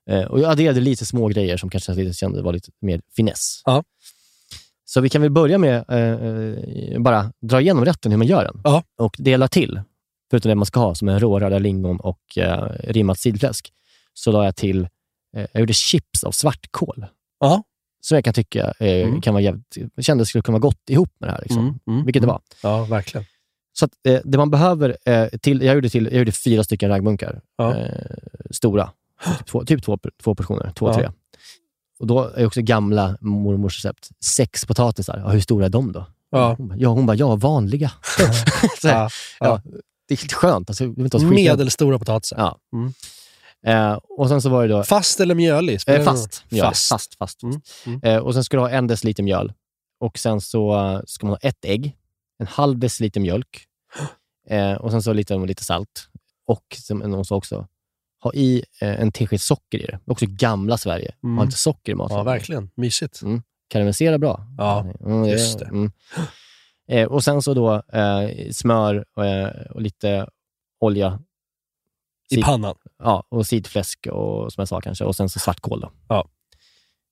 Eh, 0.09 0.21
och 0.23 0.39
jag 0.39 0.51
adderade 0.51 0.79
lite 0.79 1.05
små 1.05 1.27
grejer 1.27 1.57
som 1.57 1.69
kanske 1.69 1.93
jag 1.93 2.15
kände 2.15 2.41
var 2.41 2.53
lite 2.53 2.71
mer 2.81 3.01
finess. 3.15 3.61
Ja. 3.65 3.83
Så 4.93 5.01
vi 5.01 5.09
kan 5.09 5.21
väl 5.21 5.31
börja 5.31 5.57
med 5.57 5.85
eh, 5.89 5.97
eh, 5.99 6.99
bara 7.01 7.31
dra 7.41 7.61
igenom 7.61 7.85
rätten 7.85 8.11
hur 8.11 8.17
man 8.17 8.27
gör 8.27 8.43
den. 8.43 8.61
Ja. 8.63 8.83
Och 8.97 9.15
dela 9.19 9.47
till, 9.47 9.81
förutom 10.31 10.49
det 10.49 10.55
man 10.55 10.65
ska 10.65 10.79
ha, 10.79 10.95
som 10.95 11.09
är 11.09 11.19
rårörda 11.19 11.59
lingon 11.59 11.99
och 11.99 12.37
eh, 12.37 12.63
rimmat 12.83 13.19
sidfläsk, 13.19 13.73
så 14.13 14.31
la 14.31 14.45
jag 14.45 14.55
till, 14.55 14.87
eh, 15.37 15.45
jag 15.51 15.59
gjorde 15.59 15.73
chips 15.73 16.23
av 16.23 16.31
svartkål. 16.31 17.05
Ja. 17.39 17.63
Som 18.01 18.15
jag 18.15 18.25
kan 18.25 18.33
tycka 18.33 18.73
eh, 18.79 19.07
Mm. 19.07 19.21
kan 19.21 19.33
vara 19.33 19.41
jävligt, 19.43 19.77
jag 19.95 20.05
kände 20.05 20.25
skulle 20.25 20.41
kunna 20.41 20.55
vara 20.55 20.61
gott 20.69 20.89
ihop 20.89 21.09
med 21.19 21.29
det 21.29 21.33
här. 21.33 21.41
Liksom. 21.41 21.59
Mm, 21.59 21.79
mm, 21.87 22.05
Vilket 22.05 22.21
det 22.21 22.25
mm. 22.25 22.33
var. 22.33 22.41
Ja, 22.63 22.85
verkligen. 22.85 23.25
Så 23.73 23.85
att, 23.85 23.91
eh, 24.07 24.19
det 24.23 24.37
man 24.37 24.49
behöver, 24.51 24.97
eh, 25.05 25.27
till, 25.27 25.61
jag, 25.61 25.75
gjorde 25.75 25.89
till, 25.89 26.05
jag 26.05 26.13
gjorde 26.15 26.31
fyra 26.31 26.63
stycken 26.63 26.89
raggmunkar. 26.89 27.41
Ja. 27.57 27.75
Eh, 27.77 27.87
stora. 28.51 28.89
Typ, 29.37 29.45
två, 29.47 29.65
typ 29.65 29.83
två, 29.83 29.97
två 30.23 30.35
portioner, 30.35 30.71
två, 30.75 30.87
Ja. 30.87 30.93
tre. 30.93 31.09
Och 31.99 32.07
då 32.07 32.23
är 32.23 32.45
också 32.45 32.61
gamla 32.61 33.17
mormors 33.21 33.77
recept. 33.77 34.09
Sex 34.25 34.65
potatisar. 34.65 35.21
Ja, 35.25 35.29
hur 35.29 35.39
stora 35.39 35.65
är 35.65 35.69
de 35.69 35.91
då? 35.91 36.05
Ja. 36.29 36.55
Hon 36.57 36.67
bara, 36.67 36.77
ja, 36.77 36.89
hon 36.89 37.05
bara, 37.05 37.17
ja 37.17 37.35
vanliga. 37.35 37.91
Ja, 38.83 39.09
ja. 39.39 39.61
Det 40.07 40.13
är 40.13 40.35
skönt. 40.35 40.69
Alltså, 40.69 40.83
Medelstora 41.23 41.99
potatisar. 41.99 42.37
Ja. 42.37 42.57
Mm. 42.73 42.93
Eh, 43.65 43.93
och 43.93 44.29
sen 44.29 44.41
så 44.41 44.49
var 44.49 44.67
det 44.67 44.73
då... 44.73 44.83
Fast 44.83 45.19
eller 45.19 45.35
mjölig? 45.35 45.79
Eh, 45.87 46.03
fast. 46.03 46.45
Mjöl. 46.49 46.65
Fast. 46.65 46.89
Fast. 46.89 47.15
fast, 47.17 47.43
Mm, 47.43 47.61
mm. 47.85 47.99
Eh, 48.03 48.17
och 48.17 48.33
sen 48.33 48.43
ska 48.43 48.57
du 48.57 48.61
ha 48.61 48.69
en 48.69 48.87
deciliter 48.87 49.23
mjöl. 49.23 49.53
Och 49.99 50.19
sen 50.19 50.41
så 50.41 50.79
eh, 50.79 50.99
ska 51.05 51.25
man 51.25 51.31
ha 51.31 51.49
ett 51.49 51.65
ägg, 51.65 51.95
en 52.39 52.47
halv 52.47 52.79
deciliter 52.79 53.19
mjölk 53.19 53.65
eh, 54.49 54.73
och 54.73 54.91
sen 54.91 55.03
så 55.03 55.13
lite, 55.13 55.37
lite 55.37 55.63
salt. 55.63 56.07
Och 56.47 56.63
som 56.79 56.99
någon 56.99 57.25
sa 57.25 57.35
också, 57.35 57.67
ha 58.23 58.33
i 58.33 58.63
eh, 58.81 59.01
en 59.01 59.11
tesked 59.11 59.41
socker 59.41 59.77
i 59.83 59.85
det. 59.85 59.99
Också 60.05 60.25
gamla 60.29 60.77
Sverige. 60.77 61.15
Mm. 61.23 61.37
Ha 61.37 61.45
lite 61.45 61.57
socker 61.57 61.91
i 61.91 61.95
maten. 61.95 62.17
Ja, 62.17 62.23
verkligen. 62.23 62.69
Mysigt. 62.75 63.21
Karamellisera 63.69 64.17
bra. 64.19 64.45
Ja, 64.57 64.85
Mm, 65.05 65.25
just 65.25 65.59
det. 65.59 65.65
Mm. 65.65 65.91
Eh, 66.87 67.07
och 67.07 67.23
sen 67.23 67.41
så 67.41 67.53
då 67.53 67.73
eh, 67.93 68.51
smör 68.51 69.05
eh, 69.17 69.71
och 69.71 69.81
lite 69.81 70.27
olja. 70.79 71.19
I 72.29 72.35
Sid- 72.35 72.43
pannan. 72.43 72.75
Ja, 73.03 73.23
och 73.29 73.47
sidfläsk 73.47 74.07
och 74.11 74.53
som 74.53 74.61
jag 74.61 74.67
sa 74.67 74.81
kanske. 74.81 75.03
Och 75.05 75.15
sen 75.15 75.29
så 75.29 75.39
svartkål. 75.39 75.81
Då. 75.81 75.91
Ja. 76.09 76.27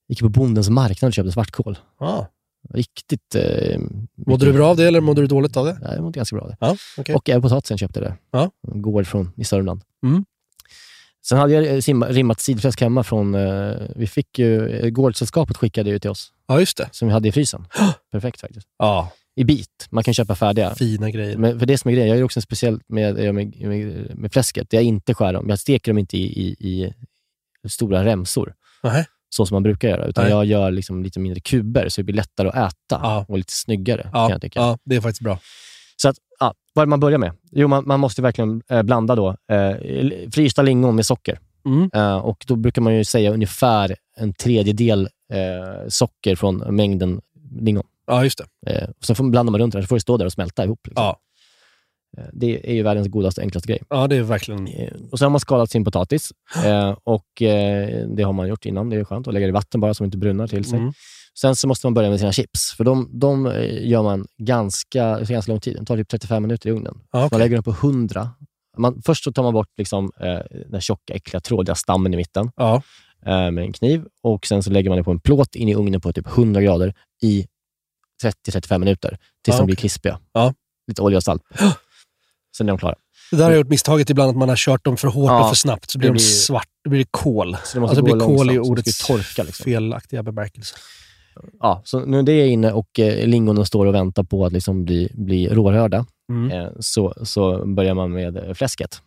Gick 0.08 0.20
på 0.20 0.30
bondens 0.30 0.70
marknad 0.70 1.10
och 1.10 1.14
köpte 1.14 1.32
svartkål. 1.32 1.78
Ja. 2.00 2.28
Riktigt... 2.70 3.36
Eh, 3.36 3.80
Mådde 4.28 4.46
du 4.46 4.54
bra 4.54 4.68
av 4.70 4.78
det 4.78 4.88
eller 4.88 5.02
mådde 5.02 5.22
du 5.22 5.28
dåligt 5.28 5.58
av 5.58 5.66
det? 5.66 5.78
Ja, 5.82 5.94
jag 5.94 6.04
mådde 6.04 6.18
ganska 6.20 6.36
bra 6.36 6.44
av 6.44 6.50
det. 6.50 6.58
Ja, 6.60 6.76
okej. 6.98 7.16
Och 7.16 7.30
även 7.30 7.42
potatisen 7.42 7.78
köpte 7.78 8.00
det. 8.00 8.18
Ja. 8.32 8.52
Gård 8.68 9.08
från, 9.08 9.32
i 9.38 9.44
Sörmland. 9.44 9.82
Mm. 10.04 10.26
Sen 11.28 11.38
hade 11.38 11.54
jag 11.54 11.76
eh, 11.76 11.80
simma, 11.80 12.08
rimmat 12.08 12.40
sidfläsk 12.40 12.82
hemma 12.82 13.04
från... 13.04 13.36
Eh, 13.36 13.74
vi 13.96 14.08
fick 14.08 14.40
ju... 14.40 14.70
eh, 14.70 14.90
Gårdssällskapet 14.90 15.58
skickade 15.58 15.90
ju 15.90 16.00
till 16.00 16.10
oss. 16.10 16.32
Ja, 16.48 16.60
just 16.60 16.78
det. 16.78 16.90
Som 16.92 17.08
vi 17.08 17.14
hade 17.14 17.28
i 17.28 17.32
frysen. 17.32 17.66
Perfekt 18.12 18.42
faktiskt. 18.42 18.68
Ja, 18.78 19.12
I 19.36 19.44
bit. 19.44 19.88
Man 19.90 20.04
kan 20.04 20.14
köpa 20.14 20.36
färdiga. 20.36 20.76
fina 20.76 21.10
grejer. 21.12 21.38
Men 21.38 21.60
för 21.60 21.66
det 21.66 21.78
som 21.78 21.90
är 21.90 21.94
grejen, 21.94 22.10
jag 22.10 22.18
gör 22.18 22.24
också 22.26 22.38
en 22.38 22.42
speciell 22.42 22.80
med, 22.88 23.16
med, 23.34 23.36
med, 23.68 24.12
med 24.16 24.34
fläsket. 24.34 24.74
Jag 24.74 24.84
inte 24.84 25.14
skär 25.14 25.34
dem. 25.34 25.50
Jag 25.50 25.60
steker 25.60 25.92
dem 25.92 25.98
inte 25.98 26.18
i, 26.18 26.22
i, 26.40 26.94
i 27.64 27.70
stora 27.70 28.06
remsor, 28.06 28.54
Nej. 28.84 29.06
så 29.30 29.46
som 29.46 29.56
man 29.56 29.64
brukar 29.64 29.90
göra. 29.90 30.06
Utan 30.06 30.24
Nej. 30.24 30.32
jag 30.34 30.46
gör 30.46 30.72
liksom 30.72 31.04
lite 31.04 31.20
mindre 31.20 31.40
kuber, 31.42 31.90
så 31.90 32.02
det 32.02 32.06
blir 32.06 32.16
lättare 32.16 32.48
att 32.48 32.56
äta 32.56 32.74
Ja. 33.04 33.26
och 33.28 33.38
lite 33.38 33.54
snyggare. 33.54 34.02
kan 34.02 34.12
Ja, 34.14 34.30
jag 34.30 34.42
tycka. 34.42 34.60
ja, 34.60 34.78
det 34.86 34.96
är 34.96 35.02
faktiskt 35.02 35.22
bra. 35.24 35.40
Så 35.96 36.10
att, 36.10 36.16
ja, 36.40 36.54
vad 36.74 36.84
är 36.84 36.86
det 36.86 36.90
man 36.90 37.00
börjar 37.00 37.18
med? 37.18 37.32
Jo, 37.52 37.68
man, 37.68 37.84
man 37.88 38.00
måste 38.00 38.22
verkligen 38.22 38.62
eh, 38.70 38.84
blanda 38.84 39.16
då 39.16 39.30
eh, 39.52 39.76
frysta 40.34 40.62
lingon 40.62 40.96
med 40.96 41.06
socker. 41.06 41.40
Mm. 41.66 41.90
Eh, 41.94 42.18
och 42.18 42.44
Då 42.48 42.56
brukar 42.56 42.82
man 42.82 42.96
ju 42.96 43.04
säga 43.04 43.32
ungefär 43.34 43.96
en 44.18 44.34
tredjedel 44.34 45.10
eh, 45.34 45.88
socker 45.88 46.36
från 46.36 46.58
mängden 46.58 47.22
lingon. 47.60 47.84
Ja, 48.08 48.24
just 48.24 48.42
det. 48.66 48.72
Eh, 48.72 48.90
och 48.90 49.06
sen 49.06 49.16
får 49.16 49.24
man 49.24 49.32
blanda 49.32 49.52
man 49.52 49.62
runt 49.62 49.74
det 49.74 49.82
så 49.82 49.88
får 49.88 49.96
det 49.96 50.00
stå 50.02 50.18
där 50.18 50.26
och 50.26 50.32
smälta 50.32 50.64
ihop. 50.64 50.80
Liksom. 50.88 51.04
Ja. 51.04 51.20
Eh, 52.18 52.24
Det 52.34 52.70
är 52.70 52.74
ju 52.74 52.84
världens 52.84 53.08
godaste, 53.08 53.42
enklaste 53.42 53.68
grej. 53.68 53.82
Ja, 53.90 54.08
det 54.08 54.16
är 54.16 54.22
verkligen... 54.22 54.68
Eh, 54.68 54.94
Och 55.12 55.20
sen 55.20 55.26
har 55.26 55.30
man 55.30 55.40
skalat 55.40 55.72
sin 55.72 55.86
potatis. 55.86 56.32
Och 57.04 57.28
Det 58.08 58.24
har 58.24 58.34
man 58.34 58.48
gjort 58.48 58.66
innan. 58.66 58.90
Det 58.90 58.96
är 58.96 59.04
skönt 59.04 59.28
att 59.28 59.34
lägga 59.34 59.46
det 59.46 59.50
i 59.50 59.54
vatten 59.54 59.82
bara 59.82 59.94
så 59.94 60.04
de 60.04 60.06
inte 60.06 60.18
brunnar 60.18 60.48
till 60.48 60.66
sig. 60.66 60.80
Mm. 60.80 60.94
Sen 61.40 61.56
så 61.56 61.68
måste 61.68 61.86
man 61.88 61.94
börja 61.94 62.10
med 62.10 62.20
sina 62.20 62.32
chips. 62.32 62.72
För 62.74 62.84
de, 62.84 63.10
de 63.20 63.46
eh, 63.46 63.88
gör 63.88 64.04
man 64.04 64.28
ganska, 64.38 65.20
det 65.20 65.26
ganska 65.34 65.52
lång 65.52 65.60
tid. 65.60 65.76
De 65.76 65.86
tar 65.86 65.98
typ 65.98 66.10
35 66.10 66.44
minuter 66.44 66.70
i 66.70 66.72
ugnen. 66.72 66.98
Ja, 67.12 67.20
Man 67.20 67.26
okej. 67.28 67.40
lägger 67.40 67.56
dem 67.56 67.64
på 67.64 67.72
100. 67.72 68.30
Man, 68.78 69.02
först 69.06 69.24
så 69.24 69.32
tar 69.32 69.44
man 69.44 69.54
bort 69.54 69.68
liksom, 69.78 70.12
eh, 70.20 70.40
den 70.70 70.82
tjocka, 70.82 71.14
äckliga, 71.14 71.42
trådiga 71.42 71.76
stammen 71.76 72.14
i 72.14 72.18
mitten 72.18 72.52
Ja. 72.56 72.76
eh, 73.26 73.52
med 73.52 73.58
en 73.58 73.74
kniv. 73.74 74.06
Och 74.24 74.46
Sen 74.48 74.64
så 74.64 74.70
lägger 74.70 74.90
man 74.90 74.98
det 74.98 75.04
på 75.04 75.12
en 75.12 75.20
plåt 75.20 75.56
in 75.56 75.70
i 75.70 75.76
ugnen 75.76 76.02
på 76.02 76.14
typ 76.14 76.28
100 76.28 76.62
grader 76.62 76.94
i 77.22 77.48
30-35 78.24 78.78
minuter 78.80 79.18
tills 79.44 79.56
Ja, 79.56 79.58
de 79.58 79.66
blir 79.66 79.76
okej. 79.76 79.82
krispiga. 79.82 80.20
Lite 80.88 81.02
olja 81.02 81.18
och 81.18 81.24
salt. 81.24 81.42
Sen 82.58 82.68
är 82.70 82.72
de 82.72 82.78
klara. 82.78 82.96
Det 83.32 83.38
där 83.38 83.44
har 83.44 83.52
jag 83.52 83.58
gjort 83.58 83.68
misstaget 83.70 84.10
ibland, 84.10 84.30
att 84.30 84.36
man 84.38 84.50
har 84.50 84.56
kört 84.56 84.86
dem 84.86 84.98
för 84.98 85.08
hårt 85.08 85.30
Ja, 85.30 85.44
och 85.44 85.50
för 85.50 85.56
snabbt. 85.56 85.92
Så 85.92 85.98
blir 86.00 86.10
det 86.10 86.16
de 86.16 86.20
svart. 86.20 86.68
Då 86.84 86.90
blir 86.90 87.00
det 87.00 87.08
kol. 87.12 87.58
Så 87.64 87.74
det 87.78 87.80
måste 87.82 87.92
Alltså, 87.92 88.06
det 88.06 88.12
gå 88.12 88.16
blir 88.28 88.38
kol 88.38 88.52
i 88.52 88.60
ordets 88.60 88.98
det 88.98 89.06
torka, 89.08 89.44
liksom. 89.44 89.64
felaktiga 89.64 90.24
bemärkelse. 90.24 90.76
Ja, 91.60 91.82
så 91.86 92.06
nu 92.06 92.20
är 92.20 92.24
det 92.24 92.48
inne 92.48 92.72
och 92.72 93.00
eh, 93.00 93.28
lingonen 93.28 93.66
står 93.66 93.86
och 93.86 93.94
väntar 93.96 94.24
på 94.24 94.46
att 94.46 94.54
liksom 94.54 94.86
bli, 94.86 95.12
bli 95.14 95.50
rårörda. 95.50 96.06
Mm. 96.30 96.52
Eh, 96.52 96.72
så, 96.80 97.14
så 97.24 97.66
börjar 97.66 97.94
man 97.94 98.12
med 98.12 98.38
eh, 98.38 98.54
fläsket. 98.54 99.02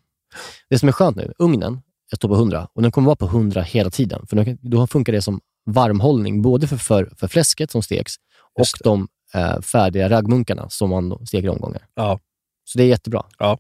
Det 0.69 0.79
som 0.79 0.89
är 0.89 0.93
skönt 0.93 1.17
nu, 1.17 1.33
ugnen 1.39 1.81
jag 2.11 2.17
står 2.17 2.29
på 2.29 2.35
100 2.35 2.69
och 2.73 2.83
den 2.83 2.93
kommer 2.93 3.07
vara 3.07 3.17
på 3.17 3.27
100 3.27 3.63
hela 3.63 3.91
tiden. 3.91 4.27
För 4.27 4.37
då, 4.37 4.57
då 4.61 4.87
funkar 4.87 5.13
det 5.13 5.23
som 5.23 5.41
varmhållning, 5.67 6.43
både 6.43 6.67
för, 6.67 6.77
för, 6.77 7.13
för 7.17 7.29
fläsket 7.29 7.71
som 7.71 7.83
steks 7.83 8.15
och 8.55 8.67
de 8.85 9.09
eh, 9.35 9.61
färdiga 9.61 10.09
raggmunkarna 10.09 10.71
som 10.71 10.91
man 10.91 11.27
steker 11.27 11.47
i 11.47 11.51
omgångar. 11.51 11.87
Ja. 11.95 12.21
Så 12.65 12.79
det 12.79 12.85
är 12.85 12.89
jättebra. 12.89 13.27
Ja. 13.39 13.59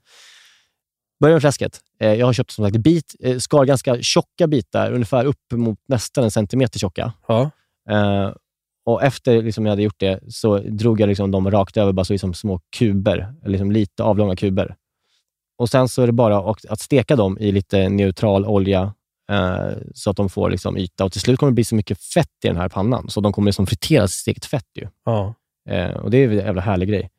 Börja 1.20 1.35
med 1.35 1.42
fläsket. 1.42 1.81
Eh, 2.00 2.14
jag 2.14 2.27
har 2.27 2.33
köpt 2.33 2.50
som 2.50 2.64
sagt 2.64 2.77
bit, 2.77 3.14
eh, 3.20 3.38
skar 3.38 3.64
ganska 3.64 4.03
tjocka 4.03 4.46
bitar, 4.46 4.92
ungefär 4.92 5.24
upp 5.24 5.53
mot 5.53 5.79
nästan 5.88 6.24
en 6.24 6.31
centimeter 6.31 6.79
tjocka. 6.79 7.12
Ja. 7.29 7.50
Och 8.87 9.03
efter 9.03 9.42
liksom 9.42 9.66
jag 9.66 9.73
hade 9.73 9.83
gjort 9.83 10.01
det 10.01 10.20
så 10.29 10.59
drog 10.59 11.01
jag 11.01 11.07
liksom 11.09 11.31
dem 11.31 11.51
rakt 11.51 11.77
över, 11.77 11.92
bara 11.92 12.05
så 12.05 12.12
liksom 12.12 12.35
små 12.35 12.61
kuber, 12.77 13.35
liksom 13.47 13.73
lite 13.73 14.03
avlånga 14.03 14.37
kuber. 14.37 14.77
Och 15.59 15.68
Sen 15.68 15.88
så 15.88 16.03
är 16.03 16.07
det 16.07 16.12
bara 16.12 16.51
att, 16.68 16.81
steka 16.81 17.16
dem 17.16 17.38
i 17.38 17.53
lite 17.53 17.88
neutral 17.88 18.47
olja 18.47 18.94
eh, 19.31 19.68
så 19.94 20.11
att 20.11 20.16
de 20.16 20.29
får 20.29 20.51
liksom 20.51 20.77
yta. 20.79 21.05
Och 21.05 21.12
Till 21.12 21.20
slut 21.20 21.38
kommer 21.38 21.51
det 21.51 21.55
bli 21.55 21.64
så 21.64 21.75
mycket 21.75 22.01
fett 22.01 22.29
i 22.44 22.49
den 22.49 22.57
här 22.57 22.68
pannan, 22.68 23.09
så 23.11 23.20
de 23.20 23.33
kommer 23.33 23.47
liksom 23.47 23.66
friteras 23.66 24.11
i 24.14 24.18
stekt 24.18 24.44
fett. 24.44 24.66
Ju. 24.75 24.88
Ja. 25.05 25.35
Eh, 25.70 25.90
och 25.97 26.11
Det 26.11 26.18
är 26.18 26.29
en 26.29 26.37
jävla 26.37 26.62
härlig 26.62 26.88
grej. 26.88 27.11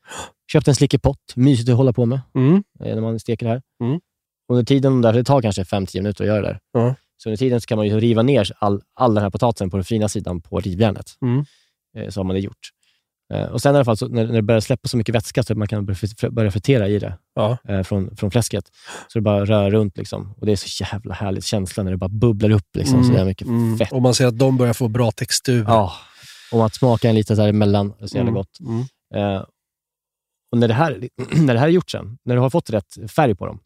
Köpte 0.51 0.71
en 0.71 0.75
slickepott, 0.75 1.35
mysigt 1.35 1.69
att 1.69 1.77
hålla 1.77 1.93
på 1.93 2.05
med 2.05 2.19
Mm. 2.35 2.63
eh, 2.83 2.95
när 2.95 3.01
man 3.01 3.19
steker 3.19 3.45
det 3.45 3.51
här. 3.51 3.61
Mm. 3.83 3.99
Under 4.51 4.63
tiden, 4.63 5.01
där, 5.01 5.13
det 5.13 5.23
tar 5.23 5.41
kanske 5.41 5.63
5-10 5.63 5.97
minuter 5.97 6.23
att 6.23 6.27
göra 6.27 6.41
det 6.41 6.47
där. 6.47 6.59
Ja. 6.73 6.95
Så 7.25 7.29
under 7.29 7.37
tiden 7.37 7.61
så 7.61 7.67
kan 7.67 7.77
man 7.77 7.87
ju 7.87 7.99
riva 7.99 8.21
ner 8.21 8.51
all, 8.59 8.81
all 8.93 9.13
den 9.13 9.23
här 9.23 9.29
potatisen 9.29 9.69
på 9.69 9.77
den 9.77 9.83
fina 9.83 10.09
sidan 10.09 10.41
på 10.41 10.59
rivjärnet. 10.59 11.11
Mm. 11.21 11.45
Eh, 11.97 12.09
så 12.09 12.19
har 12.19 12.23
man 12.25 12.33
det 12.33 12.39
gjort. 12.39 12.69
Eh, 13.33 13.43
och 13.45 13.61
Sen 13.61 13.73
i 13.73 13.77
alla 13.77 13.85
fall, 13.85 13.97
så 13.97 14.07
när, 14.07 14.25
när 14.25 14.33
det 14.33 14.41
börjar 14.41 14.61
släppa 14.61 14.87
så 14.87 14.97
mycket 14.97 15.15
vätska 15.15 15.43
så 15.43 15.53
att 15.53 15.57
man 15.57 15.67
kan 15.67 15.85
börja 15.85 15.95
fri- 15.97 16.29
börja 16.29 16.51
fritera 16.51 16.87
i 16.87 16.99
det 16.99 17.17
Ja. 17.35 17.57
eh, 17.69 17.83
från, 17.83 18.15
från 18.17 18.31
fläsket. 18.31 18.65
Så 19.07 19.17
det 19.19 19.21
bara 19.21 19.45
rör 19.45 19.71
runt. 19.71 19.97
Liksom. 19.97 20.33
Och 20.37 20.45
Det 20.45 20.51
är 20.51 20.55
så 20.55 20.83
jävla 20.83 21.13
härligt 21.13 21.43
känsla 21.45 21.83
när 21.83 21.91
det 21.91 21.97
bara 21.97 22.09
bubblar 22.09 22.49
upp 22.49 22.75
liksom, 22.75 23.03
så 23.03 23.11
där 23.13 23.25
mycket 23.25 23.47
Mm. 23.47 23.77
fett. 23.77 23.91
Och 23.91 24.01
man 24.01 24.13
ser 24.13 24.27
att 24.27 24.39
de 24.39 24.57
börjar 24.57 24.73
få 24.73 24.87
bra 24.87 25.11
textur. 25.11 25.63
Ja. 25.67 25.93
Och 26.51 26.65
att 26.65 26.75
smaka 26.75 27.09
en 27.09 27.15
lite 27.15 27.35
så 27.35 27.41
här 27.41 27.49
emellan. 27.49 27.93
Det 27.99 28.03
är 28.03 28.07
så 28.07 28.17
jävla 28.17 28.29
Mm. 28.31 28.33
gott. 28.39 28.59
Mm. 28.59 28.85
Eh, 29.35 29.43
och 30.51 30.57
när 30.57 30.67
det, 30.67 30.73
här, 30.73 31.09
när 31.35 31.53
det 31.53 31.59
här 31.59 31.67
är 31.67 31.71
gjort 31.71 31.89
sen, 31.91 32.17
när 32.23 32.35
du 32.35 32.41
har 32.41 32.49
fått 32.49 32.69
rätt 32.69 33.11
färg 33.11 33.35
på 33.35 33.45
dem, 33.45 33.59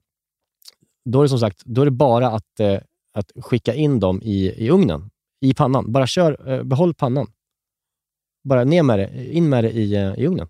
då 1.10 1.20
är 1.20 1.24
det 1.24 1.30
som 1.30 1.40
sagt 1.40 1.62
då 1.66 1.82
är 1.82 1.86
det 1.86 1.92
bara 1.92 2.28
att, 2.28 2.60
eh, 2.60 2.78
att 3.14 3.32
skicka 3.44 3.74
in 3.74 4.00
dem 4.00 4.22
i, 4.22 4.66
i 4.66 4.70
ugnen, 4.70 5.10
i 5.42 5.54
pannan. 5.54 5.92
Bara 5.92 6.08
kör, 6.08 6.52
eh, 6.52 6.64
behåll 6.64 6.94
pannan. 6.94 7.28
Bara 8.44 8.64
ner 8.64 8.84
med 8.84 9.00
det, 9.00 9.34
in 9.34 9.50
med 9.50 9.64
det 9.64 9.72
i, 9.72 9.96
eh, 9.96 10.14
i 10.14 10.28
ugnen. 10.28 10.48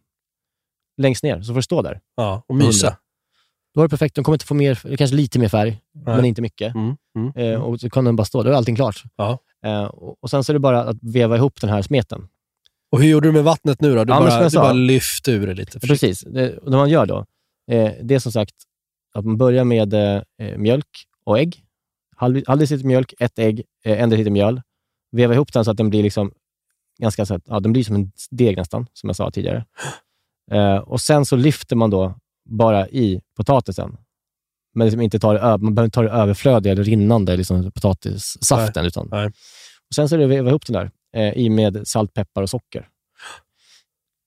Längst 0.97 1.23
ner, 1.23 1.41
så 1.41 1.47
får 1.47 1.55
det 1.55 1.63
stå 1.63 1.81
där. 1.81 1.99
Ja, 2.15 2.43
och 2.47 2.55
mysa. 2.55 2.97
Då 3.73 3.81
är 3.81 3.85
det 3.85 3.89
perfekt. 3.89 4.15
De 4.15 4.23
kommer 4.23 4.35
inte 4.35 4.45
få 4.45 4.53
mer, 4.53 4.97
kanske 4.97 5.15
lite 5.15 5.39
mer 5.39 5.49
färg, 5.49 5.79
men 6.05 6.25
inte 6.25 6.41
mycket. 6.41 6.75
Mm. 6.75 6.95
Mm. 7.17 7.31
Eh, 7.35 7.61
och 7.61 7.79
så 7.79 7.89
kan 7.89 8.05
den 8.05 8.15
bara 8.15 8.25
stå. 8.25 8.43
Då 8.43 8.49
är 8.49 8.53
allting 8.53 8.75
klart. 8.75 9.03
Ja. 9.15 9.39
Eh, 9.65 9.83
och, 9.83 10.29
sen 10.29 10.43
så 10.43 10.51
är 10.51 10.53
det 10.53 10.59
bara 10.59 10.83
att 10.83 10.97
veva 11.01 11.35
ihop 11.35 11.61
den 11.61 11.69
här 11.69 11.81
smeten. 11.81 12.27
Och 12.91 13.01
hur 13.01 13.09
gjorde 13.09 13.27
du 13.27 13.31
med 13.31 13.43
vattnet 13.43 13.81
nu 13.81 13.95
då? 13.95 14.03
Du 14.03 14.13
Ja, 14.13 14.19
bara, 14.19 14.49
du 14.49 14.57
bara 14.57 14.73
lyfte 14.73 15.31
ur 15.31 15.47
det 15.47 15.53
lite. 15.53 15.79
Precis. 15.79 16.21
Det, 16.21 16.57
och 16.57 16.71
det 16.71 16.77
man 16.77 16.89
gör 16.89 17.05
då, 17.05 17.25
eh, 17.71 17.91
det 18.01 18.15
är 18.15 18.19
som 18.19 18.31
sagt 18.31 18.55
att 19.13 19.25
man 19.25 19.37
börjar 19.37 19.63
med 19.63 19.93
eh, 19.93 20.21
mjölk 20.57 21.05
och 21.25 21.39
ägg. 21.39 21.63
Halv, 22.19 22.43
halv 22.47 22.59
deciliter 22.59 22.87
mjölk, 22.87 23.13
ett 23.19 23.39
ägg, 23.39 23.63
eh, 23.85 24.01
en 24.01 24.09
deciliter 24.09 24.31
mjöl. 24.31 24.61
Veva 25.11 25.33
ihop 25.33 25.53
den 25.53 25.65
så 25.65 25.71
att 25.71 25.77
den 25.77 25.89
blir 25.89 26.03
liksom 26.03 26.31
ganska 27.01 27.25
så 27.25 27.33
att, 27.33 27.43
ja, 27.45 27.59
den 27.59 27.71
blir 27.73 27.83
som 27.83 27.95
en 27.95 28.11
deg 28.31 28.57
nästan, 28.57 28.87
som 28.93 29.09
jag 29.09 29.15
sa 29.15 29.31
tidigare. 29.31 29.65
Eh, 30.51 30.77
och 30.77 31.01
sen 31.01 31.25
så 31.25 31.35
lyfter 31.35 31.75
man 31.75 31.89
då 31.89 32.15
bara 32.49 32.87
i 32.87 33.21
potatisen. 33.37 33.97
Men 34.75 34.87
liksom 34.87 35.01
inte 35.01 35.19
tar 35.19 35.33
det, 35.33 35.41
man 35.41 35.75
behöver 35.75 35.85
inte 35.85 35.95
ta 35.95 36.01
det 36.01 36.09
överflödiga 36.09 36.73
eller 36.73 36.83
rinnande 36.83 37.37
liksom 37.37 37.71
potatissaften. 37.71 38.85
Utan. 38.85 39.07
Nej. 39.11 39.27
Och 39.89 39.95
sen 39.95 40.09
så 40.09 40.15
är 40.15 40.19
det 40.19 40.25
att 40.25 40.31
veva 40.31 40.49
ihop 40.49 40.65
den 40.65 40.73
där 40.73 40.91
eh, 41.15 41.37
i 41.37 41.49
med 41.49 41.87
salt, 41.87 42.13
peppar 42.13 42.41
och 42.41 42.49
socker. 42.49 42.87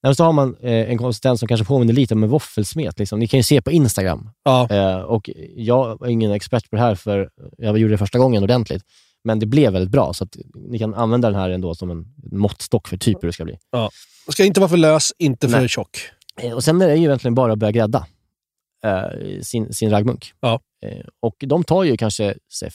Nej, 0.03 0.15
så 0.15 0.25
har 0.25 0.33
man 0.33 0.57
eh, 0.61 0.91
en 0.91 0.99
konsistens 0.99 1.39
som 1.41 1.49
kanske 1.49 1.67
påminner 1.67 1.93
lite 1.93 2.15
om 2.15 2.23
en 2.23 2.29
våffelsmet. 2.29 2.99
Liksom. 2.99 3.19
Ni 3.19 3.27
kan 3.27 3.39
ju 3.39 3.45
se 3.45 3.63
på 3.63 3.71
Instagram. 3.71 4.31
Ja. 4.45 4.69
Eh, 4.71 5.01
och 5.01 5.31
jag 5.57 6.07
är 6.07 6.11
ingen 6.11 6.33
expert 6.33 6.71
på 6.71 6.77
det 6.77 6.83
här, 6.83 6.95
för 6.95 7.31
jag 7.59 7.79
gjorde 7.79 7.95
det 7.95 7.99
första 7.99 8.19
gången 8.19 8.43
ordentligt. 8.43 8.83
Men 9.25 9.39
det 9.39 9.47
blev 9.47 9.73
väldigt 9.73 9.91
bra, 9.91 10.13
så 10.13 10.27
ni 10.55 10.79
kan 10.79 10.95
använda 10.95 11.31
den 11.31 11.41
här 11.41 11.51
ändå 11.51 11.75
som 11.75 11.91
en 11.91 12.05
måttstock 12.33 12.89
för 12.89 12.97
typ 12.97 13.23
hur 13.23 13.29
det 13.29 13.33
ska 13.33 13.45
bli. 13.45 13.59
Ja. 13.71 13.91
Det 14.27 14.33
ska 14.33 14.45
inte 14.45 14.61
vara 14.61 14.69
för 14.71 14.77
lös, 14.77 15.13
inte 15.19 15.49
för 15.49 15.59
Nej. 15.59 15.69
tjock. 15.69 15.99
Eh, 16.41 16.53
Och 16.53 16.65
Sen 16.65 16.83
är 16.83 16.89
det 16.89 16.97
ju 16.97 17.05
egentligen 17.05 17.35
bara 17.35 17.53
att 17.53 17.59
börja 17.59 17.71
grädda 17.73 18.07
eh, 18.85 19.41
sin, 19.43 19.73
sin 19.75 19.91
raggmunk. 19.91 20.33
Ja. 20.41 20.61
Eh, 20.87 21.07
och 21.21 21.37
de 21.47 21.65
tar 21.65 21.85
ju 21.85 21.97
kanske 21.97 22.35
f- 22.65 22.73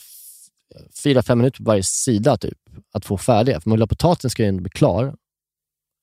fyra, 1.03 1.23
fem 1.23 1.37
minuter 1.37 1.57
på 1.57 1.63
varje 1.63 1.83
sida 1.83 2.37
typ, 2.37 2.57
att 2.93 3.05
få 3.05 3.17
färdiga. 3.17 3.61
För 3.61 3.69
man 3.69 3.87
potatisen 3.87 4.29
ska 4.29 4.43
ju 4.43 4.49
ändå 4.49 4.61
bli 4.61 4.69
klar 4.69 5.15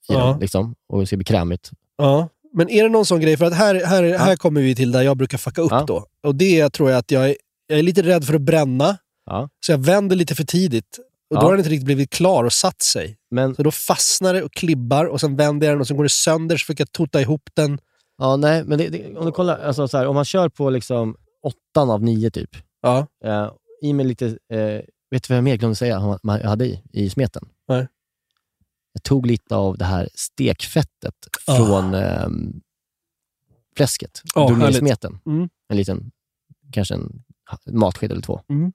i 0.08 0.12
Ja. 0.12 0.26
den, 0.26 0.38
liksom, 0.40 0.74
och 0.88 1.00
det 1.00 1.06
ska 1.06 1.16
bli 1.16 1.24
krämigt. 1.24 1.70
Ja. 1.98 2.28
Men 2.52 2.70
är 2.70 2.82
det 2.82 2.88
någon 2.88 3.06
sån 3.06 3.20
grej? 3.20 3.36
För 3.36 3.44
att 3.44 3.54
här, 3.54 3.74
här, 3.84 4.18
här 4.18 4.36
kommer 4.36 4.60
vi 4.60 4.74
till 4.74 4.92
där 4.92 5.02
jag 5.02 5.16
brukar 5.16 5.38
fucka 5.38 5.60
upp 5.62 5.70
Ja. 5.70 5.84
då. 5.86 6.06
Och 6.22 6.34
det 6.34 6.70
tror 6.70 6.90
jag 6.90 6.98
att 6.98 7.10
jag 7.10 7.30
är, 7.30 7.36
jag 7.66 7.78
är 7.78 7.82
lite 7.82 8.02
rädd 8.02 8.24
för 8.24 8.34
att 8.34 8.40
bränna. 8.42 8.96
Ja. 9.26 9.48
Så 9.66 9.72
jag 9.72 9.78
vänder 9.78 10.16
lite 10.16 10.34
för 10.34 10.44
tidigt. 10.44 10.98
Och 11.30 11.36
då 11.36 11.42
Ja. 11.42 11.44
har 11.44 11.50
den 11.50 11.58
inte 11.60 11.70
riktigt 11.70 11.84
blivit 11.84 12.10
klar 12.10 12.44
och 12.44 12.52
satt 12.52 12.82
sig. 12.82 13.16
Men, 13.30 13.54
Så 13.54 13.62
då 13.62 13.70
fastnar 13.70 14.34
det 14.34 14.42
och 14.42 14.52
klibbar 14.52 15.04
och 15.04 15.20
sen 15.20 15.36
vänder 15.36 15.66
jag 15.66 15.74
den 15.74 15.80
och 15.80 15.86
sen 15.86 15.96
går 15.96 16.04
det 16.04 16.08
sönder 16.10 16.56
så 16.56 16.64
fick 16.66 16.80
jag 16.80 16.92
tota 16.92 17.20
ihop 17.20 17.42
den. 17.54 17.78
ja, 18.18 18.36
nej, 18.36 18.64
men 18.64 18.78
det, 18.78 18.88
det, 18.88 19.16
om 19.18 19.26
du 19.26 19.32
kollar, 19.32 19.58
alltså, 19.58 19.88
så 19.88 19.98
här, 19.98 20.06
om 20.06 20.14
man 20.14 20.24
kör 20.24 20.48
på 20.48 20.70
liksom 20.70 21.16
åttan 21.42 21.90
av 21.90 22.02
nio 22.02 22.30
typ, 22.30 22.50
Ja. 22.82 23.06
eh, 23.24 23.50
i 23.82 23.92
med 23.92 24.06
lite, 24.06 24.26
eh, 24.26 24.58
vet 25.10 25.22
du 25.22 25.28
vad 25.28 25.36
jag 25.36 25.44
mer 25.44 25.56
glömde 25.56 25.74
säga 25.76 26.00
man, 26.00 26.18
man 26.22 26.40
hade 26.42 26.66
i, 26.66 26.80
i 26.92 27.10
smeten? 27.10 27.48
Nej. 27.68 27.86
Jag 28.96 29.02
tog 29.02 29.26
lite 29.26 29.56
av 29.56 29.78
det 29.78 29.84
här 29.84 30.08
stekfettet 30.14 31.14
Ah. 31.46 31.56
från 31.56 31.94
ehm, 31.94 32.60
fläsket. 33.76 34.22
Ja, 34.34 34.46
drog 34.46 34.58
ner 34.58 34.72
smeten. 34.72 35.18
Mm. 35.26 35.48
En 35.68 35.76
liten, 35.76 36.10
kanske 36.72 36.94
en 36.94 37.22
matsked 37.66 38.12
eller 38.12 38.22
två. 38.22 38.40
Mm. 38.48 38.72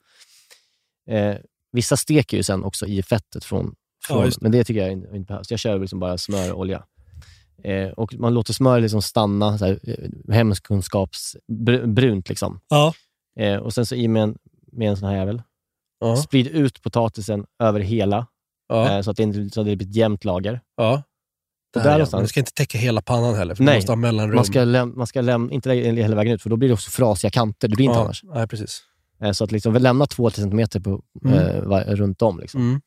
Eh, 1.10 1.38
vissa 1.72 1.98
steker 1.98 2.38
ju 2.38 2.44
sen 2.44 2.64
också 2.64 2.86
i 2.86 3.04
fettet 3.04 3.44
från, 3.44 3.76
Ja, 4.10 4.16
från 4.16 4.26
det. 4.30 4.42
men 4.42 4.52
det 4.52 4.64
tycker 4.64 4.82
jag 4.82 4.92
inte 4.92 5.16
inte 5.16 5.28
behövs. 5.28 5.52
Jag 5.52 5.60
kör 5.60 5.80
liksom 5.80 6.00
bara 6.00 6.18
smör 6.18 6.52
och 6.54 6.60
olja. 6.60 6.84
Eh, 7.64 7.90
och 7.90 8.14
man 8.14 8.34
låter 8.34 8.54
smöret 8.54 8.82
liksom 8.82 9.02
stanna, 9.02 9.58
så 9.58 9.66
här, 9.66 9.80
eh, 9.84 10.34
hemkunskapsbrunt. 10.34 12.30
Liksom. 12.30 12.60
Ja. 12.70 12.94
Eh, 13.40 13.56
och 13.58 13.74
sen 13.74 13.86
så 13.86 13.96
i 13.96 14.08
med 14.08 14.24
en, 14.24 14.38
med 14.72 14.90
en 14.90 14.98
sån 14.98 15.10
här 15.10 15.16
jävel. 15.16 15.42
Ja. 16.00 16.16
Sprid 16.18 16.48
ut 16.48 16.82
potatisen 16.82 17.46
över 17.60 17.80
hela, 17.80 18.28
Ja. 18.70 18.96
eh, 18.98 19.02
så 19.02 19.12
att 19.12 19.18
det 19.18 19.24
inte 19.24 19.50
så 19.50 19.62
att 19.62 19.68
det 19.68 19.76
blir 19.76 19.88
ett 19.88 19.96
jämnt 19.96 20.26
lager. 20.26 20.62
ja. 20.78 21.04
Där, 21.74 21.84
där 21.84 22.00
ja. 22.00 22.08
Men 22.12 22.28
ska 22.28 22.40
inte 22.40 22.54
täcka 22.54 22.78
hela 22.78 23.02
pannan 23.02 23.36
heller, 23.36 23.56
för 23.56 23.64
Nej, 23.64 23.74
du 23.74 23.78
måste 23.78 23.92
ha 23.92 23.96
mellanrum. 23.96 24.36
Man 24.36 24.46
ska, 24.46 24.60
läm- 24.62 24.94
man 24.96 25.08
ska 25.08 25.22
läm- 25.22 25.52
inte 25.52 25.70
lägga 25.70 25.92
hela 26.04 26.16
vägen 26.16 26.34
ut, 26.34 26.42
för 26.42 26.50
då 26.50 26.58
blir 26.58 26.70
det 26.70 26.74
också 26.74 26.92
frasiga 26.92 27.32
kanter. 27.32 27.68
Det 27.68 27.76
blir 27.76 27.86
inte 27.86 27.98
ja. 27.98 28.04
annars. 28.04 28.24
Nej, 28.24 28.48
precis. 28.48 28.82
Eh, 29.24 29.32
så 29.32 29.44
att 29.44 29.52
liksom, 29.52 29.74
vi 29.74 29.80
lämnar 29.80 30.06
2-3 30.06 30.30
centimeter 30.32 30.80
på, 30.80 31.02
Mm. 31.26 31.72
eh, 31.72 31.96
runt 31.96 32.22
om. 32.22 32.40
Liksom. 32.40 32.62
Mm. 32.62 32.82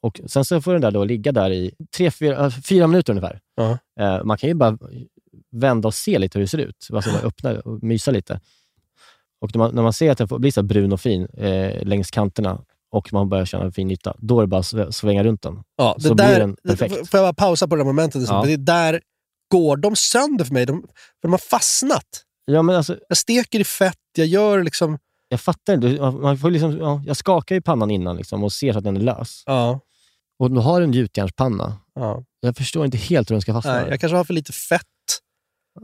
Och 0.00 0.20
sen 0.26 0.44
så 0.44 0.60
får 0.60 0.72
den 0.72 0.80
där 0.82 0.90
då 0.90 1.04
ligga 1.04 1.32
där 1.32 1.50
i 1.50 1.74
3-4 1.98 2.86
minuter 2.86 3.12
ungefär. 3.12 3.40
Ja. 3.56 3.78
Eh, 4.00 4.24
man 4.24 4.38
kan 4.38 4.48
ju 4.48 4.54
bara 4.54 4.78
vända 5.52 5.88
och 5.88 5.94
se 5.94 6.18
lite 6.18 6.38
hur 6.38 6.44
det 6.44 6.48
ser 6.48 6.58
ut. 6.58 6.88
Alltså 6.92 7.10
bara 7.12 7.22
öppna 7.28 7.60
och 7.60 7.82
mysa 7.82 8.10
lite. 8.10 8.40
Och 9.40 9.50
när 9.54 9.58
man, 9.58 9.74
när 9.74 9.82
man 9.82 9.92
ser 9.92 10.10
att 10.10 10.18
den 10.18 10.28
får 10.28 10.38
bli 10.38 10.52
så 10.52 10.62
brun 10.62 10.92
och 10.92 11.00
fin 11.00 11.26
eh, 11.26 11.82
längs 11.86 12.10
kanterna 12.10 12.60
och 12.90 13.12
man 13.12 13.28
börjar 13.28 13.44
känna 13.44 13.64
en 13.64 13.72
fin 13.72 13.88
nytta, 13.88 14.14
då 14.18 14.38
är 14.38 14.42
det 14.42 14.46
bara 14.46 14.60
att 14.60 14.66
sv- 14.66 14.90
svänga 14.90 15.24
runt 15.24 15.42
den. 15.42 15.62
Ja, 15.76 15.94
det 15.98 16.08
så 16.08 16.14
blir 16.14 16.26
där, 16.26 16.40
den 16.40 16.56
perfekt. 16.68 16.94
Får 17.10 17.20
jag 17.20 17.24
bara 17.26 17.32
pausa 17.46 17.68
på 17.68 17.76
det 17.76 17.82
här 17.82 17.86
momentet? 17.86 18.22
Ja. 18.28 18.42
För 18.42 18.50
det 18.50 18.56
där 18.56 19.00
går 19.52 19.76
de 19.76 19.96
sönder 19.96 20.44
för 20.44 20.54
mig. 20.54 20.66
De, 20.66 20.80
för 20.82 21.28
de 21.28 21.30
har 21.30 21.38
fastnat. 21.38 22.04
Ja, 22.44 22.62
men 22.62 22.76
alltså, 22.76 22.96
Jag 23.08 23.18
steker 23.18 23.60
i 23.60 23.64
fett, 23.64 23.96
jag 24.16 24.26
gör 24.26 24.62
liksom... 24.62 24.98
jag 25.28 25.40
fattar 25.40 25.74
inte. 25.74 26.00
Man 26.00 26.38
får 26.38 26.50
liksom, 26.50 26.78
ja, 26.78 27.02
jag 27.06 27.16
skakar 27.16 27.54
ju 27.54 27.60
pannan 27.62 27.90
innan 27.90 28.16
liksom, 28.16 28.44
och 28.44 28.52
ser 28.52 28.72
så 28.72 28.78
att 28.78 28.84
den 28.84 28.96
är 28.96 29.00
lös. 29.00 29.42
Ja. 29.46 29.80
Och 30.38 30.50
du 30.50 30.60
har 30.60 30.80
en 30.80 30.92
gjutjärnspanna. 30.92 31.76
ja. 31.94 32.24
Jag 32.40 32.56
förstår 32.56 32.84
inte 32.84 32.96
helt 32.98 33.30
hur 33.30 33.34
den 33.34 33.42
ska 33.42 33.52
fastna. 33.52 33.72
Nej, 33.72 33.84
där. 33.84 33.90
jag 33.90 34.00
kanske 34.00 34.16
har 34.16 34.24
för 34.24 34.34
lite 34.34 34.52
fett 34.52 34.82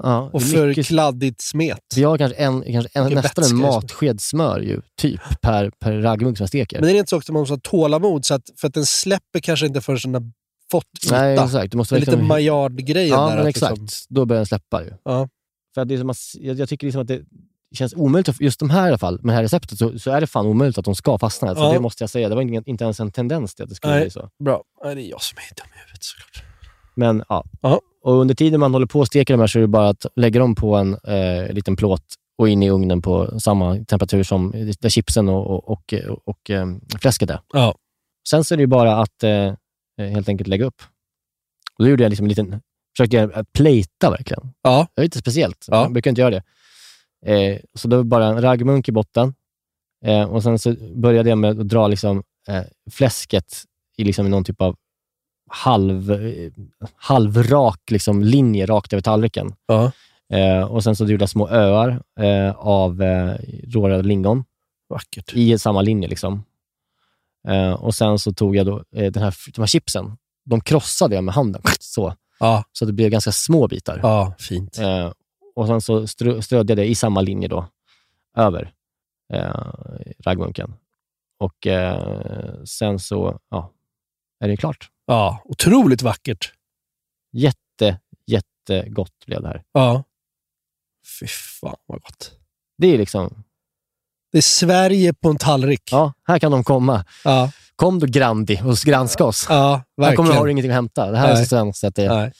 ja, 0.02 0.30
och 0.32 0.40
det 0.40 0.46
för 0.46 0.66
mycket- 0.66 0.86
kladdigt 0.86 1.40
smet. 1.42 1.78
Vi 1.96 2.02
har 2.04 2.18
kanske, 2.18 2.36
en, 2.38 2.62
kanske 2.72 2.98
en, 2.98 3.12
nästan 3.12 3.44
en 3.44 3.56
matsked 3.56 4.20
smör 4.20 4.60
ju, 4.60 4.80
typ, 4.98 5.20
per, 5.42 5.70
per 5.70 5.92
raggmunk 6.00 6.36
som 6.36 6.42
jag 6.44 6.48
steker. 6.48 6.80
Men 6.80 6.88
det 6.88 6.96
är 6.96 6.98
inte 6.98 7.10
så 7.10 7.16
att 7.16 7.28
man 7.30 7.40
måste 7.40 7.52
ha 7.54 7.60
tålamod, 7.62 8.24
så 8.24 8.34
att, 8.34 8.42
för 8.60 8.68
att 8.68 8.74
den 8.74 8.86
släpper 8.86 9.40
kanske 9.40 9.66
inte 9.66 9.80
förrän 9.80 10.12
den 10.12 10.22
har 10.22 10.32
fått 10.70 10.84
yta. 11.06 11.20
Nej, 11.22 11.38
exakt. 11.38 11.70
Du 11.72 11.76
måste 11.76 11.94
det 11.94 11.98
är 11.98 12.00
lite 12.00 12.10
liksom- 12.10 12.28
Maillard-grejen 12.28 13.08
Ja, 13.18 13.28
där. 13.28 13.36
men 13.36 13.46
exakt. 13.46 13.78
Liksom, 13.78 14.06
Då 14.14 14.24
börjar 14.26 14.38
den 14.38 14.46
släppa 14.46 14.82
ju. 14.84 14.90
ja. 15.04 15.28
För 15.74 15.80
att 15.82 15.88
det 15.88 15.94
är 15.94 15.98
som 15.98 16.10
att, 16.10 16.16
jag, 16.34 16.58
jag 16.58 16.68
tycker 16.68 16.86
liksom 16.86 17.02
att 17.02 17.08
det 17.08 17.20
känns 17.74 17.94
omöjligt, 17.94 18.28
att- 18.28 18.40
just 18.40 18.60
de 18.60 18.70
här 18.70 18.84
i 18.84 18.88
alla 18.88 18.98
fall, 18.98 19.18
med 19.22 19.32
det 19.32 19.36
här 19.36 19.42
receptet, 19.42 19.78
så, 19.78 19.98
så 19.98 20.10
är 20.10 20.20
det 20.20 20.26
fan 20.26 20.46
omöjligt 20.46 20.78
att 20.78 20.84
de 20.84 20.94
ska 20.94 21.18
fastna. 21.18 21.48
Alltså, 21.48 21.64
Ja. 21.64 21.72
Det 21.72 21.80
måste 21.80 22.02
jag 22.02 22.10
säga. 22.10 22.28
Det 22.28 22.34
var 22.34 22.42
ingen, 22.42 22.62
inte 22.66 22.84
ens 22.84 23.00
en 23.00 23.12
tendens 23.12 23.54
till 23.54 23.62
att 23.62 23.68
det 23.68 23.74
skulle 23.74 23.92
Nej. 23.92 24.02
bli 24.02 24.10
så. 24.10 24.28
Bra. 24.44 24.62
Nej, 24.84 24.94
det 24.94 25.02
är 25.02 25.10
jag 25.10 25.22
som 25.22 25.38
är 25.38 25.54
dum 25.56 25.66
i 25.74 25.78
huvudet 25.78 26.04
såklart. 26.04 26.44
Men 26.96 27.24
ja. 27.28 27.44
Ja. 27.60 27.80
Och 28.04 28.20
under 28.20 28.34
tiden 28.34 28.60
man 28.60 28.72
håller 28.72 28.86
på 28.86 29.00
och 29.00 29.06
steker 29.06 29.34
de 29.34 29.40
här 29.40 29.46
så 29.46 29.58
är 29.58 29.60
det 29.60 29.68
bara 29.68 29.88
att 29.88 30.06
lägga 30.16 30.40
dem 30.40 30.54
på 30.54 30.76
en 30.76 30.94
eh, 30.94 31.52
liten 31.52 31.76
plåt 31.76 32.04
och 32.38 32.48
in 32.48 32.62
i 32.62 32.70
ugnen 32.70 33.02
på 33.02 33.40
samma 33.40 33.84
temperatur 33.84 34.22
som 34.22 34.50
där 34.80 34.88
chipsen 34.88 35.28
och, 35.28 35.46
och, 35.46 35.68
och, 35.70 35.92
och 36.24 36.50
eh, 36.50 36.66
fläsket 37.00 37.30
är. 37.30 37.40
Ja. 37.52 37.74
Sen 38.28 38.44
så 38.44 38.54
är 38.54 38.56
det 38.56 38.62
ju 38.62 38.66
bara 38.66 38.96
att 38.96 39.22
eh, 39.22 39.54
helt 39.98 40.28
enkelt 40.28 40.48
lägga 40.48 40.64
upp. 40.64 40.82
Och 41.78 41.84
då 41.84 41.90
gjorde 41.90 42.02
jag 42.02 42.10
liksom 42.10 42.24
en 42.24 42.28
liten, 42.28 42.60
försökte 42.96 43.16
jag 43.16 43.32
att 43.32 43.52
plata 43.52 44.10
verkligen. 44.10 44.52
Ja. 44.62 44.86
Det 44.94 45.00
var 45.00 45.04
lite 45.04 45.18
speciellt. 45.18 45.66
Ja. 45.70 45.82
Jag 45.82 45.92
brukar 45.92 46.10
inte 46.10 46.20
göra 46.20 46.30
det. 46.30 46.42
Eh, 47.32 47.60
så 47.74 47.88
då 47.88 47.96
var 47.96 48.04
det 48.04 48.08
bara 48.08 48.26
en 48.26 48.42
raggmunk 48.42 48.88
i 48.88 48.92
botten. 48.92 49.34
Eh, 50.04 50.24
och 50.24 50.42
sen 50.42 50.58
så 50.58 50.74
började 50.94 51.28
jag 51.28 51.38
med 51.38 51.60
att 51.60 51.68
dra 51.68 51.88
liksom, 51.88 52.22
eh, 52.48 52.62
fläsket 52.90 53.62
i 53.96 54.04
liksom 54.04 54.30
någon 54.30 54.44
typ 54.44 54.60
av 54.60 54.76
halv, 55.50 56.12
halvrak 56.96 57.90
liksom, 57.90 58.22
linje 58.22 58.66
rakt 58.66 58.92
över 58.92 59.00
tallriken. 59.02 59.54
Ja. 59.66 59.92
Eh, 60.36 60.64
och 60.64 60.84
sen 60.84 60.96
så 60.96 61.04
gjorde 61.06 61.22
jag 61.22 61.30
små 61.30 61.48
öar 61.48 62.02
eh, 62.20 62.50
av 62.56 63.02
eh, 63.02 63.34
rårade 63.68 64.02
lingon 64.02 64.44
Vackert. 64.88 65.32
i 65.34 65.58
samma 65.58 65.82
linje. 65.82 66.08
Liksom. 66.08 66.44
Eh, 67.48 67.72
och 67.72 67.94
sen 67.94 68.18
så 68.18 68.32
tog 68.32 68.56
jag 68.56 68.66
då, 68.66 68.84
eh, 68.96 69.12
den 69.12 69.22
här, 69.22 69.34
de 69.54 69.60
här 69.60 69.66
chipsen. 69.66 70.16
De 70.44 70.60
krossade 70.60 71.14
jag 71.14 71.24
med 71.24 71.34
handen. 71.34 71.62
Så, 71.80 72.14
Ja. 72.38 72.64
så 72.72 72.84
det 72.84 72.92
blev 72.92 73.10
ganska 73.10 73.32
små 73.32 73.68
bitar. 73.68 74.00
Ja, 74.02 74.34
fint. 74.38 74.78
Eh, 74.78 75.12
och 75.56 75.66
sen 75.66 75.80
så 75.80 76.06
strö, 76.06 76.42
strödde 76.42 76.70
jag 76.70 76.76
det 76.78 76.84
i 76.86 76.94
samma 76.94 77.20
linje 77.20 77.48
då, 77.48 77.66
över 78.36 78.72
eh, 79.32 79.72
raggmunken. 80.24 80.74
Och 81.38 81.66
eh, 81.66 82.64
sen 82.64 82.98
så 82.98 83.38
ja, 83.50 83.70
är 84.40 84.48
det 84.48 84.56
klart. 84.56 84.88
Ja, 85.06 85.42
otroligt 85.44 86.02
vackert. 86.02 86.52
Jätte, 87.32 87.98
jättegott 88.26 89.26
blev 89.26 89.42
det 89.42 89.48
här. 89.48 89.62
Ja. 89.72 90.04
Fy 91.20 91.26
fan 91.26 91.76
vad 91.86 92.02
gott. 92.02 92.32
Det 92.78 92.86
är 92.86 92.98
liksom, 92.98 93.44
Det 94.32 94.38
är 94.38 94.42
Sverige 94.42 95.14
på 95.14 95.28
en 95.28 95.36
tallrik. 95.38 95.82
ja, 95.90 96.12
här 96.28 96.38
kan 96.38 96.52
de 96.52 96.64
komma. 96.64 97.04
Ja, 97.24 97.50
Kom 97.76 97.98
då 97.98 98.06
Grandi 98.06 98.60
och 98.64 98.76
granska 98.76 99.24
oss. 99.24 99.46
ja 99.48 99.54
här 99.76 99.82
verkligen. 99.96 100.16
kommer 100.16 100.32
du 100.32 100.38
ha 100.38 100.50
ingenting 100.50 100.70
att 100.70 100.74
hämta. 100.74 101.10
Det 101.10 101.18
här 101.18 101.28
är 101.30 101.34
Nej. 101.34 101.44
så 101.44 101.48
svenskt. 101.48 101.84
att 101.84 101.94
Det, 101.94 102.08
Nej. 102.14 102.32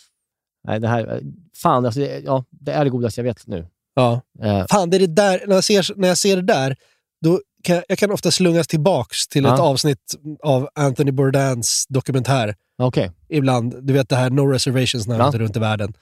nej, 0.65 0.81
det 0.81 0.89
här, 0.89 1.21
fan, 1.57 1.85
alltså, 1.87 2.01
det, 2.01 2.19
ja, 2.21 2.45
det 2.51 2.73
är 2.73 2.85
det 2.85 2.91
godaste 2.91 3.21
jag 3.21 3.25
vet 3.25 3.47
nu. 3.47 3.67
Ja. 3.95 4.21
Eh, 4.43 4.67
Fan, 4.71 4.91
det 4.91 4.97
är 4.97 4.99
det 5.01 5.07
där, 5.07 5.45
när, 5.47 5.55
jag 5.55 5.65
ser, 5.65 5.87
när 5.97 6.09
jag 6.09 6.19
ser 6.19 6.37
det 6.37 6.43
där, 6.43 6.77
då 7.21 7.41
kan, 7.65 7.83
jag 7.89 7.99
kan 7.99 8.11
ofta 8.11 8.31
slungas 8.31 8.67
tillbaks 8.69 9.29
till 9.29 9.45
ett 9.47 9.53
Ja. 9.59 9.63
avsnitt 9.63 10.15
av 10.43 10.69
Anthony 10.75 11.13
Bourdains 11.13 11.87
dokumentär. 11.89 12.55
Okej. 12.79 13.11
Ibland, 13.29 13.75
du 13.87 13.93
vet 13.93 14.09
det 14.09 14.17
här 14.17 14.31
No 14.31 14.41
Reservations 14.41 15.07
när 15.07 15.19
han 15.19 15.33
Ja. 15.33 15.39
runt 15.39 15.57
i 15.57 15.59
världen. 15.59 15.93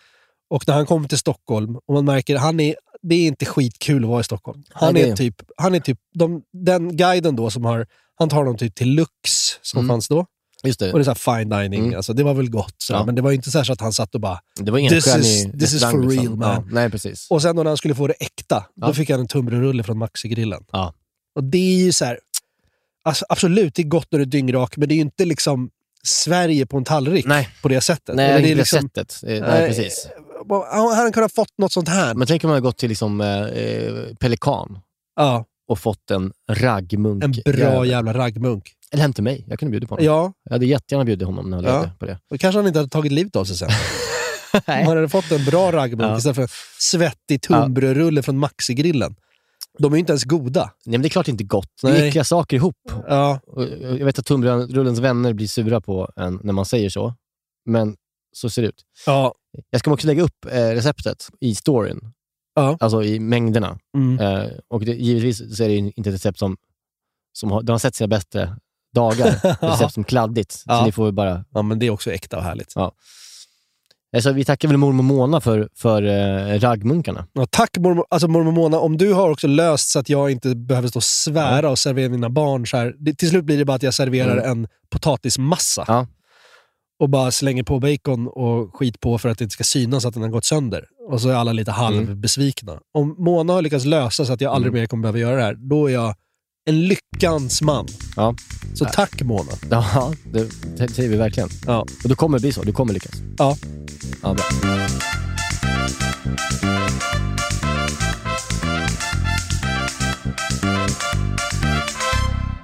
Och 0.50 0.68
när 0.68 0.74
han 0.74 0.86
kommer 0.86 1.08
till 1.08 1.18
Stockholm 1.18 1.76
och 1.76 1.94
man 1.94 2.04
märker 2.04 2.36
han 2.36 2.60
är 2.60 2.74
det 3.02 3.14
är 3.14 3.26
inte 3.26 3.44
skitkul 3.44 4.04
att 4.04 4.10
vara 4.10 4.20
i 4.20 4.24
Stockholm. 4.24 4.62
Han 4.72 4.94
Nej, 4.94 5.10
är 5.10 5.16
typ, 5.16 5.34
han 5.56 5.74
är 5.74 5.80
typ 5.80 5.98
de, 6.14 6.42
den 6.52 6.96
guiden 6.96 7.36
då 7.36 7.50
som 7.50 7.64
har, 7.64 7.86
han 8.18 8.28
tar 8.28 8.44
dem 8.44 8.56
typ 8.56 8.74
till 8.74 8.88
Lux 8.94 9.10
som 9.62 9.78
Mm. 9.78 9.88
fanns 9.88 10.08
då. 10.08 10.26
Just 10.64 10.80
det. 10.80 10.92
Och 10.92 10.98
det 10.98 11.02
är 11.10 11.14
så 11.14 11.36
fine 11.38 11.48
dining, 11.48 11.80
Mm. 11.84 11.96
alltså, 11.96 12.12
det 12.12 12.22
var 12.24 12.34
väl 12.34 12.50
gott. 12.50 12.74
Så 12.78 12.92
Ja. 12.92 13.04
Men 13.04 13.14
det 13.14 13.22
var 13.22 13.32
inte 13.32 13.50
så, 13.50 13.58
här 13.58 13.64
så 13.64 13.72
att 13.72 13.80
han 13.80 13.92
satt 13.92 14.14
och 14.14 14.20
bara... 14.20 14.38
Det 14.60 14.70
var 14.70 14.78
This 14.88 15.06
is- 15.16 15.52
this 15.60 15.74
is 15.74 15.80
for 15.80 16.02
liksom. 16.02 16.08
real, 16.10 16.36
man. 16.36 16.48
Ja, 16.50 16.64
nej, 16.72 16.90
precis. 16.90 17.26
Och 17.30 17.42
sen 17.42 17.56
då 17.56 17.62
när 17.62 17.70
han 17.70 17.76
skulle 17.76 17.94
få 17.94 18.06
det 18.06 18.12
äkta, 18.20 18.64
Ja. 18.74 18.86
då 18.86 18.94
fick 18.94 19.10
han 19.10 19.20
en 19.20 19.28
tunnbrödsrulle 19.28 19.82
från 19.82 19.98
Maxi-grillen. 19.98 20.64
Ja. 20.72 20.94
Och 21.34 21.44
det 21.44 21.58
är 21.58 21.84
ju 21.84 21.92
så 21.92 22.04
här, 22.04 22.18
alltså, 23.04 23.24
absolut, 23.28 23.74
det 23.74 23.82
är 23.82 23.86
gott 23.86 24.06
när 24.10 24.18
du 24.18 24.22
är 24.22 24.26
dyngrak, 24.26 24.76
men 24.76 24.88
det 24.88 24.94
är 24.94 24.96
ju 24.96 25.02
inte 25.02 25.24
liksom 25.24 25.70
Sverige 26.04 26.66
på 26.66 26.76
en 26.76 26.84
tallrik 26.84 27.26
Nej. 27.26 27.48
på 27.62 27.68
det 27.68 27.80
sättet. 27.80 28.14
Nej, 28.16 28.30
Eller 28.30 28.42
det 28.42 28.50
är 28.52 28.54
liksom, 28.56 28.82
sättet. 28.82 29.20
Eh, 29.22 29.28
Nej, 29.28 29.40
Nej, 29.40 29.68
precis. 29.68 30.08
Han 30.72 30.94
hade 30.96 31.10
kunnat 31.10 31.32
fått 31.34 31.58
något 31.58 31.72
sånt 31.72 31.88
här. 31.88 32.14
Men 32.14 32.26
tänk 32.26 32.44
om 32.44 32.48
man 32.48 32.54
hade 32.54 32.64
gått 32.64 32.78
till 32.78 32.88
liksom, 32.88 33.20
eh, 33.20 33.42
eh, 33.42 34.14
Pelikan 34.20 34.78
ja, 35.16 35.44
och 35.68 35.78
fått 35.78 36.10
en 36.10 36.32
raggmunk. 36.50 37.24
en 37.24 37.52
bra 37.52 37.86
jävla 37.86 38.12
raggmunk. 38.14 38.72
Eller 38.92 39.02
hem 39.02 39.12
till 39.12 39.24
mig. 39.24 39.44
Jag 39.48 39.58
kunde 39.58 39.70
bjuda 39.70 39.86
på 39.86 39.94
honom. 39.94 40.04
Ja, 40.06 40.32
Jag 40.44 40.52
hade 40.52 40.66
jättegärna 40.66 41.04
bjudit 41.04 41.26
honom 41.26 41.50
när 41.50 41.56
han 41.56 41.64
Ja. 41.66 41.72
levde 41.80 41.92
på 41.98 42.06
det. 42.06 42.18
då 42.30 42.38
kanske 42.38 42.58
han 42.58 42.66
inte 42.66 42.78
hade 42.78 42.88
tagit 42.90 43.12
livet 43.12 43.36
av 43.36 43.44
sig 43.44 43.56
sen. 43.56 43.68
Om 44.54 44.60
han 44.66 44.86
hade 44.86 45.08
fått 45.08 45.30
en 45.32 45.44
bra 45.44 45.72
raggmunk 45.72 46.10
Ja. 46.12 46.16
istället 46.18 46.34
för 46.36 46.42
en 46.42 46.48
svettig 46.78 47.42
tunnbrödsrulle 47.42 48.22
från 48.22 48.38
Maxi-grillen. 48.38 49.14
De 49.82 49.92
är 49.92 49.96
ju 49.96 50.00
inte 50.00 50.12
ens 50.12 50.24
goda. 50.24 50.62
Nej, 50.84 50.92
men 50.92 51.02
det 51.02 51.08
är 51.08 51.10
klart 51.10 51.26
det 51.26 51.30
är 51.30 51.32
inte 51.32 51.44
gott. 51.44 51.68
Det 51.82 51.88
är 51.88 51.92
Nej. 51.92 52.08
äckliga 52.08 52.24
saker 52.24 52.56
ihop. 52.56 52.76
Ja, 53.08 53.40
Och 53.46 53.62
Jag 53.80 54.04
vet 54.04 54.18
att 54.18 54.26
tunnbrödsrullens 54.26 54.98
vänner 54.98 55.32
blir 55.32 55.46
sura 55.46 55.80
på 55.80 56.10
en 56.16 56.40
när 56.42 56.52
man 56.52 56.64
säger 56.64 56.90
så. 56.90 57.14
Men 57.66 57.96
så 58.36 58.50
ser 58.50 58.62
det 58.62 58.68
ut. 58.68 58.82
ja, 59.06 59.34
Jag 59.70 59.78
ska 59.80 59.92
också 59.92 60.06
lägga 60.06 60.22
upp 60.22 60.44
eh, 60.50 60.50
receptet 60.68 61.28
i 61.40 61.54
storyn. 61.54 62.00
Ja. 62.54 62.76
Alltså 62.80 63.02
i 63.02 63.20
mängderna. 63.20 63.78
mm. 63.96 64.20
Eh, 64.20 64.50
och 64.68 64.84
det, 64.84 64.92
givetvis 64.92 65.56
så 65.56 65.64
är 65.64 65.68
det 65.68 65.74
ju 65.74 65.92
inte 65.96 66.10
ett 66.10 66.14
recept 66.14 66.38
som, 66.38 66.56
som 67.32 67.50
har, 67.50 67.62
de 67.62 67.72
har 67.72 67.78
sett 67.78 67.94
sina 67.94 68.08
bästa 68.08 68.56
dagar. 68.94 69.26
Ett 69.44 69.62
recept 69.62 69.94
som 69.94 70.04
kladdigt. 70.04 70.52
Så 70.52 70.62
Ja. 70.66 70.84
ni 70.84 70.92
får 70.92 71.12
bara... 71.12 71.44
ja, 71.50 71.62
men 71.62 71.78
det 71.78 71.86
är 71.86 71.90
också 71.90 72.10
äkta 72.12 72.36
och 72.36 72.42
härligt. 72.42 72.72
Alltså, 74.16 74.32
vi 74.32 74.44
tackar 74.44 74.68
väl 74.68 74.76
mormor 74.76 75.02
Mona 75.02 75.40
för, 75.40 75.68
för 75.74 76.02
eh, 76.02 76.60
raggmunkarna. 76.60 77.26
Ja, 77.32 77.46
tack 77.50 77.78
mormor, 77.78 78.04
alltså 78.10 78.28
mormor 78.28 78.52
Mona, 78.52 78.78
om 78.78 78.96
du 78.98 79.12
har 79.12 79.30
också 79.30 79.46
löst 79.46 79.88
så 79.90 79.98
att 79.98 80.08
jag 80.08 80.30
inte 80.30 80.54
behöver 80.54 80.88
stå 80.88 80.98
och 80.98 81.04
svära 81.04 81.70
och 81.70 81.78
servera 81.78 82.08
mina 82.08 82.30
barn 82.30 82.66
så 82.66 82.76
här. 82.76 82.94
Det, 82.98 83.14
till 83.14 83.28
slut 83.28 83.44
blir 83.44 83.58
det 83.58 83.64
bara 83.64 83.74
att 83.76 83.82
jag 83.82 83.94
serverar 83.94 84.32
Mm. 84.36 84.50
en 84.50 84.68
potatismassa. 84.90 85.84
Ja. 85.88 86.06
Och 87.00 87.08
bara 87.10 87.30
slänger 87.30 87.62
på 87.62 87.78
bacon 87.80 88.28
och 88.28 88.74
skit 88.76 89.00
på 89.00 89.18
för 89.18 89.28
att 89.28 89.38
det 89.38 89.44
inte 89.44 89.52
ska 89.54 89.64
synas 89.64 90.04
att 90.04 90.14
den 90.14 90.22
har 90.22 90.30
gått 90.30 90.44
sönder. 90.44 90.84
Och 91.10 91.20
så 91.20 91.28
är 91.28 91.34
alla 91.34 91.52
lite 91.52 91.70
halvbesvikna. 91.70 92.78
Om 92.94 93.14
Mona 93.18 93.52
har 93.52 93.62
lyckats 93.62 93.84
lösa 93.84 94.24
så 94.24 94.32
att 94.32 94.40
jag 94.40 94.52
aldrig 94.52 94.70
Mm. 94.72 94.80
mer 94.80 94.86
kommer 94.86 95.02
behöva 95.02 95.18
göra 95.18 95.36
det 95.36 95.42
här, 95.42 95.54
då 95.54 95.86
är 95.86 95.92
jag 95.92 96.14
en 96.64 96.82
lyckans 96.86 97.62
man. 97.62 97.86
Ja. 98.16 98.34
Så 98.74 98.84
tack 98.84 99.22
Mona. 99.22 99.52
Ja, 99.70 100.12
det, 100.32 100.50
det 100.76 100.88
säger 100.88 101.08
vi 101.08 101.16
verkligen. 101.16 101.48
Ja. 101.66 101.80
Och 102.02 102.08
då 102.08 102.14
kommer 102.14 102.38
bli 102.38 102.52
så. 102.52 102.62
Du 102.62 102.72
kommer 102.72 102.94
lyckas. 102.94 103.14
Ja. 103.38 103.56
Ja, 104.22 104.34
bra. 104.34 104.44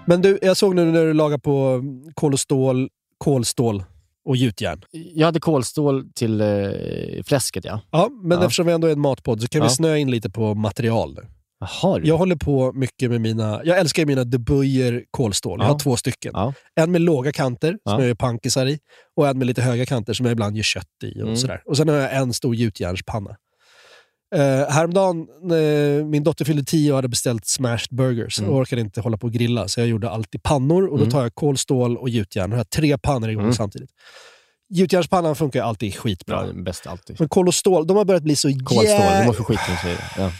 Men 0.06 0.22
du, 0.22 0.38
jag 0.42 0.56
såg 0.56 0.74
nu 0.74 0.84
när 0.92 1.04
du 1.04 1.12
lagar 1.14 1.38
på 1.38 1.82
kol 2.14 2.32
och 2.32 2.40
stål, 2.40 2.88
kolstål 3.18 3.84
och 4.24 4.36
gjutjärn. 4.36 4.82
Jag 4.90 5.26
hade 5.26 5.40
kolstål 5.40 6.04
till 6.14 6.40
eh, 6.40 6.46
fläsket, 7.24 7.64
ja. 7.64 7.80
Ja, 7.90 8.08
men 8.22 8.38
Ja. 8.38 8.44
eftersom 8.44 8.66
vi 8.66 8.72
ändå 8.72 8.86
är 8.88 8.92
en 8.92 9.00
matpodd 9.00 9.40
så 9.42 9.48
kan 9.48 9.60
vi 9.60 9.66
Ja. 9.66 9.70
snöa 9.70 9.98
in 9.98 10.10
lite 10.10 10.30
på 10.30 10.54
material 10.54 11.18
nu. 11.60 11.66
Jaha, 11.82 12.00
Jag 12.02 12.18
håller 12.18 12.36
på 12.36 12.72
mycket 12.72 13.10
med 13.10 13.20
mina... 13.20 13.60
Jag 13.64 13.78
älskar 13.78 14.06
mina 14.06 14.24
De 14.24 14.38
Buyer 14.38 15.04
kolstål. 15.10 15.58
Jag 15.60 15.68
Ja. 15.68 15.72
har 15.72 15.78
två 15.78 15.96
stycken. 15.96 16.32
Ja. 16.34 16.52
En 16.80 16.90
med 16.92 17.00
låga 17.00 17.32
kanter, 17.32 17.70
som 17.70 17.78
Ja. 17.84 17.98
jag 18.00 18.06
gör 18.08 18.14
pankisar 18.14 18.66
i. 18.66 18.78
Och 19.16 19.28
en 19.28 19.38
med 19.38 19.46
lite 19.46 19.62
höga 19.62 19.86
kanter, 19.86 20.12
som 20.12 20.26
jag 20.26 20.32
ibland 20.32 20.56
gör 20.56 20.62
kött 20.62 20.86
i. 21.04 21.18
Och, 21.22 21.26
Mm. 21.26 21.36
sådär. 21.36 21.62
och 21.66 21.76
sen 21.76 21.88
har 21.88 21.96
jag 21.96 22.16
en 22.16 22.32
stor 22.32 22.54
gjutjärnspanna. 22.54 23.36
Uh, 24.36 24.40
häromdagen, 24.70 25.26
när 25.42 26.04
min 26.04 26.24
dotter 26.24 26.44
fyllde 26.44 26.64
10 26.64 26.90
och 26.92 26.96
hade 26.98 27.08
beställt 27.08 27.46
smashed 27.46 27.88
burgers 27.96 28.38
Mm. 28.38 28.50
och 28.50 28.56
orkade 28.56 28.80
inte 28.80 29.00
hålla 29.00 29.16
på 29.16 29.26
och 29.26 29.32
grilla, 29.32 29.68
så 29.68 29.80
jag 29.80 29.86
gjorde 29.88 30.10
allt 30.10 30.34
i 30.34 30.38
pannor. 30.38 30.82
Och 30.88 30.98
Då 30.98 31.02
Mm. 31.04 31.10
tar 31.12 31.22
jag 31.22 31.34
kolstål 31.34 31.96
och 31.96 32.08
gjutjärn. 32.08 32.50
Jag 32.50 32.58
har 32.58 32.64
tre 32.64 32.98
pannor 32.98 33.30
igång 33.30 33.42
Mm. 33.44 33.54
samtidigt. 33.54 33.90
Gjutjärnspannan 34.70 35.36
funkar 35.36 35.62
alltid 35.62 35.94
skitbra. 35.96 36.46
Ja, 36.46 36.52
det 36.52 36.62
bäst 36.62 36.86
alltid. 36.86 37.16
Men 37.18 37.28
kol 37.28 37.48
och 37.48 37.54
stål, 37.54 37.86
de 37.86 37.96
har 37.96 38.04
börjat 38.04 38.22
bli 38.22 38.36
så 38.36 38.48
Kolstål, 38.48 38.84
jävla... 38.84 39.20
du 39.20 39.26
måste 39.26 39.38
få 39.42 39.44
skit 39.44 39.60
när 39.68 39.74
du 39.74 39.80
säger 39.82 39.96
det. 39.96 40.22
Ja. 40.22 40.30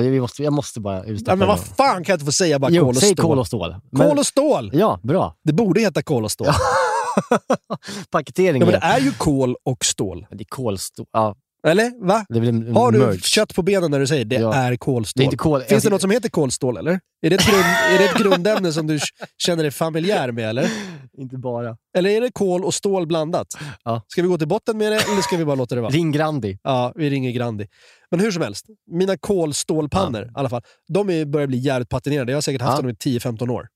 Vi 0.00 0.20
måste, 0.20 0.42
jag 0.42 0.52
måste 0.52 0.80
bara 0.80 1.04
utsträcka 1.04 1.32
Ja, 1.32 1.36
men 1.36 1.48
vad 1.48 1.60
fan 1.60 2.04
kan 2.04 2.12
jag 2.12 2.16
inte 2.16 2.24
få 2.24 2.32
säga 2.32 2.58
bara 2.58 2.70
Jo, 2.70 2.84
kol 2.84 2.88
och 2.96 3.00
säg 3.00 3.12
stål? 3.12 3.24
kol 3.26 3.38
och 3.38 3.46
stål. 3.46 3.74
Men- 3.90 4.08
Kol 4.08 4.18
och 4.18 4.26
stål! 4.26 4.70
Ja, 4.74 5.00
bra. 5.02 5.34
Det 5.44 5.52
borde 5.52 5.80
heta 5.80 6.02
kol 6.02 6.24
och 6.24 6.30
stål. 6.32 6.46
Paketering 8.10 8.60
Ja, 8.62 8.66
men 8.70 8.80
det 8.80 8.86
är 8.86 9.00
ju 9.00 9.12
kol 9.12 9.56
och 9.64 9.84
stål. 9.84 10.26
Det 10.30 10.42
är 10.42 10.44
kolstål. 10.48 11.06
Ja, 11.12 11.34
Eller? 11.66 12.06
Va? 12.06 12.26
det 12.28 12.40
blir 12.40 12.48
en 12.48 12.76
Har 12.76 12.92
du 12.92 12.98
merge. 12.98 13.20
kött 13.20 13.54
på 13.54 13.62
benen 13.62 13.90
när 13.90 14.00
du 14.00 14.06
säger 14.06 14.24
det 14.24 14.36
Ja. 14.36 14.54
är 14.54 14.76
kolstål? 14.76 15.20
Det 15.20 15.22
är 15.22 15.24
inte 15.24 15.36
kol. 15.36 15.60
Finns 15.62 15.84
det 15.84 15.90
något 15.90 16.00
som 16.00 16.10
heter 16.10 16.28
kolstål, 16.28 16.76
eller? 16.76 17.00
Är 17.22 17.30
det, 17.30 17.36
ett 17.36 17.46
grund, 17.46 17.64
är 17.94 17.98
det 17.98 18.04
ett 18.04 18.18
grundämne 18.18 18.72
som 18.72 18.86
du 18.86 18.98
känner 19.38 19.62
dig 19.62 19.72
familjär 19.72 20.32
med, 20.32 20.48
eller? 20.48 20.70
Inte 21.18 21.36
bara. 21.36 21.76
Eller 21.96 22.10
är 22.10 22.20
det 22.20 22.30
kol 22.32 22.64
och 22.64 22.74
stål 22.74 23.06
blandat? 23.06 23.46
Ja. 23.84 24.02
Ska 24.08 24.22
vi 24.22 24.28
gå 24.28 24.38
till 24.38 24.48
botten 24.48 24.78
med 24.78 24.92
det, 24.92 24.96
eller 25.12 25.22
ska 25.22 25.36
vi 25.36 25.44
bara 25.44 25.56
låta 25.56 25.74
det 25.74 25.80
vara? 25.80 25.90
Ring 25.92 26.12
Grandi. 26.12 26.58
Ja, 26.62 26.92
vi 26.96 27.10
ringer 27.10 27.30
Grandi. 27.30 27.66
Men 28.10 28.20
hur 28.20 28.30
som 28.30 28.42
helst, 28.42 28.66
mina 28.90 29.16
kolstålpannor 29.16 30.22
i 30.24 30.28
alla 30.34 30.48
fall, 30.48 30.62
de 30.88 31.10
är, 31.10 31.24
börjar 31.24 31.46
bli 31.46 31.58
jävligt 31.58 31.88
patinerade. 31.88 32.32
Jag 32.32 32.36
har 32.36 32.42
säkert 32.42 32.62
haft 32.62 32.78
Ja. 32.78 32.82
dem 32.82 32.90
i 32.90 32.94
10-15 32.94 33.50
år. 33.50 33.68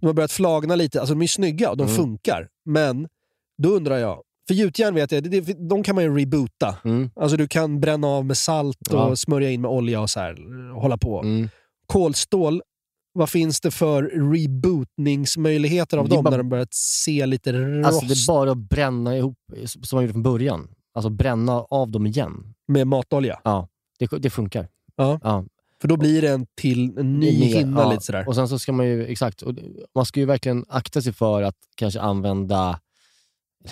De 0.00 0.06
har 0.06 0.12
börjat 0.14 0.32
flagna 0.32 0.74
lite. 0.76 1.00
Alltså 1.00 1.14
de 1.14 1.22
är 1.22 1.26
snygga 1.26 1.70
och 1.70 1.76
de 1.76 1.82
Mm. 1.84 1.96
funkar. 1.96 2.48
Men 2.66 3.08
då 3.62 3.68
undrar 3.68 3.96
jag, 3.98 4.22
för 4.50 4.54
gjutjärn 4.54 4.94
vet 4.94 5.12
jag, 5.12 5.22
det, 5.22 5.40
det, 5.40 5.68
de 5.68 5.82
kan 5.82 5.94
man 5.94 6.04
ju 6.04 6.18
reboota. 6.18 6.76
Mm. 6.84 7.10
Alltså 7.16 7.36
du 7.36 7.48
kan 7.48 7.80
bränna 7.80 8.06
av 8.06 8.24
med 8.24 8.36
salt 8.36 8.88
och 8.88 8.98
Ja. 8.98 9.16
smörja 9.16 9.50
in 9.50 9.60
med 9.60 9.70
olja 9.70 10.00
och 10.00 10.10
så 10.10 10.20
här, 10.20 10.36
och 10.74 10.82
hålla 10.82 10.96
på. 10.98 11.20
Mm. 11.22 11.48
Kolstål, 11.86 12.62
vad 13.12 13.30
finns 13.30 13.60
det 13.60 13.70
för 13.70 14.02
rebootningsmöjligheter 14.02 15.98
av 15.98 16.08
dem 16.08 16.24
bara- 16.24 16.30
när 16.30 16.38
de 16.38 16.48
börjat 16.48 16.74
se 16.74 17.26
lite 17.26 17.52
rost 17.52 17.86
Alltså 17.86 18.06
det 18.06 18.12
är 18.14 18.26
bara 18.26 18.50
att 18.50 18.58
bränna 18.58 19.16
ihop, 19.16 19.36
som 19.64 19.96
man 19.96 20.02
gjorde 20.02 20.12
från 20.12 20.22
början. 20.22 20.68
Alltså 20.94 21.10
bränna 21.10 21.52
av 21.60 21.90
dem 21.90 22.06
igen. 22.06 22.54
med 22.68 22.86
matolja? 22.86 23.40
Ja, 23.44 23.68
det, 23.98 24.06
det 24.18 24.30
funkar. 24.30 24.68
Ja. 24.96 25.20
Ja. 25.22 25.44
För 25.80 25.88
då 25.88 25.96
blir 25.96 26.22
det 26.22 26.28
en 26.28 26.46
till 26.60 26.98
en 26.98 27.20
ny 27.20 27.30
hinna 27.30 27.80
ja. 27.80 27.90
lite 27.90 28.02
sådär. 28.02 28.28
Och 28.28 28.34
sen 28.34 28.48
så 28.48 28.58
ska 28.58 28.72
man 28.72 28.86
ju, 28.86 29.06
exakt, 29.06 29.42
man 29.94 30.06
ska 30.06 30.20
ju 30.20 30.26
verkligen 30.26 30.64
akta 30.68 31.02
sig 31.02 31.12
för 31.12 31.42
att 31.42 31.56
kanske 31.76 32.00
använda, 32.00 32.80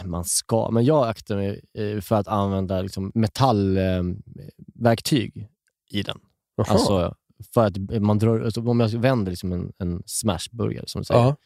man 0.04 0.24
ska, 0.24 0.70
men 0.70 0.84
jag 0.84 1.08
aktar 1.08 1.36
mig 1.36 1.60
eh, 1.78 2.00
för 2.00 2.16
att 2.16 2.28
använda 2.28 2.82
liksom 2.82 3.12
metallverktyg 3.14 5.48
i 5.90 6.02
den. 6.02 6.18
Jaha. 6.56 6.66
Alltså 6.70 7.14
för 7.54 7.66
att 7.66 7.76
man 8.02 8.18
drar, 8.18 8.40
alltså 8.40 8.68
om 8.68 8.80
jag 8.80 8.88
vänder 8.88 9.30
liksom 9.32 9.52
en, 9.52 9.72
en 9.78 10.02
smashburgare 10.06 10.84
som 10.86 11.00
du 11.00 11.04
säger, 11.04 11.20
Ja. 11.20 11.36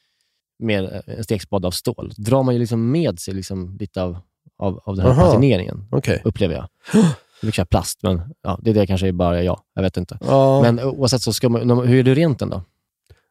med 0.59 1.03
en 1.07 1.25
stekspade 1.25 1.67
av 1.67 1.71
stål, 1.71 2.13
drar 2.17 2.43
man 2.43 2.55
ju 2.55 2.61
liksom 2.61 2.91
med 2.91 3.21
sig 3.21 3.35
liksom 3.35 3.77
lite 3.81 4.03
av, 4.03 4.19
av, 4.59 4.81
av 4.85 4.97
den 4.97 5.07
här 5.07 5.13
Aha. 5.13 5.23
patineringen, 5.31 5.85
Okej. 5.91 6.23
upplever 6.25 6.55
jag. 6.55 6.69
Det 7.41 7.47
brukar 7.47 7.65
plast, 7.65 8.03
men 8.03 8.35
ja, 8.43 8.59
det 8.63 8.71
är 8.71 8.75
det 8.75 8.87
kanske 8.87 9.09
är 9.09 9.13
bara 9.13 9.43
jag. 9.43 9.61
Jag 9.75 9.83
vet 9.83 9.97
inte. 9.97 10.19
Men 10.63 10.81
oavsett 10.81 11.23
så 11.23 11.33
ska 11.33 11.49
man, 11.49 11.71
hur 11.89 11.99
är 11.99 12.03
det 12.03 12.15
rent 12.15 12.39
den 12.39 12.51
då? 12.51 12.63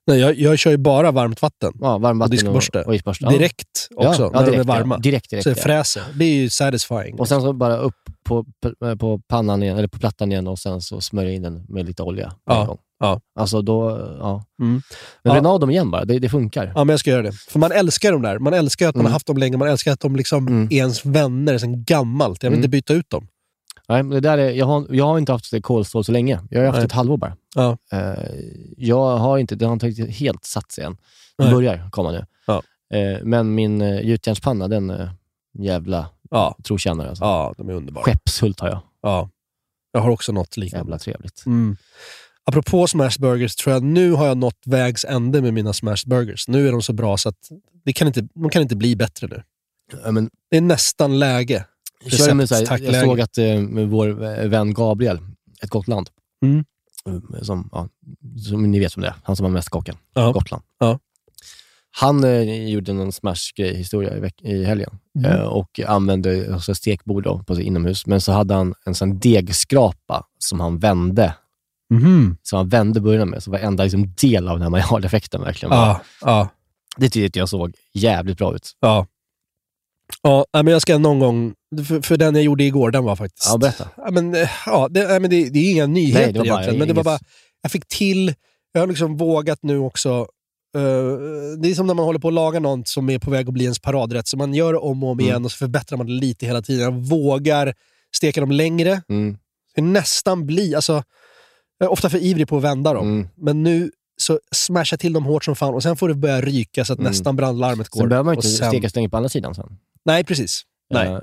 Nej, 0.07 0.19
jag, 0.19 0.35
jag 0.39 0.59
kör 0.59 0.71
ju 0.71 0.77
bara 0.77 1.11
varmt 1.11 1.41
vatten. 1.41 1.73
Ja, 1.81 1.97
varmvatten 1.97 2.31
diskborste. 2.31 2.79
och, 2.81 2.87
och 2.87 2.95
isborste. 2.95 3.25
Ja. 3.25 3.31
Direkt 3.31 3.87
också, 3.95 4.21
Ja, 4.23 4.29
när 4.29 4.39
ja, 4.39 4.45
de 4.45 4.51
direkt, 4.51 4.59
är 4.59 4.67
varma. 4.73 4.95
Ja. 4.95 4.99
Direkt, 5.01 5.29
direkt. 5.29 5.43
så 5.43 5.49
ja. 5.49 5.55
fräser. 5.55 6.03
Det 6.15 6.25
är 6.25 6.33
ju 6.33 6.49
satisfying. 6.49 7.19
Och 7.19 7.27
sen 7.27 7.41
så 7.41 7.53
bara 7.53 7.77
upp 7.77 7.95
på, 8.25 8.45
på- 8.99 9.21
pannan 9.27 9.63
igen, 9.63 9.77
eller 9.77 9.87
på 9.87 9.99
plattan 9.99 10.31
igen 10.31 10.47
och 10.47 10.59
sen 10.59 10.81
så 10.81 11.01
smörja 11.01 11.31
in 11.31 11.41
den 11.41 11.65
med 11.69 11.85
lite 11.85 12.03
olja 12.03 12.33
Ja, 12.45 12.61
en 12.61 12.67
gång. 12.67 12.77
ja. 12.99 13.21
Alltså 13.39 13.61
då, 13.61 13.89
ja. 14.19 14.45
Mm. 14.61 14.81
Men 15.23 15.43
Ja. 15.43 15.49
av 15.49 15.59
dem 15.59 15.69
igen 15.69 15.91
bara, 15.91 16.05
det, 16.05 16.19
det 16.19 16.29
funkar. 16.29 16.71
Ja, 16.75 16.83
men 16.83 16.89
jag 16.93 16.99
ska 16.99 17.09
göra 17.09 17.21
det. 17.21 17.31
För 17.31 17.59
man 17.59 17.71
älskar 17.71 18.11
de 18.11 18.21
där. 18.21 18.39
Man 18.39 18.53
älskar 18.53 18.89
att 18.89 18.95
man 18.95 18.99
Mm. 19.01 19.09
har 19.11 19.13
haft 19.15 19.27
dem 19.27 19.37
länge. 19.37 19.57
Man 19.57 19.67
älskar 19.67 19.91
att 19.91 19.99
de 19.99 20.15
liksom 20.15 20.47
Mm. 20.47 20.67
är 20.71 20.75
ens 20.77 21.05
vänner 21.05 21.57
sedan 21.57 21.83
gammalt. 21.83 22.43
Jag 22.43 22.49
vill 22.49 22.57
Mm. 22.57 22.59
inte 22.65 22.69
byta 22.69 22.93
ut 22.93 23.09
dem. 23.09 23.27
Nej, 23.87 24.03
det 24.03 24.19
där 24.19 24.37
är, 24.37 24.51
jag, 24.51 24.65
har, 24.65 24.87
jag 24.89 25.05
har 25.05 25.17
inte 25.17 25.31
haft 25.31 25.61
kolstål 25.61 26.03
så 26.03 26.11
länge. 26.11 26.39
Jag 26.49 26.59
har 26.59 26.65
haft 26.65 26.77
Nej. 26.77 26.85
ett 26.85 26.91
halvår 26.91 27.17
bara. 27.17 27.37
Ja. 27.55 27.77
Eh, 27.91 28.13
jag 28.77 29.17
har 29.17 29.37
inte, 29.37 29.55
det 29.55 29.65
har 29.65 29.73
inte 29.73 30.05
helt 30.11 30.45
satt 30.45 30.71
sig 30.71 30.83
än. 30.83 30.97
Det 31.37 31.43
Nej. 31.43 31.53
börjar 31.53 31.89
komma 31.89 32.11
nu. 32.11 32.25
Ja. 32.47 32.63
Eh, 32.93 33.19
men 33.23 33.55
min 33.55 33.81
uh, 33.81 34.01
gjutjärnspanna, 34.01 34.67
den 34.67 35.09
jävla 35.59 36.09
Ja. 36.31 36.57
trotjänare. 36.63 37.09
Alltså. 37.09 37.23
ja, 37.23 37.53
de 37.57 37.69
är 37.69 37.73
underbara. 37.73 38.03
Skeppshult 38.03 38.59
har 38.59 38.67
jag. 38.67 38.79
Ja. 39.01 39.29
Jag 39.91 40.01
har 40.01 40.09
också 40.09 40.31
något 40.31 40.57
liknande. 40.57 40.85
Jävla 40.85 40.99
trevligt. 40.99 41.45
Mm. 41.45 41.77
Apropå 42.43 42.87
smashed 42.87 43.21
burgers, 43.21 43.55
tror 43.55 43.73
jag 43.73 43.83
nu 43.83 44.11
har 44.11 44.27
jag 44.27 44.37
nått 44.37 44.59
vägs 44.65 45.05
ände 45.05 45.41
med 45.41 45.53
mina 45.53 45.73
smashed 45.73 46.09
burgers. 46.09 46.47
Nu 46.47 46.67
är 46.67 46.71
de 46.71 46.81
så 46.81 46.93
bra 46.93 47.17
så 47.17 47.29
att 47.29 47.49
det 47.85 47.93
kan 47.93 48.07
inte, 48.07 48.27
de 48.33 48.49
kan 48.49 48.61
inte 48.61 48.75
bli 48.75 48.95
bättre 48.95 49.27
nu. 49.27 49.43
Ja, 50.03 50.11
men, 50.11 50.29
Det 50.49 50.57
är 50.57 50.61
nästan 50.61 51.19
läge. 51.19 51.65
Jag, 52.03 52.13
körde 52.13 52.33
med 52.33 52.49
så 52.49 52.55
här, 52.55 52.79
jag 52.81 53.05
såg 53.05 53.21
att 53.21 53.37
eh, 53.37 53.59
med 53.59 53.87
vår 53.89 54.23
eh, 54.23 54.47
vän 54.47 54.73
Gabriel 54.73 55.19
ett 55.63 55.69
gott 55.69 55.87
land. 55.87 56.09
Mm. 56.45 56.63
Som, 57.41 57.69
ja, 57.71 57.87
som 58.49 58.71
ni 58.71 58.79
vet 58.79 58.95
om 58.95 59.01
det 59.01 59.07
är. 59.07 59.15
Han 59.23 59.35
som 59.35 59.43
har 59.43 59.51
mest 59.51 59.69
kakan. 59.69 59.95
Ja. 60.13 60.31
Gotland. 60.31 60.63
Ja. 60.79 60.99
Han 61.97 62.23
eh, 62.23 62.69
gjorde 62.69 62.93
någon 62.93 63.11
smash-historia 63.11 64.29
i, 64.41 64.51
i 64.51 64.63
helgen 64.65 64.89
Mm. 65.19 65.31
eh, 65.31 65.41
och 65.41 65.79
använde 65.87 66.53
alltså, 66.53 66.75
stekbord 66.75 67.23
då, 67.23 67.43
på 67.43 67.55
sig 67.55 67.63
inomhus. 67.63 68.05
Men 68.05 68.21
så 68.21 68.31
hade 68.31 68.53
han 68.53 68.73
en 68.85 68.95
sån 68.95 69.19
degskrapa 69.19 70.25
som 70.39 70.59
han 70.59 70.79
vände. 70.79 71.35
Mhm. 71.89 72.37
Som 72.43 72.57
han 72.57 72.69
vände 72.69 73.01
början 73.01 73.29
med. 73.29 73.43
Så 73.43 73.51
varenda 73.51 73.83
liksom, 73.83 74.13
del 74.21 74.47
av 74.47 74.55
den 74.55 74.61
här 74.61 74.69
maillard-effekten 74.69 75.41
verkligen 75.41 75.69
var. 75.69 75.77
Ja, 75.87 76.01
ja, 76.21 76.47
Det 76.97 77.09
tyckte 77.09 77.39
jag 77.39 77.49
såg 77.49 77.75
jävligt 77.93 78.37
bra 78.37 78.55
ut. 78.55 78.71
ja. 78.79 79.07
Ja, 80.23 80.45
men 80.53 80.67
jag 80.67 80.81
ska 80.81 80.97
någon 80.97 81.19
gång... 81.19 81.53
För, 81.87 82.01
för 82.01 82.17
den 82.17 82.35
jag 82.35 82.43
gjorde 82.43 82.63
igår, 82.63 82.91
den 82.91 83.03
var 83.03 83.15
faktiskt... 83.15 83.47
Ja, 83.51 83.57
berätta. 83.57 83.89
Ja, 83.97 84.11
men, 84.11 84.35
eh, 84.35 84.49
ja, 84.65 84.87
det, 84.91 85.19
men 85.21 85.29
det, 85.29 85.49
det 85.49 85.59
är 85.59 85.71
inga 85.71 85.85
nyheter 85.87 86.23
Nej, 86.23 86.33
det 86.33 86.39
egentligen, 86.47 86.79
men 86.79 86.87
det 86.87 86.93
var 86.93 87.03
bara... 87.03 87.19
Jag 87.61 87.71
fick 87.71 87.87
till... 87.87 88.33
Jag 88.71 88.81
har 88.81 88.87
liksom 88.87 89.17
vågat 89.17 89.59
nu 89.63 89.77
också... 89.77 90.09
eh, 90.77 90.81
det 91.61 91.69
är 91.69 91.75
som 91.75 91.87
när 91.87 91.93
man 91.93 92.05
håller 92.05 92.19
på 92.19 92.27
att 92.27 92.33
laga 92.33 92.59
något 92.59 92.87
som 92.87 93.09
är 93.09 93.19
på 93.19 93.31
väg 93.31 93.47
att 93.47 93.53
bli 93.53 93.63
ens 93.63 93.79
paradrätt. 93.79 94.27
Så 94.27 94.37
man 94.37 94.53
gör 94.53 94.83
om 94.83 95.03
och 95.03 95.09
om 95.09 95.19
Mm. 95.19 95.29
igen 95.29 95.45
och 95.45 95.51
så 95.51 95.57
förbättrar 95.57 95.97
man 95.97 96.07
det 96.07 96.13
lite 96.13 96.45
hela 96.45 96.61
tiden. 96.61 96.83
Jag 96.83 97.05
vågar 97.05 97.73
steka 98.15 98.41
dem 98.41 98.51
längre. 98.51 99.01
Mm. 99.09 99.37
Det 99.75 99.81
nästan 99.81 100.45
bli... 100.45 100.75
Alltså, 100.75 101.03
jag 101.79 101.85
är 101.87 101.91
ofta 101.91 102.09
för 102.09 102.17
ivrig 102.23 102.47
på 102.47 102.57
att 102.57 102.63
vända 102.63 102.93
dem. 102.93 103.07
Mm. 103.13 103.27
Men 103.37 103.63
nu 103.63 103.91
så 104.21 104.39
smasha 104.55 104.97
till 104.97 105.13
dem 105.13 105.25
hårt 105.25 105.45
som 105.45 105.55
fan 105.55 105.73
och 105.73 105.83
sen 105.83 105.97
får 105.97 106.09
det 106.09 106.15
börja 106.15 106.41
ryka 106.41 106.85
så 106.85 106.93
att 106.93 106.99
Mm. 106.99 107.11
nästan 107.11 107.35
brandlarmet 107.35 107.89
går. 107.89 107.99
Sen 108.01 108.09
behöver 108.09 108.25
man 108.25 108.35
inte 108.35 108.47
sen- 108.47 108.67
steka 108.69 108.89
så 108.89 108.95
länge 108.95 109.09
på 109.09 109.17
andra 109.17 109.29
sidan 109.29 109.55
sen. 109.55 109.77
Nej, 110.05 110.23
precis. 110.23 110.61
Nej. 110.93 111.07
Eh, 111.07 111.19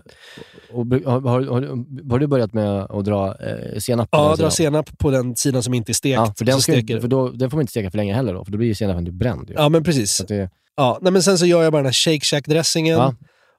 och, 0.72 0.86
har, 0.86 1.20
har, 1.20 2.10
har, 2.10 2.18
du 2.18 2.26
börjat 2.26 2.52
med 2.52 2.68
att 2.80 3.04
dra 3.04 3.26
eh, 3.28 3.78
senap 3.78 4.08
Ja, 4.12 4.36
dra 4.36 4.50
senap 4.50 4.98
på 4.98 5.10
den 5.10 5.36
sidan 5.36 5.62
som 5.62 5.74
inte 5.74 5.92
är 5.92 5.94
stekt. 5.94 6.14
Ja, 6.14 6.34
för 6.38 6.44
den, 6.44 6.60
ska, 6.60 6.72
steker- 6.72 7.00
för 7.00 7.08
då, 7.08 7.28
den 7.28 7.50
får 7.50 7.56
man 7.56 7.62
inte 7.62 7.70
steka 7.70 7.90
för 7.90 7.96
länge 7.98 8.14
heller 8.14 8.34
då, 8.34 8.44
för 8.44 8.52
då 8.52 8.58
blir 8.58 8.68
ju 8.68 8.74
senapen 8.74 9.06
typ 9.06 9.14
bränd. 9.14 9.48
Ju. 9.50 9.54
Ja, 9.54 9.68
men 9.68 9.84
precis. 9.84 10.18
Det, 10.28 10.50
Ja, 10.76 10.98
nej, 11.02 11.12
men 11.12 11.22
sen 11.22 11.38
så 11.38 11.46
gör 11.46 11.62
jag 11.62 11.72
bara 11.72 11.78
den 11.78 11.86
här 11.86 11.92
Shake 11.92 12.20
Shack-dressingen. 12.24 12.98
Ja. 12.98 13.14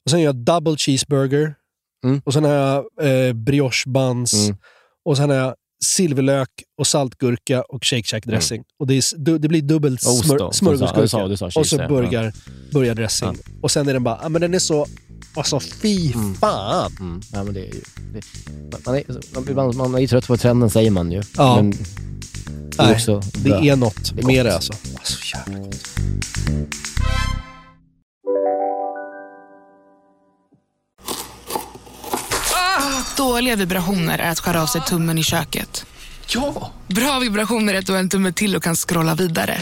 Och 0.05 0.11
sen 0.11 0.19
gör 0.19 0.25
jag 0.27 0.35
double 0.35 0.77
cheeseburger. 0.77 1.53
Mm. 2.05 2.21
Och 2.25 2.33
sen 2.33 2.43
har 2.43 2.51
jag 2.51 2.85
eh, 3.27 3.33
brioche 3.33 3.83
buns. 3.89 4.33
Mm. 4.47 4.57
Och 5.05 5.17
sen 5.17 5.29
har 5.29 5.37
jag 5.37 5.53
silverlök 5.83 6.49
och 6.77 6.87
saltgurka 6.87 7.61
och 7.61 7.85
Shake 7.85 8.01
Shack-dressing. 8.01 8.63
Och 8.79 8.87
det, 8.87 8.93
är, 8.93 8.97
s- 8.97 9.13
du, 9.17 9.37
det 9.37 9.47
blir 9.47 9.61
dubbelt 9.61 10.01
smör, 10.01 10.51
smörgåsgurka. 10.51 11.23
och 11.23 11.39
så 11.39 11.49
cheese, 11.51 11.75
ja. 11.81 11.87
burgar, 11.87 12.33
burgardressing. 12.73 13.37
Och 13.61 13.71
sen 13.71 13.87
är 13.89 13.93
den 13.93 14.03
bara, 14.03 14.29
men 14.29 14.41
den 14.41 14.53
är 14.53 14.59
så... 14.59 14.85
Alltså 15.33 15.59
fy 15.59 16.13
fan! 16.39 16.91
mm, 16.99 17.21
ja, 17.33 17.43
men 17.43 17.53
det 17.53 17.59
är 17.59 17.73
ju, 17.73 17.81
det, 18.13 18.21
man, 18.85 18.95
är, 18.95 19.53
man, 19.53 19.77
man 19.77 19.95
är 19.95 19.99
ju 19.99 20.07
trött 20.07 20.27
på 20.27 20.37
trenden 20.37 20.69
säger 20.69 20.91
man 20.91 21.11
ju. 21.11 21.23
Ja. 21.37 21.55
Men 21.55 21.71
det 21.71 21.77
är 22.83 22.85
Nej, 22.85 22.93
också 22.95 23.21
det 23.33 23.49
bra. 23.49 23.63
är 23.65 23.75
något 23.75 24.15
Det 24.15 24.21
är 24.21 24.25
med 24.25 24.45
det 24.45 24.55
alltså. 24.55 24.73
alltså 24.73 25.17
jävla 25.37 25.59
gott. 25.65 25.75
Dåliga 33.17 33.55
vibrationer 33.55 34.19
är 34.19 34.31
att 34.31 34.39
skära 34.39 34.61
av 34.61 34.67
sig 34.67 34.81
tummen 34.81 35.17
i 35.17 35.23
köket. 35.23 35.85
Ja! 36.27 36.71
Bra 36.87 37.19
vibrationer 37.19 37.73
är 37.73 37.79
att 37.79 37.85
du 37.85 37.91
har 37.91 37.99
en 37.99 38.09
tumme 38.09 38.31
till 38.31 38.55
och 38.55 38.63
kan 38.63 38.75
scrolla 38.75 39.15
vidare. 39.15 39.57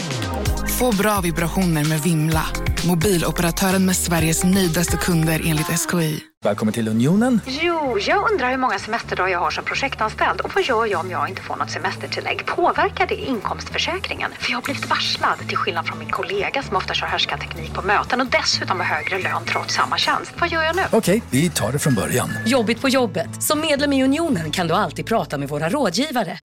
Få 0.78 0.92
bra 0.92 1.20
vibrationer 1.20 1.84
med 1.84 2.02
Vimla. 2.02 2.46
Mobiloperatören 2.86 3.86
med 3.86 3.96
Sveriges 3.96 4.44
nöjdaste 4.44 4.96
kunder 4.96 5.42
enligt 5.44 5.66
SKI. 5.66 6.20
Välkommen 6.44 6.74
till 6.74 6.88
Unionen. 6.88 7.40
Jo, 7.46 7.98
jag 8.06 8.30
undrar 8.32 8.50
hur 8.50 8.56
många 8.56 8.78
semesterdagar 8.78 9.28
jag 9.28 9.38
har 9.38 9.50
som 9.50 9.64
projektanställd 9.64 10.40
och 10.40 10.50
vad 10.54 10.64
gör 10.64 10.86
jag 10.86 11.00
om 11.00 11.10
jag 11.10 11.28
inte 11.28 11.42
får 11.42 11.56
något 11.56 11.70
semestertillägg? 11.70 12.46
Påverkar 12.46 13.06
det 13.06 13.14
inkomstförsäkringen? 13.14 14.30
För 14.38 14.50
jag 14.50 14.56
har 14.56 14.62
blivit 14.62 14.90
varslad, 14.90 15.38
till 15.48 15.56
skillnad 15.56 15.86
från 15.86 15.98
min 15.98 16.10
kollega 16.10 16.62
som 16.62 16.76
ofta 16.76 16.94
kör 16.94 17.36
teknik 17.38 17.74
på 17.74 17.82
möten 17.82 18.20
och 18.20 18.26
dessutom 18.26 18.80
har 18.80 18.86
högre 18.86 19.18
lön 19.18 19.42
trots 19.52 19.74
samma 19.74 19.98
tjänst. 19.98 20.32
Vad 20.40 20.48
gör 20.50 20.62
jag 20.62 20.76
nu? 20.76 20.82
Okej, 20.92 21.22
vi 21.30 21.50
tar 21.50 21.72
det 21.72 21.78
från 21.78 21.94
början. 21.94 22.30
Jobbigt 22.46 22.80
på 22.80 22.88
jobbet. 22.88 23.42
Som 23.42 23.60
medlem 23.60 23.92
i 23.92 24.04
Unionen 24.04 24.50
kan 24.50 24.66
du 24.68 24.74
alltid 24.74 25.06
prata 25.06 25.38
med 25.38 25.48
våra 25.48 25.68
rådgivare. 25.68 26.38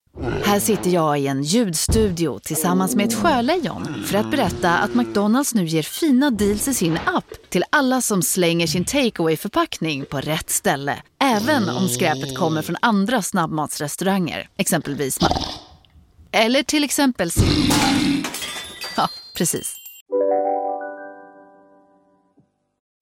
Här 0.44 0.60
sitter 0.60 0.90
jag 0.90 1.20
i 1.20 1.28
en 1.28 1.44
ljudstudio 1.44 2.40
tillsammans 2.40 2.96
med 2.96 3.08
ett 3.08 3.14
sjölejon 3.14 4.04
för 4.06 4.18
att 4.18 4.32
berätta 4.32 4.78
att 4.78 4.96
McDonalds 4.96 5.54
nu 5.54 5.66
ger 5.66 5.84
fina 5.84 6.23
deals 6.30 6.68
i 6.68 6.74
sin 6.74 6.98
app 7.06 7.26
till 7.50 7.64
alla 7.70 8.02
som 8.02 8.22
slänger 8.22 8.68
sin 8.68 8.86
takeaway 8.86 9.38
förpackning 9.38 10.06
på 10.06 10.18
rätt 10.18 10.50
ställe. 10.50 11.04
Även 11.24 11.70
om 11.70 11.88
skräpet 11.88 12.38
kommer 12.38 12.62
från 12.62 12.76
andra 12.82 13.22
snabbmatsrestauranger, 13.22 14.50
exempelvis 14.58 15.20
Eller 16.32 16.64
till 16.64 16.84
exempel 16.84 17.30
Ja, 18.98 19.10
precis. 19.38 19.76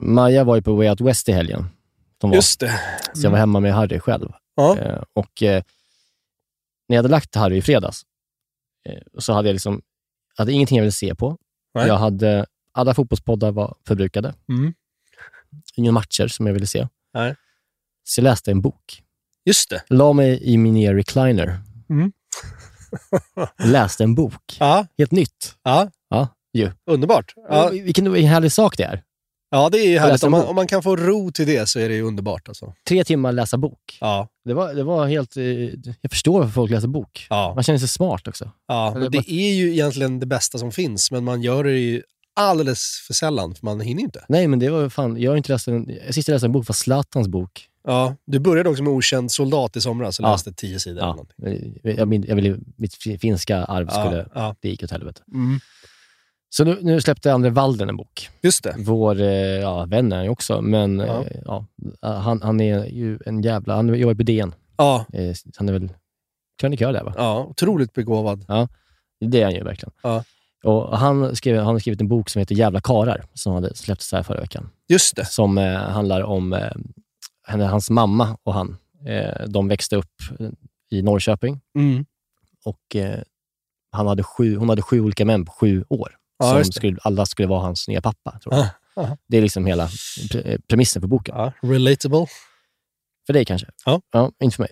Maja 0.04 0.44
var 0.44 0.56
ju 0.56 0.62
på 0.62 0.76
Way 0.76 0.90
Out 0.90 1.02
West 1.02 1.30
i 1.30 1.32
helgen. 1.32 1.66
De 2.18 2.30
var. 2.30 2.36
Just 2.36 2.60
det. 2.60 2.80
Så 3.14 3.26
jag 3.26 3.32
var 3.32 3.38
hemma 3.38 3.60
med 3.60 3.74
Harry 3.74 4.00
själv. 4.00 4.32
Ja. 4.56 4.78
Eh, 4.78 5.04
och 5.14 5.44
eh, 5.44 5.64
när 6.88 6.96
jag 6.96 7.04
hade 7.04 7.10
lagt 7.10 7.36
Harry 7.36 7.58
i 7.58 7.62
fredags, 7.62 8.02
eh, 8.90 9.02
så 9.18 9.34
hade 9.34 9.48
jag 9.48 9.54
liksom, 9.54 9.82
hade 10.38 10.52
ingenting 10.52 10.78
jag 10.78 10.84
ville 10.84 10.92
se 10.92 11.16
på. 11.16 11.38
Nej. 11.74 11.88
Jag 11.88 11.98
hade, 11.98 12.46
alla 12.72 12.94
fotbollspoddar 12.94 13.52
var 13.52 13.76
förbrukade. 13.88 14.34
Mm. 14.50 14.74
Inga 15.76 15.92
matcher 15.92 16.28
som 16.28 16.46
jag 16.48 16.54
ville 16.54 16.68
se. 16.68 16.88
Nej. 17.14 17.36
Så 18.04 18.20
jag 18.20 18.24
läste 18.24 18.52
en 18.52 18.62
bok. 18.62 19.02
Just 19.46 19.70
det. 19.70 19.84
La 19.90 20.14
mig 20.14 20.40
i 20.44 20.58
min 20.58 20.94
recliner. 20.96 21.60
Mm. 21.90 22.12
läste 23.64 24.04
en 24.04 24.16
bok. 24.16 24.58
Ja. 24.60 24.86
Helt 24.98 25.12
nytt. 25.12 25.56
Ja. 25.64 25.90
Ja, 26.10 26.28
ju. 26.54 26.72
Underbart. 26.86 27.34
Ja. 27.50 27.70
Vilken 27.70 28.14
härlig 28.16 28.52
sak 28.52 28.78
det 28.78 28.84
är. 28.84 29.04
Ja, 29.50 29.70
det 29.70 29.78
är 29.78 29.88
ju 29.90 30.00
härligt. 30.00 30.24
Om 30.24 30.32
man, 30.32 30.46
om 30.46 30.56
man 30.56 30.68
kan 30.68 30.84
få 30.84 30.96
ro 30.96 31.32
till 31.32 31.48
det 31.48 31.70
så 31.70 31.80
är 31.80 31.90
det 31.90 31.96
ju 31.96 32.02
underbart. 32.02 32.48
Alltså. 32.48 32.74
Tre 32.88 33.04
timmar 33.04 33.32
läsa 33.32 33.58
bok. 33.58 33.98
Ja. 34.02 34.28
Det 34.46 34.54
var, 34.54 34.74
det 34.74 34.84
var 34.84 35.08
helt... 35.08 35.38
eh, 35.38 35.44
Jag 36.02 36.12
förstår 36.12 36.40
varför 36.40 36.52
folk 36.54 36.72
läser 36.72 36.88
bok. 36.88 37.28
Ja. 37.30 37.54
Man 37.56 37.64
känner 37.64 37.80
sig 37.80 37.88
smart 37.88 38.28
också. 38.28 38.52
Ja, 38.68 39.08
det 39.12 39.18
är 39.32 39.54
ju 39.54 39.72
egentligen 39.72 40.20
det 40.20 40.26
bästa 40.26 40.58
som 40.58 40.72
finns, 40.72 41.12
men 41.12 41.24
man 41.24 41.42
gör 41.42 41.64
det 41.64 41.72
ju 41.80 42.04
alldeles 42.36 43.04
för 43.08 43.14
sällan, 43.14 43.56
för 43.56 43.66
man 43.66 43.80
hinner 43.82 44.02
inte. 44.04 44.26
Nej, 44.30 44.48
men 44.48 44.60
det 44.60 44.70
var 44.70 44.90
fan... 44.90 45.22
Jag 45.22 45.32
har 45.32 45.38
inte 45.38 45.52
läst 45.52 45.68
en... 45.68 45.92
Sist 46.12 46.28
jag 46.28 46.36
läste 46.36 46.46
en 46.48 46.52
bok 46.52 46.68
var 46.68 46.74
Zlatans 46.74 47.28
bok. 47.28 47.68
Ja, 47.84 48.16
du 48.26 48.40
började 48.40 48.70
också 48.70 48.84
med 48.84 48.94
Okänd 48.94 49.32
soldat 49.32 49.76
i 49.76 49.82
somras 49.82 50.20
och 50.20 50.26
Ja. 50.26 50.32
läste 50.32 50.54
tio 50.54 50.80
sidor. 50.80 50.98
Eller 50.98 51.08
Ja. 51.08 51.12
någonting. 51.16 51.80
Jag, 51.84 52.08
min- 52.08 52.26
jag 52.28 52.36
ville, 52.36 52.58
mitt 52.76 52.96
finska 53.22 53.64
arv 53.64 53.88
Ja, 53.92 54.06
skulle... 54.06 54.28
ja. 54.36 54.56
Det 54.60 54.70
gick 54.70 54.84
åt 54.84 54.92
helvete. 54.92 55.22
Mm. 55.34 55.60
Så 56.50 56.64
nu, 56.64 56.78
nu 56.82 57.02
släppte 57.02 57.34
André 57.34 57.50
Walden 57.52 57.90
en 57.90 57.98
bok. 57.98 58.30
Just 58.42 58.64
det. 58.64 58.76
Vår 58.78 59.22
eh, 59.22 59.28
ja, 59.38 59.86
vän 59.86 60.12
är 60.12 60.16
han 60.16 60.26
ju 60.26 60.32
också, 60.32 60.62
men 60.62 61.00
Ja. 61.00 61.24
eh, 61.26 61.42
ja, 61.46 61.66
han, 62.02 62.42
han 62.42 62.62
är 62.62 62.86
ju 62.86 63.20
en 63.26 63.42
jävla... 63.42 63.76
Han 63.76 63.88
jobbar 64.00 64.14
på 64.16 64.24
DN. 64.24 64.54
Ja, 64.78 65.06
Eh, 65.14 65.34
Han 65.58 65.70
är 65.70 65.74
väl 65.74 65.90
krönikör 66.62 66.94
där, 66.94 67.04
va? 67.04 67.14
ja, 67.18 67.46
otroligt 67.50 67.94
begåvad. 67.94 68.46
Ja, 68.48 68.68
det 69.26 69.40
är 69.42 69.44
han 69.46 69.54
ju 69.56 69.64
verkligen. 69.64 69.92
Ja. 70.04 70.24
Och 70.64 70.98
han, 70.98 71.36
skrev, 71.36 71.58
han 71.58 71.66
har 71.66 71.80
skrivit 71.80 72.02
en 72.02 72.08
bok 72.08 72.30
som 72.30 72.40
heter 72.40 72.56
Jävla 72.56 72.82
karar 72.82 73.26
som 73.34 73.54
hade 73.54 73.76
släppts 73.76 74.12
här 74.12 74.24
förra 74.24 74.42
veckan. 74.42 74.70
Just 74.90 75.16
det. 75.16 75.26
Som 75.26 75.58
eh, 75.58 75.74
handlar 75.78 76.22
om 76.22 76.54
eh, 77.48 77.60
hans 77.70 77.90
mamma 77.90 78.38
och 78.44 78.54
han. 78.54 78.78
Eh, 79.08 79.48
de 79.48 79.68
växte 79.68 79.96
upp 79.96 80.12
eh, 80.40 80.50
i 80.92 81.02
Norrköping 81.02 81.62
Mm. 81.76 82.06
och 82.66 82.96
eh, 82.96 83.20
han 83.92 84.08
hade 84.08 84.24
sju, 84.24 84.56
hon 84.58 84.70
hade 84.70 84.82
sju 84.82 85.02
olika 85.02 85.26
män 85.26 85.46
på 85.46 85.52
sju 85.52 85.84
år. 85.90 86.18
Ja, 86.40 86.64
som 86.64 86.72
skulle, 86.72 86.98
alla 87.02 87.26
skulle 87.26 87.48
vara 87.48 87.62
hans 87.62 87.88
nya 87.88 88.02
pappa. 88.02 88.40
Tror 88.44 88.56
jag. 88.56 88.64
Ja, 88.64 88.70
ja. 88.96 89.18
Det 89.28 89.38
är 89.38 89.42
liksom 89.42 89.66
hela 89.66 89.88
pre- 89.88 90.48
eh, 90.54 90.60
premissen 90.68 91.02
för 91.02 91.08
boken. 91.08 91.36
Ja, 91.38 91.52
relatable. 91.62 92.26
För 93.28 93.34
dig 93.34 93.46
kanske? 93.46 93.68
Ja. 93.86 94.02
inte 94.44 94.56
för 94.56 94.64
mig. 94.64 94.72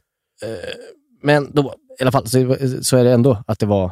Men 1.22 1.52
då, 1.54 1.76
i 2.00 2.02
alla 2.04 2.12
fall 2.12 2.28
så, 2.28 2.56
så 2.82 2.98
är 2.98 3.04
det 3.04 3.14
ändå 3.14 3.44
att 3.48 3.60
det 3.60 3.66
var 3.66 3.92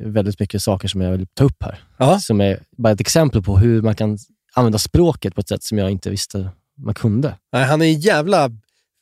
väldigt 0.00 0.40
mycket 0.40 0.62
saker 0.62 0.88
som 0.88 1.00
jag 1.00 1.10
vill 1.12 1.26
ta 1.34 1.44
upp 1.44 1.62
här. 1.62 1.78
Ja. 1.98 2.18
Som 2.20 2.40
är 2.40 2.62
bara 2.76 2.92
ett 2.92 3.00
exempel 3.00 3.42
på 3.42 3.58
hur 3.58 3.82
man 3.82 3.94
kan 3.94 4.18
använda 4.54 4.78
språket 4.78 5.34
på 5.34 5.40
ett 5.40 5.48
sätt 5.48 5.62
som 5.62 5.78
jag 5.78 5.90
inte 5.90 6.10
visste 6.10 6.50
man 6.78 6.94
kunde. 6.94 7.34
Nej, 7.52 7.64
han 7.64 7.82
är 7.82 7.86
jävla... 7.86 8.50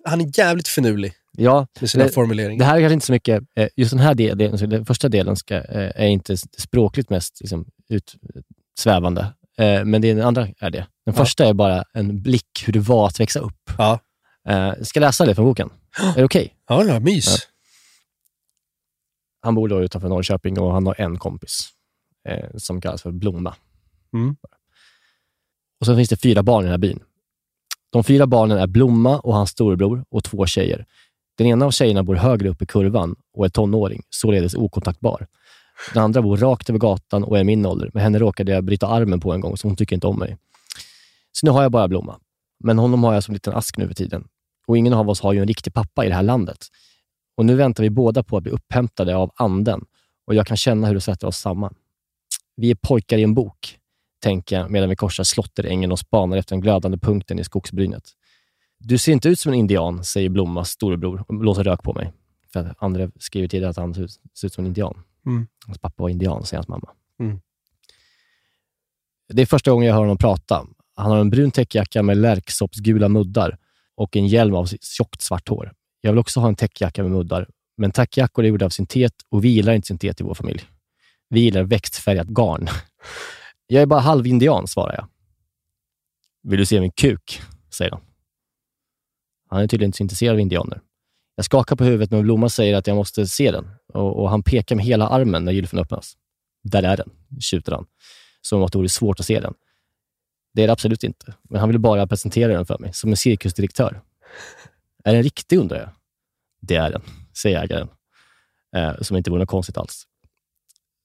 Han 0.05 0.21
är 0.21 0.39
jävligt 0.39 0.69
finurlig 0.69 1.13
Ja, 1.37 1.67
med 1.81 1.91
sina 1.91 2.05
det, 2.05 2.11
formuleringar. 2.11 2.59
det 2.59 2.65
här 2.65 2.77
är 2.77 2.81
kanske 2.81 2.95
inte 2.95 3.07
så 3.07 3.13
mycket, 3.13 3.43
eh, 3.59 3.69
just 3.77 3.91
den 3.91 4.01
här 4.01 4.15
delen, 4.15 4.71
den 4.71 4.87
första 4.87 5.09
delen 5.09 5.37
ska, 5.37 5.55
eh, 5.55 5.91
är 6.03 6.07
inte 6.07 6.37
språkligt 6.59 7.11
mest 7.11 7.41
liksom, 7.41 7.67
utsvävande, 7.89 9.27
Eh, 9.59 9.85
men 9.85 10.01
det, 10.03 10.15
den 10.15 10.27
andra 10.27 10.49
är 10.61 10.71
det. 10.71 10.79
Den 10.79 10.87
Ja. 11.05 11.13
första 11.13 11.45
är 11.47 11.55
bara 11.55 11.85
en 11.95 12.23
blick 12.23 12.65
hur 12.67 12.73
det 12.73 12.79
var 12.81 13.07
att 13.07 13.21
växa 13.21 13.41
upp. 13.41 13.71
Ja. 13.79 13.99
Eh, 14.49 14.57
Jag 14.57 14.87
ska 14.87 15.01
läsa 15.01 15.27
det 15.27 15.35
från 15.35 15.45
boken. 15.45 15.71
Är 16.01 16.15
det 16.17 16.25
okej? 16.25 16.55
Ja, 16.69 16.85
ja, 16.85 17.01
mys. 17.01 17.27
Ja. 17.27 17.37
Han 19.43 19.55
bor 19.55 19.69
då 19.69 19.83
utanför 19.83 20.09
Norrköping 20.09 20.61
och 20.61 20.73
han 20.73 20.87
har 20.87 21.01
en 21.01 21.19
kompis 21.19 21.69
eh, 22.29 22.49
som 22.57 22.81
kallas 22.81 23.03
för 23.03 23.11
Blomma. 23.11 23.55
Mm. 24.15 24.37
Och 25.81 25.87
så 25.87 25.97
finns 25.97 26.09
det 26.09 26.17
fyra 26.17 26.43
barn 26.43 26.63
i 26.63 26.65
den 26.65 26.71
här 26.71 26.79
byn. 26.79 27.01
De 27.91 28.05
fyra 28.05 28.27
barnen 28.27 28.59
är 28.59 28.67
Blomma 28.67 29.19
och 29.19 29.35
hans 29.35 29.51
storebror 29.51 30.05
och 30.09 30.25
två 30.25 30.47
tjejer. 30.47 30.87
Den 31.39 31.47
ena 31.47 31.67
av 31.67 31.71
tjejerna 31.71 32.03
bor 32.03 32.15
högre 32.15 32.49
upp 32.49 32.63
i 32.63 32.67
kurvan 32.67 33.17
och 33.35 33.45
är 33.45 33.49
tonåring, 33.49 34.03
således 34.11 34.55
okontaktbar. 34.55 35.27
Den 35.95 36.03
andra 36.03 36.23
bor 36.23 36.37
rakt 36.37 36.69
över 36.69 36.79
gatan 36.79 37.25
och 37.25 37.39
är 37.39 37.45
min 37.45 37.67
ålder, 37.67 37.91
men 37.95 38.03
henne 38.03 38.19
råkade 38.19 38.53
jag 38.53 38.65
bryta 38.65 38.87
armen 38.87 39.21
på 39.21 39.33
en 39.33 39.41
gång, 39.41 39.57
så 39.57 39.69
hon 39.69 39.77
tycker 39.77 39.97
inte 39.97 40.07
om 40.07 40.19
mig. 40.19 40.37
Så 41.33 41.47
nu 41.47 41.53
har 41.53 41.63
jag 41.63 41.73
bara 41.73 41.89
Blomma. 41.89 42.19
Men 42.65 42.79
honom 42.79 43.05
har 43.05 43.15
jag 43.15 43.25
som 43.25 43.33
en 43.33 43.37
liten 43.37 43.55
ask 43.55 43.77
nu 43.77 43.89
för 43.89 43.95
tiden. 43.95 44.25
Och 44.67 44.79
ingen 44.79 44.93
av 44.93 45.11
oss 45.11 45.21
har 45.21 45.33
ju 45.33 45.41
en 45.41 45.49
riktig 45.49 45.75
pappa 45.75 46.05
i 46.05 46.09
det 46.09 46.15
här 46.15 46.23
landet. 46.23 46.67
Och 47.35 47.45
nu 47.45 47.55
väntar 47.55 47.83
vi 47.83 47.91
båda 47.91 48.23
på 48.23 48.37
att 48.37 48.43
bli 48.43 48.53
upphämtade 48.53 49.17
av 49.17 49.33
anden 49.35 49.85
och 50.27 50.35
jag 50.35 50.47
kan 50.47 50.57
känna 50.57 50.87
hur 50.87 50.95
det 50.95 51.01
sätter 51.01 51.27
oss 51.27 51.39
samman. 51.39 51.75
Vi 52.57 52.71
är 52.71 52.75
pojkar 52.75 53.19
i 53.19 53.23
en 53.23 53.35
bok, 53.35 53.79
tänker 54.23 54.59
jag 54.59 54.71
medan 54.71 54.89
vi 54.89 54.97
korsar 54.97 55.25
Slotterängen 55.25 55.93
och 55.93 55.99
spanar 55.99 56.37
efter 56.37 56.55
den 56.55 56.61
glödande 56.61 56.99
punkten 56.99 57.39
i 57.39 57.45
skogsbrynet. 57.45 58.11
Du 58.79 58.99
ser 58.99 59.13
inte 59.13 59.29
ut 59.29 59.41
som 59.41 59.53
en 59.53 59.59
indian, 59.59 60.05
säger 60.05 60.29
Blommas 60.29 60.71
storebror 60.71 61.25
och 61.29 61.35
blåser 61.35 61.65
rök 61.65 61.83
på 61.83 61.93
mig. 61.93 62.13
För 62.53 62.61
att 62.61 62.83
André 62.83 63.11
skriver 63.19 63.49
tidigare 63.49 63.71
att 63.71 63.77
han 63.77 63.95
ser 63.95 64.03
ut, 64.03 64.21
ser 64.35 64.47
ut 64.47 64.53
som 64.53 64.65
en 64.65 64.67
indian. 64.67 65.03
Mm. 65.27 65.47
Hans 65.67 65.79
pappa 65.79 66.03
var 66.03 66.11
indian, 66.11 66.45
säger 66.45 66.59
hans 66.59 66.69
mamma. 66.69 66.91
Mm. 67.21 67.41
Det 69.29 69.43
är 69.43 69.47
första 69.47 69.71
gången 69.71 69.87
jag 69.87 69.95
hör 69.95 70.01
honom 70.01 70.19
prata. 70.19 70.67
Han 70.95 71.11
har 71.11 71.19
en 71.19 71.31
brun 71.31 71.51
täckjacka 71.51 72.03
med 72.03 72.17
lärksoppsgula 72.17 73.09
muddar 73.09 73.59
och 73.95 74.17
en 74.17 74.27
hjälm 74.27 74.55
av 74.55 74.67
tjockt 74.81 75.23
svart 75.23 75.49
hår. 75.49 75.73
Jag 76.05 76.13
vill 76.13 76.19
också 76.19 76.41
ha 76.41 76.49
en 76.49 76.57
täckjacka 76.57 77.03
med 77.03 77.13
muddar, 77.13 77.49
men 77.77 77.91
täckjackor 77.91 78.45
är 78.45 78.49
gjorda 78.49 78.67
av 78.67 78.71
syntet 78.71 79.15
och 79.29 79.45
vi 79.45 79.49
gillar 79.49 79.73
inte 79.73 79.89
syntet 79.89 80.21
i 80.21 80.25
vår 80.25 80.35
familj. 80.35 80.63
Vi 81.29 81.41
gillar 81.41 81.63
växtfärgat 81.63 82.27
garn. 82.27 82.69
Jag 83.67 83.83
är 83.83 83.87
bara 83.87 84.01
halvindian, 84.01 84.69
svarar 84.69 84.95
jag. 84.95 85.09
Vill 86.43 86.59
du 86.59 86.67
se 86.67 86.81
min 86.81 86.93
kuk? 86.93 87.43
säger 87.71 87.91
han. 87.91 88.01
Han 89.49 89.63
är 89.63 89.67
tydligen 89.67 89.89
inte 89.89 89.97
så 89.97 90.03
intresserad 90.03 90.35
av 90.35 90.41
indianer. 90.41 90.81
Jag 91.37 91.45
skakar 91.45 91.77
på 91.77 91.85
huvudet, 91.85 92.11
men 92.11 92.23
Blomma 92.23 92.49
säger 92.49 92.77
att 92.77 92.87
jag 92.87 92.97
måste 92.97 93.27
se 93.27 93.51
den 93.51 93.71
och, 93.95 94.23
och 94.23 94.31
han 94.31 94.43
pekar 94.43 94.77
med 94.77 94.85
hela 94.85 95.09
armen 95.09 95.45
när 95.45 95.53
gylfen 95.53 95.79
öppnas. 95.79 96.17
Där 96.63 96.83
är 96.83 96.97
den, 96.97 97.11
tjuter 97.41 97.73
han, 97.73 97.87
som 98.41 98.63
att 98.63 98.73
det 98.73 98.79
vore 98.79 98.89
svårt 98.89 99.21
att 99.21 99.27
se 99.27 99.41
den. 99.41 99.55
Det 100.55 100.63
är 100.63 100.67
det 100.67 100.73
absolut 100.73 101.05
inte, 101.05 101.35
men 101.43 101.61
han 101.61 101.69
vill 101.69 101.79
bara 101.79 102.07
presentera 102.07 102.53
den 102.53 102.67
för 102.67 102.79
mig, 102.79 102.93
som 102.93 103.11
en 103.11 103.17
cirkusdirektör. 103.17 104.03
Är 105.05 105.15
den 105.15 105.23
riktig, 105.23 105.59
undrar 105.59 105.79
jag. 105.79 105.89
Det 106.61 106.77
är 106.77 106.91
den, 106.91 107.03
säger 107.43 107.63
ägaren, 107.63 107.89
eh, 108.77 108.95
som 109.01 109.17
inte 109.17 109.31
vore 109.31 109.41
något 109.41 109.49
konstigt 109.49 109.77
alls. 109.77 110.07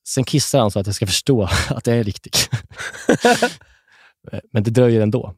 Sen 0.08 0.24
kissar 0.24 0.60
han 0.60 0.72
så 0.72 0.80
att 0.80 0.86
jag 0.86 0.96
ska 0.96 1.08
förstå 1.08 1.44
att 1.70 1.84
det 1.84 1.94
är 1.94 2.04
riktig. 2.04 2.34
men 4.52 4.64
det 4.64 4.72
dröjer 4.72 5.02
ändå. 5.02 5.36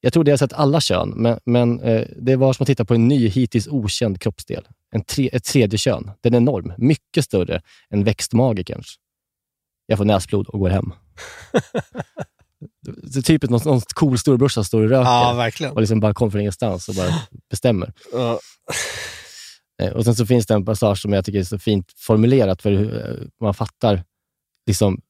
Jag 0.00 0.12
tror 0.12 0.24
det 0.24 0.32
har 0.32 0.36
sett 0.36 0.52
alla 0.52 0.80
kön, 0.80 1.08
men, 1.16 1.40
men 1.44 1.80
eh, 1.80 2.06
det 2.16 2.36
var 2.36 2.52
som 2.52 2.64
att 2.64 2.66
titta 2.66 2.84
på 2.84 2.94
en 2.94 3.08
ny, 3.08 3.28
hittills 3.28 3.68
okänd 3.68 4.20
kroppsdel. 4.20 4.68
En 4.90 5.04
tre, 5.04 5.30
ett 5.32 5.44
tredje 5.44 5.78
kön. 5.78 6.10
Den 6.20 6.34
är 6.34 6.38
enorm. 6.38 6.72
Mycket 6.78 7.24
större 7.24 7.62
än 7.90 8.04
växtmagikerns. 8.04 8.96
Jag 9.86 9.98
får 9.98 10.04
näsblod 10.04 10.46
och 10.46 10.58
går 10.58 10.68
hem. 10.68 10.92
det 13.02 13.18
är 13.18 13.22
typiskt 13.22 13.50
någon, 13.50 13.60
någon 13.64 13.80
cool 13.94 14.18
storebrorsa 14.18 14.64
står 14.64 14.82
och 14.82 14.88
röker 14.88 15.10
Ja, 15.10 15.32
verkligen. 15.36 15.72
och 15.72 15.80
liksom 15.80 16.00
bara 16.00 16.14
kommer 16.14 16.30
från 16.30 16.40
ingenstans 16.40 16.88
och 16.88 16.94
bara 16.94 17.14
bestämmer. 17.50 17.92
Ja. 18.12 18.40
Eh, 19.82 19.92
Och 19.92 20.04
sen 20.04 20.14
så 20.14 20.26
finns 20.26 20.46
det 20.46 20.54
en 20.54 20.64
passage 20.64 20.98
som 21.02 21.12
jag 21.12 21.24
tycker 21.24 21.38
är 21.38 21.44
så 21.44 21.58
fint 21.58 21.92
formulerat, 21.96 22.62
för 22.62 22.72
eh, 22.72 23.16
man 23.40 23.54
fattar 23.54 24.04
liksom, 24.66 25.00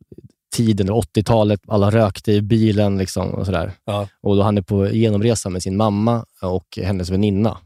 tiden, 0.56 0.90
80-talet, 0.90 1.60
alla 1.68 1.90
rökte 1.90 2.32
i 2.32 2.42
bilen 2.42 2.98
liksom, 2.98 3.28
och 3.34 3.46
sådär. 3.46 3.72
Ja. 3.84 4.08
Och 4.20 4.36
då 4.36 4.42
han 4.42 4.58
är 4.58 4.62
på 4.62 4.88
genomresa 4.88 5.48
med 5.50 5.62
sin 5.62 5.76
mamma 5.76 6.24
och 6.42 6.78
hennes 6.82 7.10
väninna 7.10 7.58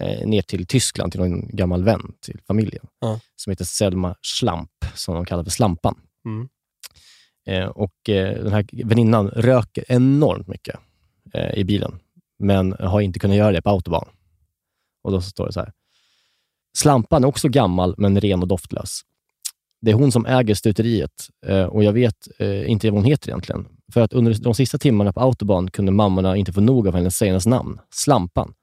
eh, 0.00 0.26
ner 0.28 0.42
till 0.42 0.66
Tyskland, 0.66 1.12
till 1.12 1.20
någon 1.20 1.56
gammal 1.56 1.84
vän 1.84 2.12
till 2.20 2.40
familjen, 2.46 2.86
Ja. 3.00 3.20
som 3.36 3.50
heter 3.50 3.64
Selma 3.64 4.14
Schlamp, 4.22 4.70
som 4.94 5.14
de 5.14 5.24
kallar 5.24 5.44
för 5.44 5.50
Slampan. 5.50 5.94
Mm. 6.26 6.48
Eh, 7.46 7.66
och 7.66 8.08
eh, 8.08 8.42
Den 8.42 8.52
här 8.52 8.84
väninnan 8.84 9.28
röker 9.28 9.84
enormt 9.88 10.48
mycket 10.48 10.76
eh, 11.34 11.58
i 11.58 11.64
bilen, 11.64 11.98
men 12.38 12.72
har 12.80 13.00
inte 13.00 13.18
kunnat 13.18 13.36
göra 13.36 13.52
det 13.52 13.62
på 13.62 13.70
autobahn. 13.70 14.08
Och 15.02 15.12
då 15.12 15.20
så 15.20 15.30
står 15.30 15.46
det 15.46 15.52
så 15.52 15.60
här. 15.60 15.72
Slampan 16.78 17.24
är 17.24 17.28
också 17.28 17.48
gammal, 17.48 17.94
men 17.98 18.20
ren 18.20 18.42
och 18.42 18.48
doftlös. 18.48 19.00
Det 19.80 19.90
är 19.90 19.94
hon 19.94 20.12
som 20.12 20.26
äger 20.26 20.54
stuteriet 20.54 21.28
eh, 21.46 21.64
och 21.64 21.84
jag 21.84 21.92
vet 21.92 22.28
eh, 22.38 22.70
inte 22.70 22.90
vad 22.90 23.00
hon 23.00 23.10
heter 23.10 23.28
egentligen. 23.28 23.68
För 23.92 24.00
att 24.00 24.12
under 24.12 24.34
de 24.34 24.54
sista 24.54 24.78
timmarna 24.78 25.12
på 25.12 25.20
autobahn 25.20 25.70
kunde 25.70 25.92
mammorna 25.92 26.36
inte 26.36 26.52
få 26.52 26.60
nog 26.60 26.88
av 26.88 26.94
hennes 26.94 27.16
senaste 27.16 27.50
namn. 27.50 27.80
Slampan. 27.90 28.54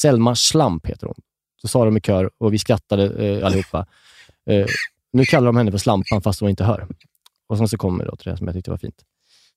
Selma 0.00 0.34
Slamp 0.34 0.86
heter 0.86 1.06
hon. 1.06 1.20
Så 1.62 1.68
sa 1.68 1.84
de 1.84 1.96
i 1.96 2.00
kör 2.00 2.30
och 2.38 2.52
vi 2.52 2.58
skrattade 2.58 3.26
eh, 3.26 3.46
allihopa. 3.46 3.86
Eh, 4.46 4.66
nu 5.12 5.24
kallar 5.24 5.46
de 5.46 5.56
henne 5.56 5.70
för 5.70 5.78
Slampan 5.78 6.22
fast 6.22 6.40
hon 6.40 6.50
inte 6.50 6.64
hör. 6.64 6.88
Och 7.52 7.58
sen 7.58 7.68
så 7.68 7.78
kommer 7.78 8.04
då 8.04 8.16
till 8.16 8.30
det 8.30 8.36
som 8.36 8.46
jag 8.46 8.54
tyckte 8.56 8.70
var 8.70 8.78
fint. 8.78 9.04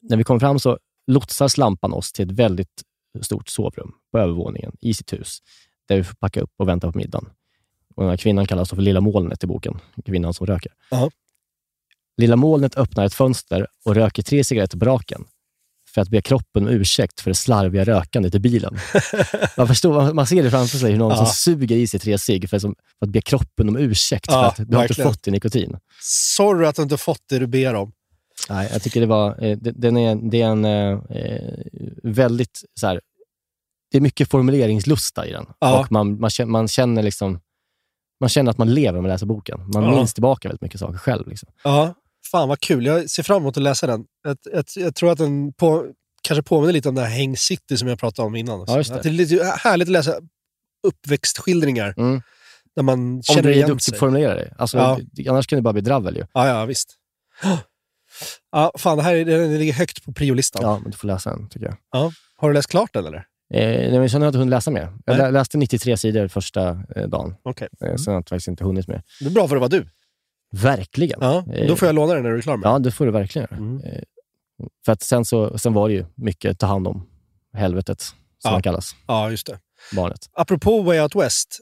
När 0.02 0.18
vi 0.18 0.24
kommer 0.24 0.40
fram 0.40 0.60
så 0.60 0.80
lotsar 1.08 1.48
Slampan 1.48 1.94
oss 1.94 2.12
till 2.12 2.32
ett 2.32 2.36
väldigt 2.36 2.82
stort 3.22 3.50
sovrum 3.50 3.92
på 4.12 4.20
övervåningen 4.20 4.72
i 4.82 4.94
sitt 4.94 5.14
hus, 5.14 5.40
där 5.88 5.98
vi 5.98 6.04
får 6.04 6.16
packa 6.16 6.42
upp 6.42 6.52
och 6.58 6.68
vänta 6.68 6.92
på 6.92 6.98
middagen. 6.98 7.30
Och 7.96 8.04
den 8.04 8.10
här 8.10 8.18
kvinnan 8.18 8.48
kallas 8.48 8.70
för 8.70 8.78
Lilla 8.78 9.02
molnet 9.02 9.44
i 9.44 9.48
boken, 9.48 9.80
kvinnan 10.06 10.34
som 10.34 10.48
röker. 10.48 10.72
Ja. 10.92 11.10
Lilla 12.18 12.36
molnet 12.36 12.78
öppnar 12.78 13.06
ett 13.06 13.14
fönster 13.14 13.68
och 13.86 13.96
röker 13.96 14.24
tre 14.24 14.44
cigaretter 14.44 14.78
på 14.78 14.86
raken 14.86 15.26
för 15.96 16.02
att 16.02 16.10
be 16.10 16.22
kroppen 16.22 16.64
om 16.64 16.70
ursäkt 16.70 17.20
för 17.22 17.30
det 17.32 17.36
slarviga 17.36 17.84
rökandet 17.84 18.36
i 18.36 18.40
bilen. 18.40 18.78
Man, 19.58 19.68
förstår, 19.68 20.14
man 20.14 20.28
ser 20.28 20.44
det 20.44 20.52
framför 20.52 20.78
sig, 20.78 20.92
hur 20.92 20.98
någon 21.00 21.10
Ja. 21.12 21.18
som 21.18 21.26
suger 21.26 21.76
i 21.76 21.88
sig 21.88 22.00
tre 22.00 22.18
cigg 22.18 22.50
för, 22.50 22.60
för 22.60 22.74
att 23.02 23.10
be 23.10 23.22
kroppen 23.22 23.70
om 23.70 23.78
ursäkt 23.78 24.26
Ja, 24.30 24.54
för 24.56 24.64
att 24.64 24.70
du 24.70 24.76
har 24.78 24.84
inte 24.84 25.04
fått 25.04 25.24
din 25.24 25.34
nikotin. 25.34 25.78
Sorry 26.04 26.66
att 26.66 26.76
du 26.76 26.82
inte 26.82 26.98
fått 26.98 27.22
det 27.30 27.40
du 27.40 27.48
ber 27.48 27.74
om. 27.74 27.92
Nej, 28.50 28.70
jag 28.74 28.82
tycker 28.84 29.00
det 29.02 29.08
var, 29.08 29.44
eh, 29.44 29.58
det- 29.58 29.72
den 29.72 29.98
är, 29.98 30.16
det 30.32 30.42
är 30.42 30.48
en 30.48 30.66
eh, 30.66 30.92
eh, 31.10 31.60
väldigt, 32.04 32.62
så 32.80 32.88
här, 32.88 33.02
det 33.92 33.98
är 33.98 34.02
mycket 34.02 34.30
formuleringslusta 34.32 35.28
i 35.28 35.32
den. 35.32 35.46
Ja. 35.60 35.80
Och 35.80 35.92
man, 35.92 36.20
man, 36.20 36.30
känner, 36.30 36.52
man, 36.52 36.68
känner 36.68 37.04
liksom, 37.04 37.40
man 38.20 38.30
känner 38.30 38.52
att 38.52 38.58
man 38.58 38.74
lever 38.74 38.94
när 38.94 39.02
man 39.02 39.10
läser 39.12 39.26
boken. 39.26 39.60
Man 39.74 39.84
Ja. 39.84 39.92
minns 39.96 40.14
tillbaka 40.14 40.48
väldigt 40.50 40.62
mycket 40.62 40.80
saker 40.80 40.98
själv. 40.98 41.28
Liksom. 41.28 41.50
Ja, 41.64 41.94
fan 42.32 42.50
vad 42.50 42.60
kul. 42.60 42.86
Jag 42.86 43.10
ser 43.10 43.24
fram 43.24 43.38
emot 43.42 43.58
att 43.58 43.64
läsa 43.64 43.88
den. 43.88 44.06
Jag, 44.24 44.38
jag, 44.54 44.66
jag 44.76 44.96
tror 44.96 45.12
att 45.12 45.18
den 45.18 45.54
på, 45.54 45.86
kanske 46.24 46.44
påminner 46.44 46.74
lite 46.74 46.90
om 46.90 46.96
det 46.96 47.02
här 47.02 47.10
Häng 47.10 47.38
City 47.38 47.78
som 47.78 47.88
jag 47.88 48.00
pratade 48.00 48.26
om 48.26 48.36
innan. 48.36 48.66
Ja, 48.68 48.76
det. 48.76 48.80
Att 48.96 49.04
det 49.04 49.10
är 49.10 49.14
lite 49.14 49.44
härligt 49.64 49.88
att 49.88 49.92
läsa 49.92 50.16
uppväxtskildringar 50.88 51.94
Mm. 51.98 52.22
där 52.76 52.84
man 52.84 53.00
Om 53.16 53.24
känner 53.24 53.42
du 53.44 53.50
är 53.50 53.54
igen 53.54 53.70
duktig 53.70 53.84
sig. 53.84 53.92
på 53.92 53.96
att 53.96 54.00
formulera 54.00 54.36
dig. 54.36 54.54
Alltså, 54.58 54.78
Ja. 54.78 55.00
det- 55.12 55.28
Annars 55.30 55.48
kan 55.48 55.58
det 55.58 55.62
bara 55.64 55.74
bli 55.74 55.82
dravel 55.82 56.16
ju. 56.16 56.26
Ja, 56.34 56.48
ja, 56.48 56.66
visst. 56.66 56.96
Ja, 58.52 58.72
fan, 58.78 58.98
det 58.98 59.04
här 59.04 59.16
är, 59.16 59.26
den 59.26 59.58
ligger 59.58 59.74
högt 59.74 60.04
på 60.06 60.14
priolistan. 60.14 60.62
Ja, 60.64 60.80
men 60.80 60.92
du 60.92 60.98
får 60.98 61.08
läsa 61.08 61.30
den 61.30 61.50
tycker 61.50 61.66
jag. 61.66 61.76
Ja. 61.92 62.12
Har 62.38 62.48
du 62.50 62.54
läst 62.54 62.70
klart 62.70 62.90
den 62.94 63.06
eller? 63.06 63.18
Eh, 63.54 63.68
nej, 63.68 63.92
men 63.92 64.02
jag 64.02 64.12
känner 64.12 64.28
att 64.28 64.34
jag 64.34 64.40
hunnit 64.40 64.50
läsa 64.50 64.72
mer. 64.72 64.82
Jag 64.82 64.94
Nej. 65.08 65.18
lä- 65.18 65.32
läste 65.32 65.58
93 65.58 65.98
sidor 65.98 66.28
första 66.28 66.70
eh, 66.96 67.08
dagen. 67.08 67.36
Okej. 67.44 67.68
Eh, 67.86 67.96
sen 67.96 68.14
har 68.14 68.14
jag 68.14 68.30
faktiskt 68.30 68.48
inte 68.48 68.64
hunnit 68.64 68.88
mer. 68.88 69.02
Det 69.20 69.26
är 69.26 69.30
bra 69.30 69.48
för 69.48 69.56
att 69.56 69.60
vara 69.60 69.70
du. 69.70 69.88
Verkligen. 70.62 71.18
Ja, 71.22 71.46
Eh, 71.54 71.68
då 71.68 71.76
får 71.76 71.86
jag 71.88 71.96
låna 71.96 72.14
den 72.14 72.24
när 72.24 72.30
du 72.32 72.38
är 72.38 72.42
klar 72.42 72.58
med 72.58 72.68
Ja, 72.68 72.80
det 72.80 72.92
får 72.92 73.06
du 73.06 73.12
verkligen. 73.12 73.48
Mm. 73.52 73.82
Eh, 73.84 74.02
För 74.86 74.92
att 74.92 75.02
sen, 75.04 75.26
så, 75.26 75.58
sen 75.58 75.74
var 75.74 75.88
det 75.90 75.94
ju 75.96 76.06
mycket 76.16 76.60
ta 76.60 76.66
hand 76.66 76.88
om 76.88 77.08
helvetet, 77.54 78.02
som 78.02 78.16
Ja. 78.44 78.52
man 78.52 78.62
kallas, 78.62 78.96
Ja, 79.08 79.32
just 79.32 79.48
det. 79.48 79.60
barnet. 79.96 80.30
Apropå 80.34 80.82
Way 80.82 81.00
Out 81.00 81.16
West. 81.16 81.60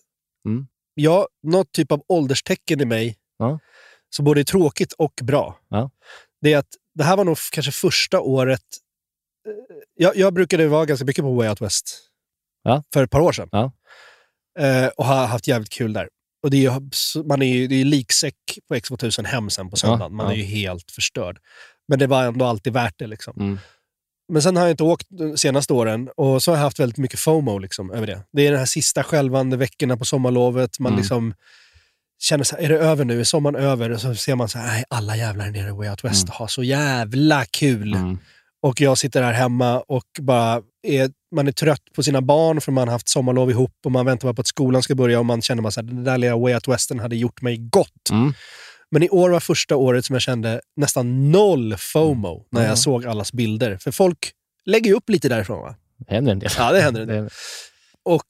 Mm. 0.48 0.68
Ja, 0.94 1.28
något 1.44 1.72
typ 1.72 1.92
av 1.92 2.04
ålderstecken 2.08 2.82
i 2.82 2.86
mig 2.86 3.18
Ja. 3.38 3.60
som 4.16 4.26
både 4.26 4.42
är 4.42 4.44
tråkigt 4.44 4.94
och 4.94 5.14
bra. 5.24 5.60
Ja. 5.70 5.90
Det 6.42 6.54
är 6.54 6.58
att 6.58 6.68
det 6.96 7.04
här 7.04 7.18
var 7.18 7.24
nog 7.26 7.38
kanske 7.52 7.72
första 7.72 8.20
året... 8.20 8.62
eh, 9.48 9.54
Jag, 9.96 10.16
jag 10.18 10.34
brukade 10.34 10.68
vara 10.68 10.86
ganska 10.86 11.06
mycket 11.06 11.24
på 11.24 11.34
Way 11.36 11.50
Out 11.50 11.62
West 11.62 12.00
Ja. 12.64 12.84
för 12.94 13.04
ett 13.04 13.10
par 13.12 13.20
år 13.20 13.32
sedan. 13.32 13.50
Ja. 13.52 13.72
Eh, 14.60 14.88
och 14.88 15.06
har 15.06 15.26
haft 15.28 15.48
jävligt 15.48 15.70
kul 15.72 15.94
där. 15.94 16.10
Och 16.44 16.50
det 16.50 16.58
är 16.58 16.62
ju, 16.72 16.90
så- 16.92 17.24
man 17.24 17.42
är 17.42 17.54
ju 17.54 17.68
det 17.68 17.76
är 17.76 17.80
ju 17.80 17.86
liksäck 17.86 18.36
på 18.68 18.76
X2000 18.76 19.26
hem 19.26 19.50
sen 19.50 19.70
på 19.70 19.76
söndagen. 19.76 20.16
Man 20.16 20.26
ja. 20.26 20.32
är 20.32 20.38
ju 20.38 20.44
helt 20.44 20.92
förstörd. 20.92 21.38
Men 21.88 22.00
det 22.00 22.08
var 22.08 22.24
ändå 22.24 22.46
alltid 22.46 22.74
värt 22.74 22.94
det. 23.00 23.08
Liksom. 23.08 23.34
Mm. 23.40 23.60
Men 24.34 24.42
sen 24.42 24.56
har 24.56 24.64
jag 24.64 24.72
inte 24.72 24.84
åkt 24.84 25.08
de 25.10 25.38
senaste 25.38 25.74
åren 25.74 26.10
och 26.18 26.44
så 26.44 26.52
har 26.52 26.58
jag 26.58 26.64
haft 26.64 26.80
väldigt 26.80 26.98
mycket 26.98 27.20
FOMO 27.20 27.58
liksom, 27.60 27.92
över 27.92 28.08
det. 28.08 28.22
Det 28.34 28.48
är 28.48 28.52
de 28.52 28.58
här 28.58 28.66
sista 28.66 29.04
skälvande 29.04 29.58
veckorna 29.58 29.98
på 29.98 30.06
sommarlovet. 30.06 30.80
Man 30.80 30.92
Mm. 30.92 31.00
liksom 31.02 31.34
känner 32.22 32.44
så 32.44 32.56
här, 32.56 32.64
är 32.64 32.70
det 32.70 32.78
över 32.80 33.06
nu? 33.06 33.20
Är 33.20 33.24
sommaren 33.24 33.56
över? 33.56 33.90
Och 33.90 34.02
så 34.02 34.16
ser 34.16 34.36
man 34.36 34.50
så 34.50 34.58
här, 34.60 34.68
nej, 34.68 34.84
alla 34.90 35.18
jävlar 35.18 35.50
nere 35.50 35.68
i 35.68 35.72
Way 35.72 35.90
Out 35.90 36.04
West 36.04 36.30
och 36.30 36.36
har 36.36 36.48
så 36.48 36.64
jävla 36.64 37.46
kul. 37.46 37.94
Mm. 37.94 38.18
Och 38.64 38.82
jag 38.82 38.98
sitter 38.98 39.22
här 39.24 39.34
hemma 39.34 39.80
och 39.80 40.04
bara 40.22 40.62
är, 40.88 41.12
man 41.36 41.48
är 41.48 41.52
trött 41.52 41.82
på 41.96 42.04
sina 42.04 42.22
barn 42.22 42.62
för 42.62 42.72
man 42.72 42.88
har 42.88 42.94
haft 42.94 43.10
sommarlov 43.10 43.50
ihop 43.52 43.72
och 43.86 43.92
man 43.92 44.06
väntar 44.06 44.28
bara 44.28 44.34
på 44.34 44.42
att 44.42 44.48
skolan 44.48 44.84
ska 44.84 44.96
börja 44.96 45.20
och 45.20 45.26
man 45.26 45.42
känner 45.42 45.64
bara 45.64 45.72
här, 45.76 45.84
den 45.84 46.04
där 46.04 46.18
lilla 46.18 46.38
Way 46.38 46.54
Out 46.54 46.68
Western 46.68 47.00
hade 47.00 47.16
gjort 47.16 47.42
mig 47.42 47.58
gott. 47.58 48.10
Mm. 48.12 48.34
Men 48.92 49.04
i 49.04 49.10
år 49.10 49.30
var 49.30 49.40
första 49.40 49.76
året 49.76 50.06
som 50.06 50.14
jag 50.14 50.22
kände 50.22 50.62
nästan 50.76 51.32
noll 51.32 51.76
FOMO 51.78 52.46
när 52.52 52.62
jag 52.62 52.66
Mm. 52.66 52.78
såg 52.78 53.06
allas 53.06 53.34
bilder. 53.34 53.78
För 53.78 53.92
folk 53.92 54.32
lägger 54.66 54.90
ju 54.90 54.96
upp 54.96 55.10
lite 55.10 55.30
därifrån 55.30 55.62
va? 55.62 55.76
Det 55.98 56.14
händer 56.16 56.32
en 56.32 56.40
del. 56.40 56.50
Ja, 56.58 56.72
det 56.72 56.82
händer 56.82 57.02
en 57.02 57.08
del. 57.08 57.30
Och 58.06 58.26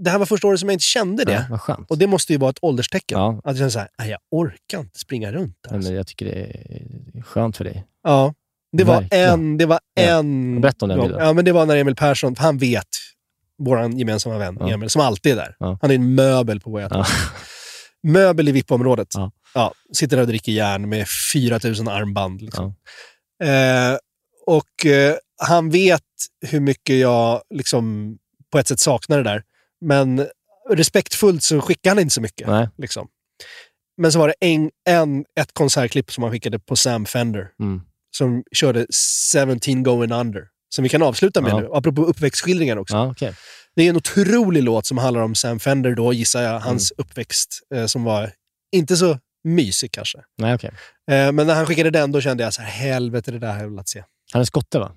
det 0.00 0.10
här 0.10 0.18
var 0.18 0.26
första 0.26 0.46
året 0.48 0.60
som 0.60 0.68
jag 0.68 0.74
inte 0.74 0.84
kände 0.84 1.24
det. 1.24 1.46
Ja. 1.68 1.78
Och 1.88 1.98
det 1.98 2.06
måste 2.06 2.32
ju 2.32 2.38
vara 2.38 2.50
ett 2.50 2.58
ålderstecken. 2.62 3.18
Ja. 3.18 3.40
Att 3.44 3.44
jag 3.44 3.56
känner 3.56 3.70
så 3.70 3.78
här, 3.78 3.88
"Nej, 3.98 4.10
jag 4.10 4.18
orkar 4.30 4.80
inte 4.80 4.98
springa 4.98 5.32
runt. 5.32 5.56
Nej, 5.70 5.80
men 5.80 5.94
jag 5.94 6.06
tycker 6.06 6.24
det 6.26 6.32
är 6.32 7.22
skönt 7.22 7.56
för 7.56 7.64
dig. 7.64 7.84
Ja, 8.02 8.34
det 8.76 8.84
var 8.84 9.00
Verkligen. 9.00 9.30
en... 9.30 9.58
Det 9.58 9.66
var 9.66 9.80
Ja. 9.94 10.02
en 10.02 10.60
Berätta 10.60 10.84
om 10.84 10.88
den 10.88 11.00
bilden. 11.00 11.18
Ja, 11.26 11.32
men 11.32 11.44
det 11.44 11.52
var 11.52 11.66
när 11.66 11.76
Emil 11.76 11.96
Persson, 11.96 12.34
han 12.38 12.58
vet, 12.58 12.88
vår 13.58 13.98
gemensamma 13.98 14.38
vän 14.38 14.56
Ja. 14.60 14.68
Emil, 14.68 14.90
som 14.90 15.02
alltid 15.02 15.32
är 15.32 15.36
där. 15.36 15.56
Ja. 15.58 15.78
Han 15.82 15.90
är 15.90 15.94
en 15.94 16.14
möbel 16.14 16.60
på 16.60 16.76
Wyatt. 16.76 16.92
Ja. 16.94 17.06
Möbel 18.02 18.48
i 18.48 18.52
VIP-området. 18.52 19.08
Ja. 19.14 19.32
Ja, 19.54 19.72
sitter 19.92 20.16
där 20.16 20.22
och 20.22 20.28
dricker 20.28 20.52
järn 20.52 20.88
med 20.88 21.06
4000 21.32 21.88
armband. 21.88 22.42
Liksom. 22.42 22.74
Eh, 23.44 23.96
och 24.46 24.86
eh, 24.86 25.14
han 25.42 25.70
vet 25.70 26.02
hur 26.46 26.60
mycket 26.60 26.96
jag 26.96 27.42
liksom, 27.54 28.16
på 28.52 28.58
ett 28.58 28.68
sätt 28.68 28.80
saknar 28.80 29.16
det 29.16 29.22
där. 29.24 29.42
Men 29.80 30.26
respektfullt 30.70 31.42
så 31.42 31.60
skickar 31.60 31.90
han 31.90 31.98
inte 31.98 32.14
så 32.14 32.20
mycket. 32.20 32.48
Liksom. 32.78 33.08
Men 33.96 34.12
så 34.12 34.18
var 34.18 34.28
det 34.28 34.34
en, 34.40 34.70
en, 34.88 35.24
ett 35.40 35.52
konsertklipp 35.54 36.12
som 36.12 36.22
han 36.24 36.32
skickade 36.32 36.58
på 36.58 36.76
Sam 36.76 37.06
Fender. 37.06 37.48
Mm. 37.60 37.80
Som 38.16 38.42
körde 38.52 38.86
17 39.60 39.82
going 39.82 40.12
under. 40.12 40.42
Som 40.74 40.82
vi 40.82 40.88
kan 40.88 41.02
avsluta 41.02 41.40
med 41.40 41.50
Ja. 41.50 41.60
nu, 41.60 41.68
apropå 41.72 42.04
uppväxtskildringar 42.04 42.76
också. 42.76 42.96
Ja, 42.96 43.10
okej. 43.10 43.34
Det 43.76 43.82
är 43.82 43.90
en 43.90 43.96
otrolig 43.96 44.62
låt 44.62 44.86
som 44.86 44.98
handlar 44.98 45.22
om 45.22 45.34
Sam 45.34 45.60
Fender 45.60 45.94
då, 45.94 46.12
gissar 46.12 46.42
jag, 46.42 46.60
hans 46.60 46.90
uppväxt. 46.90 47.60
Eh, 47.74 47.86
som 47.86 48.04
var 48.04 48.32
inte 48.72 48.96
så 48.96 49.18
mysig 49.44 49.92
kanske. 49.92 50.18
Nej, 50.38 50.54
okej. 50.54 50.70
Eh, 51.10 51.32
men 51.32 51.46
när 51.46 51.54
han 51.54 51.66
skickade 51.66 51.90
den, 51.90 52.12
då 52.12 52.20
kände 52.20 52.42
jag 52.44 52.54
så 52.54 52.62
här, 52.62 52.70
helvete, 52.70 53.30
det 53.30 53.38
där 53.38 53.52
har 53.52 53.60
jag 53.60 53.68
velat 53.70 53.88
se. 53.88 54.04
Han 54.32 54.40
är 54.40 54.44
skotte, 54.46 54.78
va? 54.78 54.92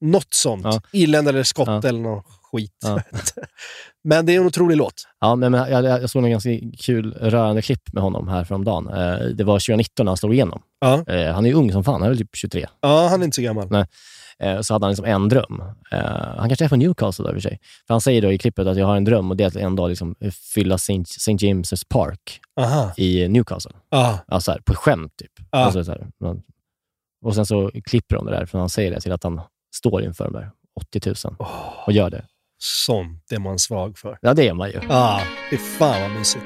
Något 0.00 0.34
sånt. 0.34 0.64
Ja. 0.64 0.80
Irländare 0.92 1.34
eller 1.36 1.44
skott 1.44 1.68
Ja. 1.68 1.88
eller 1.88 2.00
någon 2.00 2.22
skit. 2.52 2.76
Ja. 2.84 3.00
men 4.04 4.26
det 4.26 4.34
är 4.34 4.40
en 4.40 4.46
otrolig 4.46 4.76
låt. 4.76 4.94
Ja, 5.20 5.34
men 5.36 5.52
men 5.52 5.70
jag, 5.70 5.84
jag 5.84 6.10
såg 6.10 6.24
en 6.24 6.30
ganska 6.30 6.50
kul, 6.78 7.12
rörande 7.14 7.62
klipp 7.62 7.92
med 7.92 8.02
honom 8.02 8.28
här 8.28 8.44
från 8.44 8.64
dagen. 8.64 8.88
Eh, 8.88 9.18
Det 9.18 9.44
var 9.44 9.58
2019 9.58 10.04
när 10.06 10.10
han 10.10 10.16
slog 10.16 10.34
igenom. 10.34 10.62
Ja. 10.80 11.04
Eh, 11.06 11.32
Han 11.32 11.44
är 11.44 11.48
ju 11.48 11.54
ung 11.54 11.72
som 11.72 11.84
fan, 11.84 11.94
han 11.94 12.02
är 12.02 12.08
väl 12.08 12.18
typ 12.18 12.36
23. 12.36 12.66
Ja, 12.80 13.08
han 13.10 13.20
är 13.20 13.24
inte 13.24 13.34
så 13.34 13.42
gammal. 13.42 13.68
Nej. 13.70 13.86
Eh, 14.38 14.60
Så 14.60 14.74
hade 14.74 14.84
han 14.86 14.90
liksom 14.90 15.06
en 15.06 15.28
dröm. 15.28 15.62
Eh, 15.92 15.98
Han 16.38 16.48
kanske 16.48 16.64
är 16.64 16.68
från 16.68 16.78
Newcastle 16.78 17.24
då, 17.24 17.28
i 17.28 17.32
och 17.32 17.34
för 17.42 17.48
sig. 17.48 17.58
För 17.86 17.94
han 17.94 18.00
säger 18.00 18.22
då 18.22 18.32
i 18.32 18.38
klippet 18.38 18.66
att 18.66 18.76
jag 18.76 18.86
har 18.86 18.96
en 18.96 19.04
dröm 19.04 19.30
och 19.30 19.36
det 19.36 19.44
är 19.44 19.48
att 19.48 19.56
en 19.56 19.76
dag 19.76 19.88
liksom 19.88 20.14
fylla 20.54 20.74
St. 20.74 20.92
James' 21.26 21.84
Park 21.88 22.40
Aha. 22.60 22.92
i 22.96 23.28
Newcastle. 23.28 23.72
Ja. 23.90 24.18
Ja, 24.26 24.40
så 24.40 24.52
här, 24.52 24.60
på 24.60 24.74
skämt 24.74 25.12
typ. 25.16 25.30
Alltså, 25.50 25.84
så 25.84 25.90
här, 25.92 26.06
och 27.24 27.34
sen 27.34 27.46
så 27.46 27.70
klipper 27.84 28.16
de 28.16 28.26
det 28.26 28.32
där, 28.32 28.46
för 28.46 28.58
han 28.58 28.68
säger 28.68 28.90
det 28.90 29.00
till 29.00 29.12
att 29.12 29.24
han 29.24 29.40
står 29.76 30.02
inför 30.02 30.24
de 30.24 30.32
där 30.32 30.50
80 30.80 31.28
000 31.28 31.36
och 31.86 31.92
gör 31.92 32.10
det. 32.10 32.24
Sånt 32.64 33.32
är 33.32 33.38
man 33.38 33.58
svag 33.58 33.98
för. 33.98 34.18
Ja, 34.20 34.34
det 34.34 34.48
är 34.48 34.54
man 34.54 34.70
ju. 34.70 34.80
Ja, 34.88 35.20
fy 35.50 35.56
fan 35.56 36.02
vad 36.02 36.10
mysigt. 36.10 36.44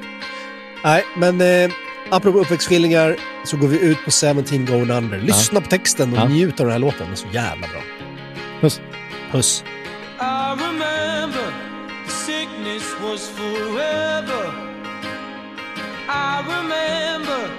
Nej, 0.83 1.05
men 1.17 1.41
eh, 1.41 1.71
apropå 2.09 2.39
uppväxtskildringar 2.39 3.15
så 3.45 3.57
går 3.57 3.67
vi 3.67 3.79
ut 3.79 3.97
på 4.05 4.11
17 4.11 4.65
Going 4.65 4.91
Under. 4.91 5.17
Lyssna 5.19 5.61
på 5.61 5.69
texten 5.69 6.13
och 6.13 6.19
Ja. 6.19 6.27
njut 6.27 6.59
av 6.59 6.65
den 6.65 6.71
här 6.71 6.79
låten. 6.79 6.99
Den 6.99 7.11
är 7.11 7.15
så 7.15 7.27
jävla 7.31 7.67
bra. 7.67 7.81
Puss. 8.61 8.81
Puss. 9.31 9.63
I 10.19 10.55
remember 10.63 11.53
the 12.05 12.11
sickness 12.11 12.95
was 13.01 13.29
forever. 13.29 14.53
I 16.09 16.43
remember 16.49 17.49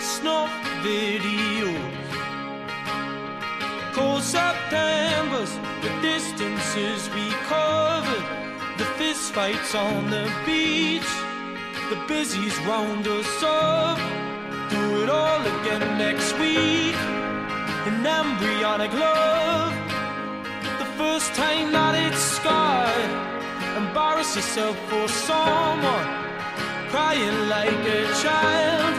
snuff 0.00 0.50
videos. 0.84 1.97
Cold 3.98 4.22
Septembers, 4.22 5.52
the 5.82 5.90
distances 6.00 7.10
we 7.16 7.30
covered. 7.50 8.26
The 8.78 8.84
fist 8.96 9.32
fights 9.32 9.74
on 9.74 10.08
the 10.08 10.30
beach. 10.46 11.10
The 11.90 11.98
busies 12.06 12.56
round 12.60 13.08
us 13.08 13.42
up. 13.42 13.98
Do 14.70 15.02
it 15.02 15.10
all 15.10 15.40
again 15.40 15.98
next 15.98 16.32
week. 16.38 16.94
An 17.88 18.06
embryonic 18.06 18.92
love 18.92 19.74
the 20.78 20.90
first 20.96 21.34
time 21.34 21.72
that 21.72 21.94
it's 22.06 22.22
scarred. 22.38 23.12
Embarrass 23.82 24.36
yourself 24.36 24.76
for 24.90 25.08
someone, 25.08 26.08
crying 26.92 27.38
like 27.48 27.82
a 27.98 28.02
child. 28.22 28.94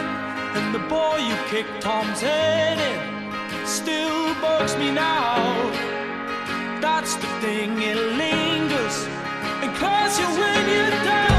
And 0.56 0.74
the 0.74 0.84
boy 0.94 1.16
you 1.28 1.36
kicked 1.48 1.80
Tom's 1.80 2.20
head 2.20 2.76
in 2.90 3.66
still 3.66 4.19
bugs 4.40 4.76
me 4.76 4.90
now. 4.90 5.70
That's 6.80 7.14
the 7.16 7.26
thing, 7.40 7.80
it 7.82 7.96
lingers 7.96 8.96
and 9.62 9.74
claws 9.76 10.18
you 10.18 10.26
when 10.40 10.68
you're 10.68 11.04
down. 11.04 11.29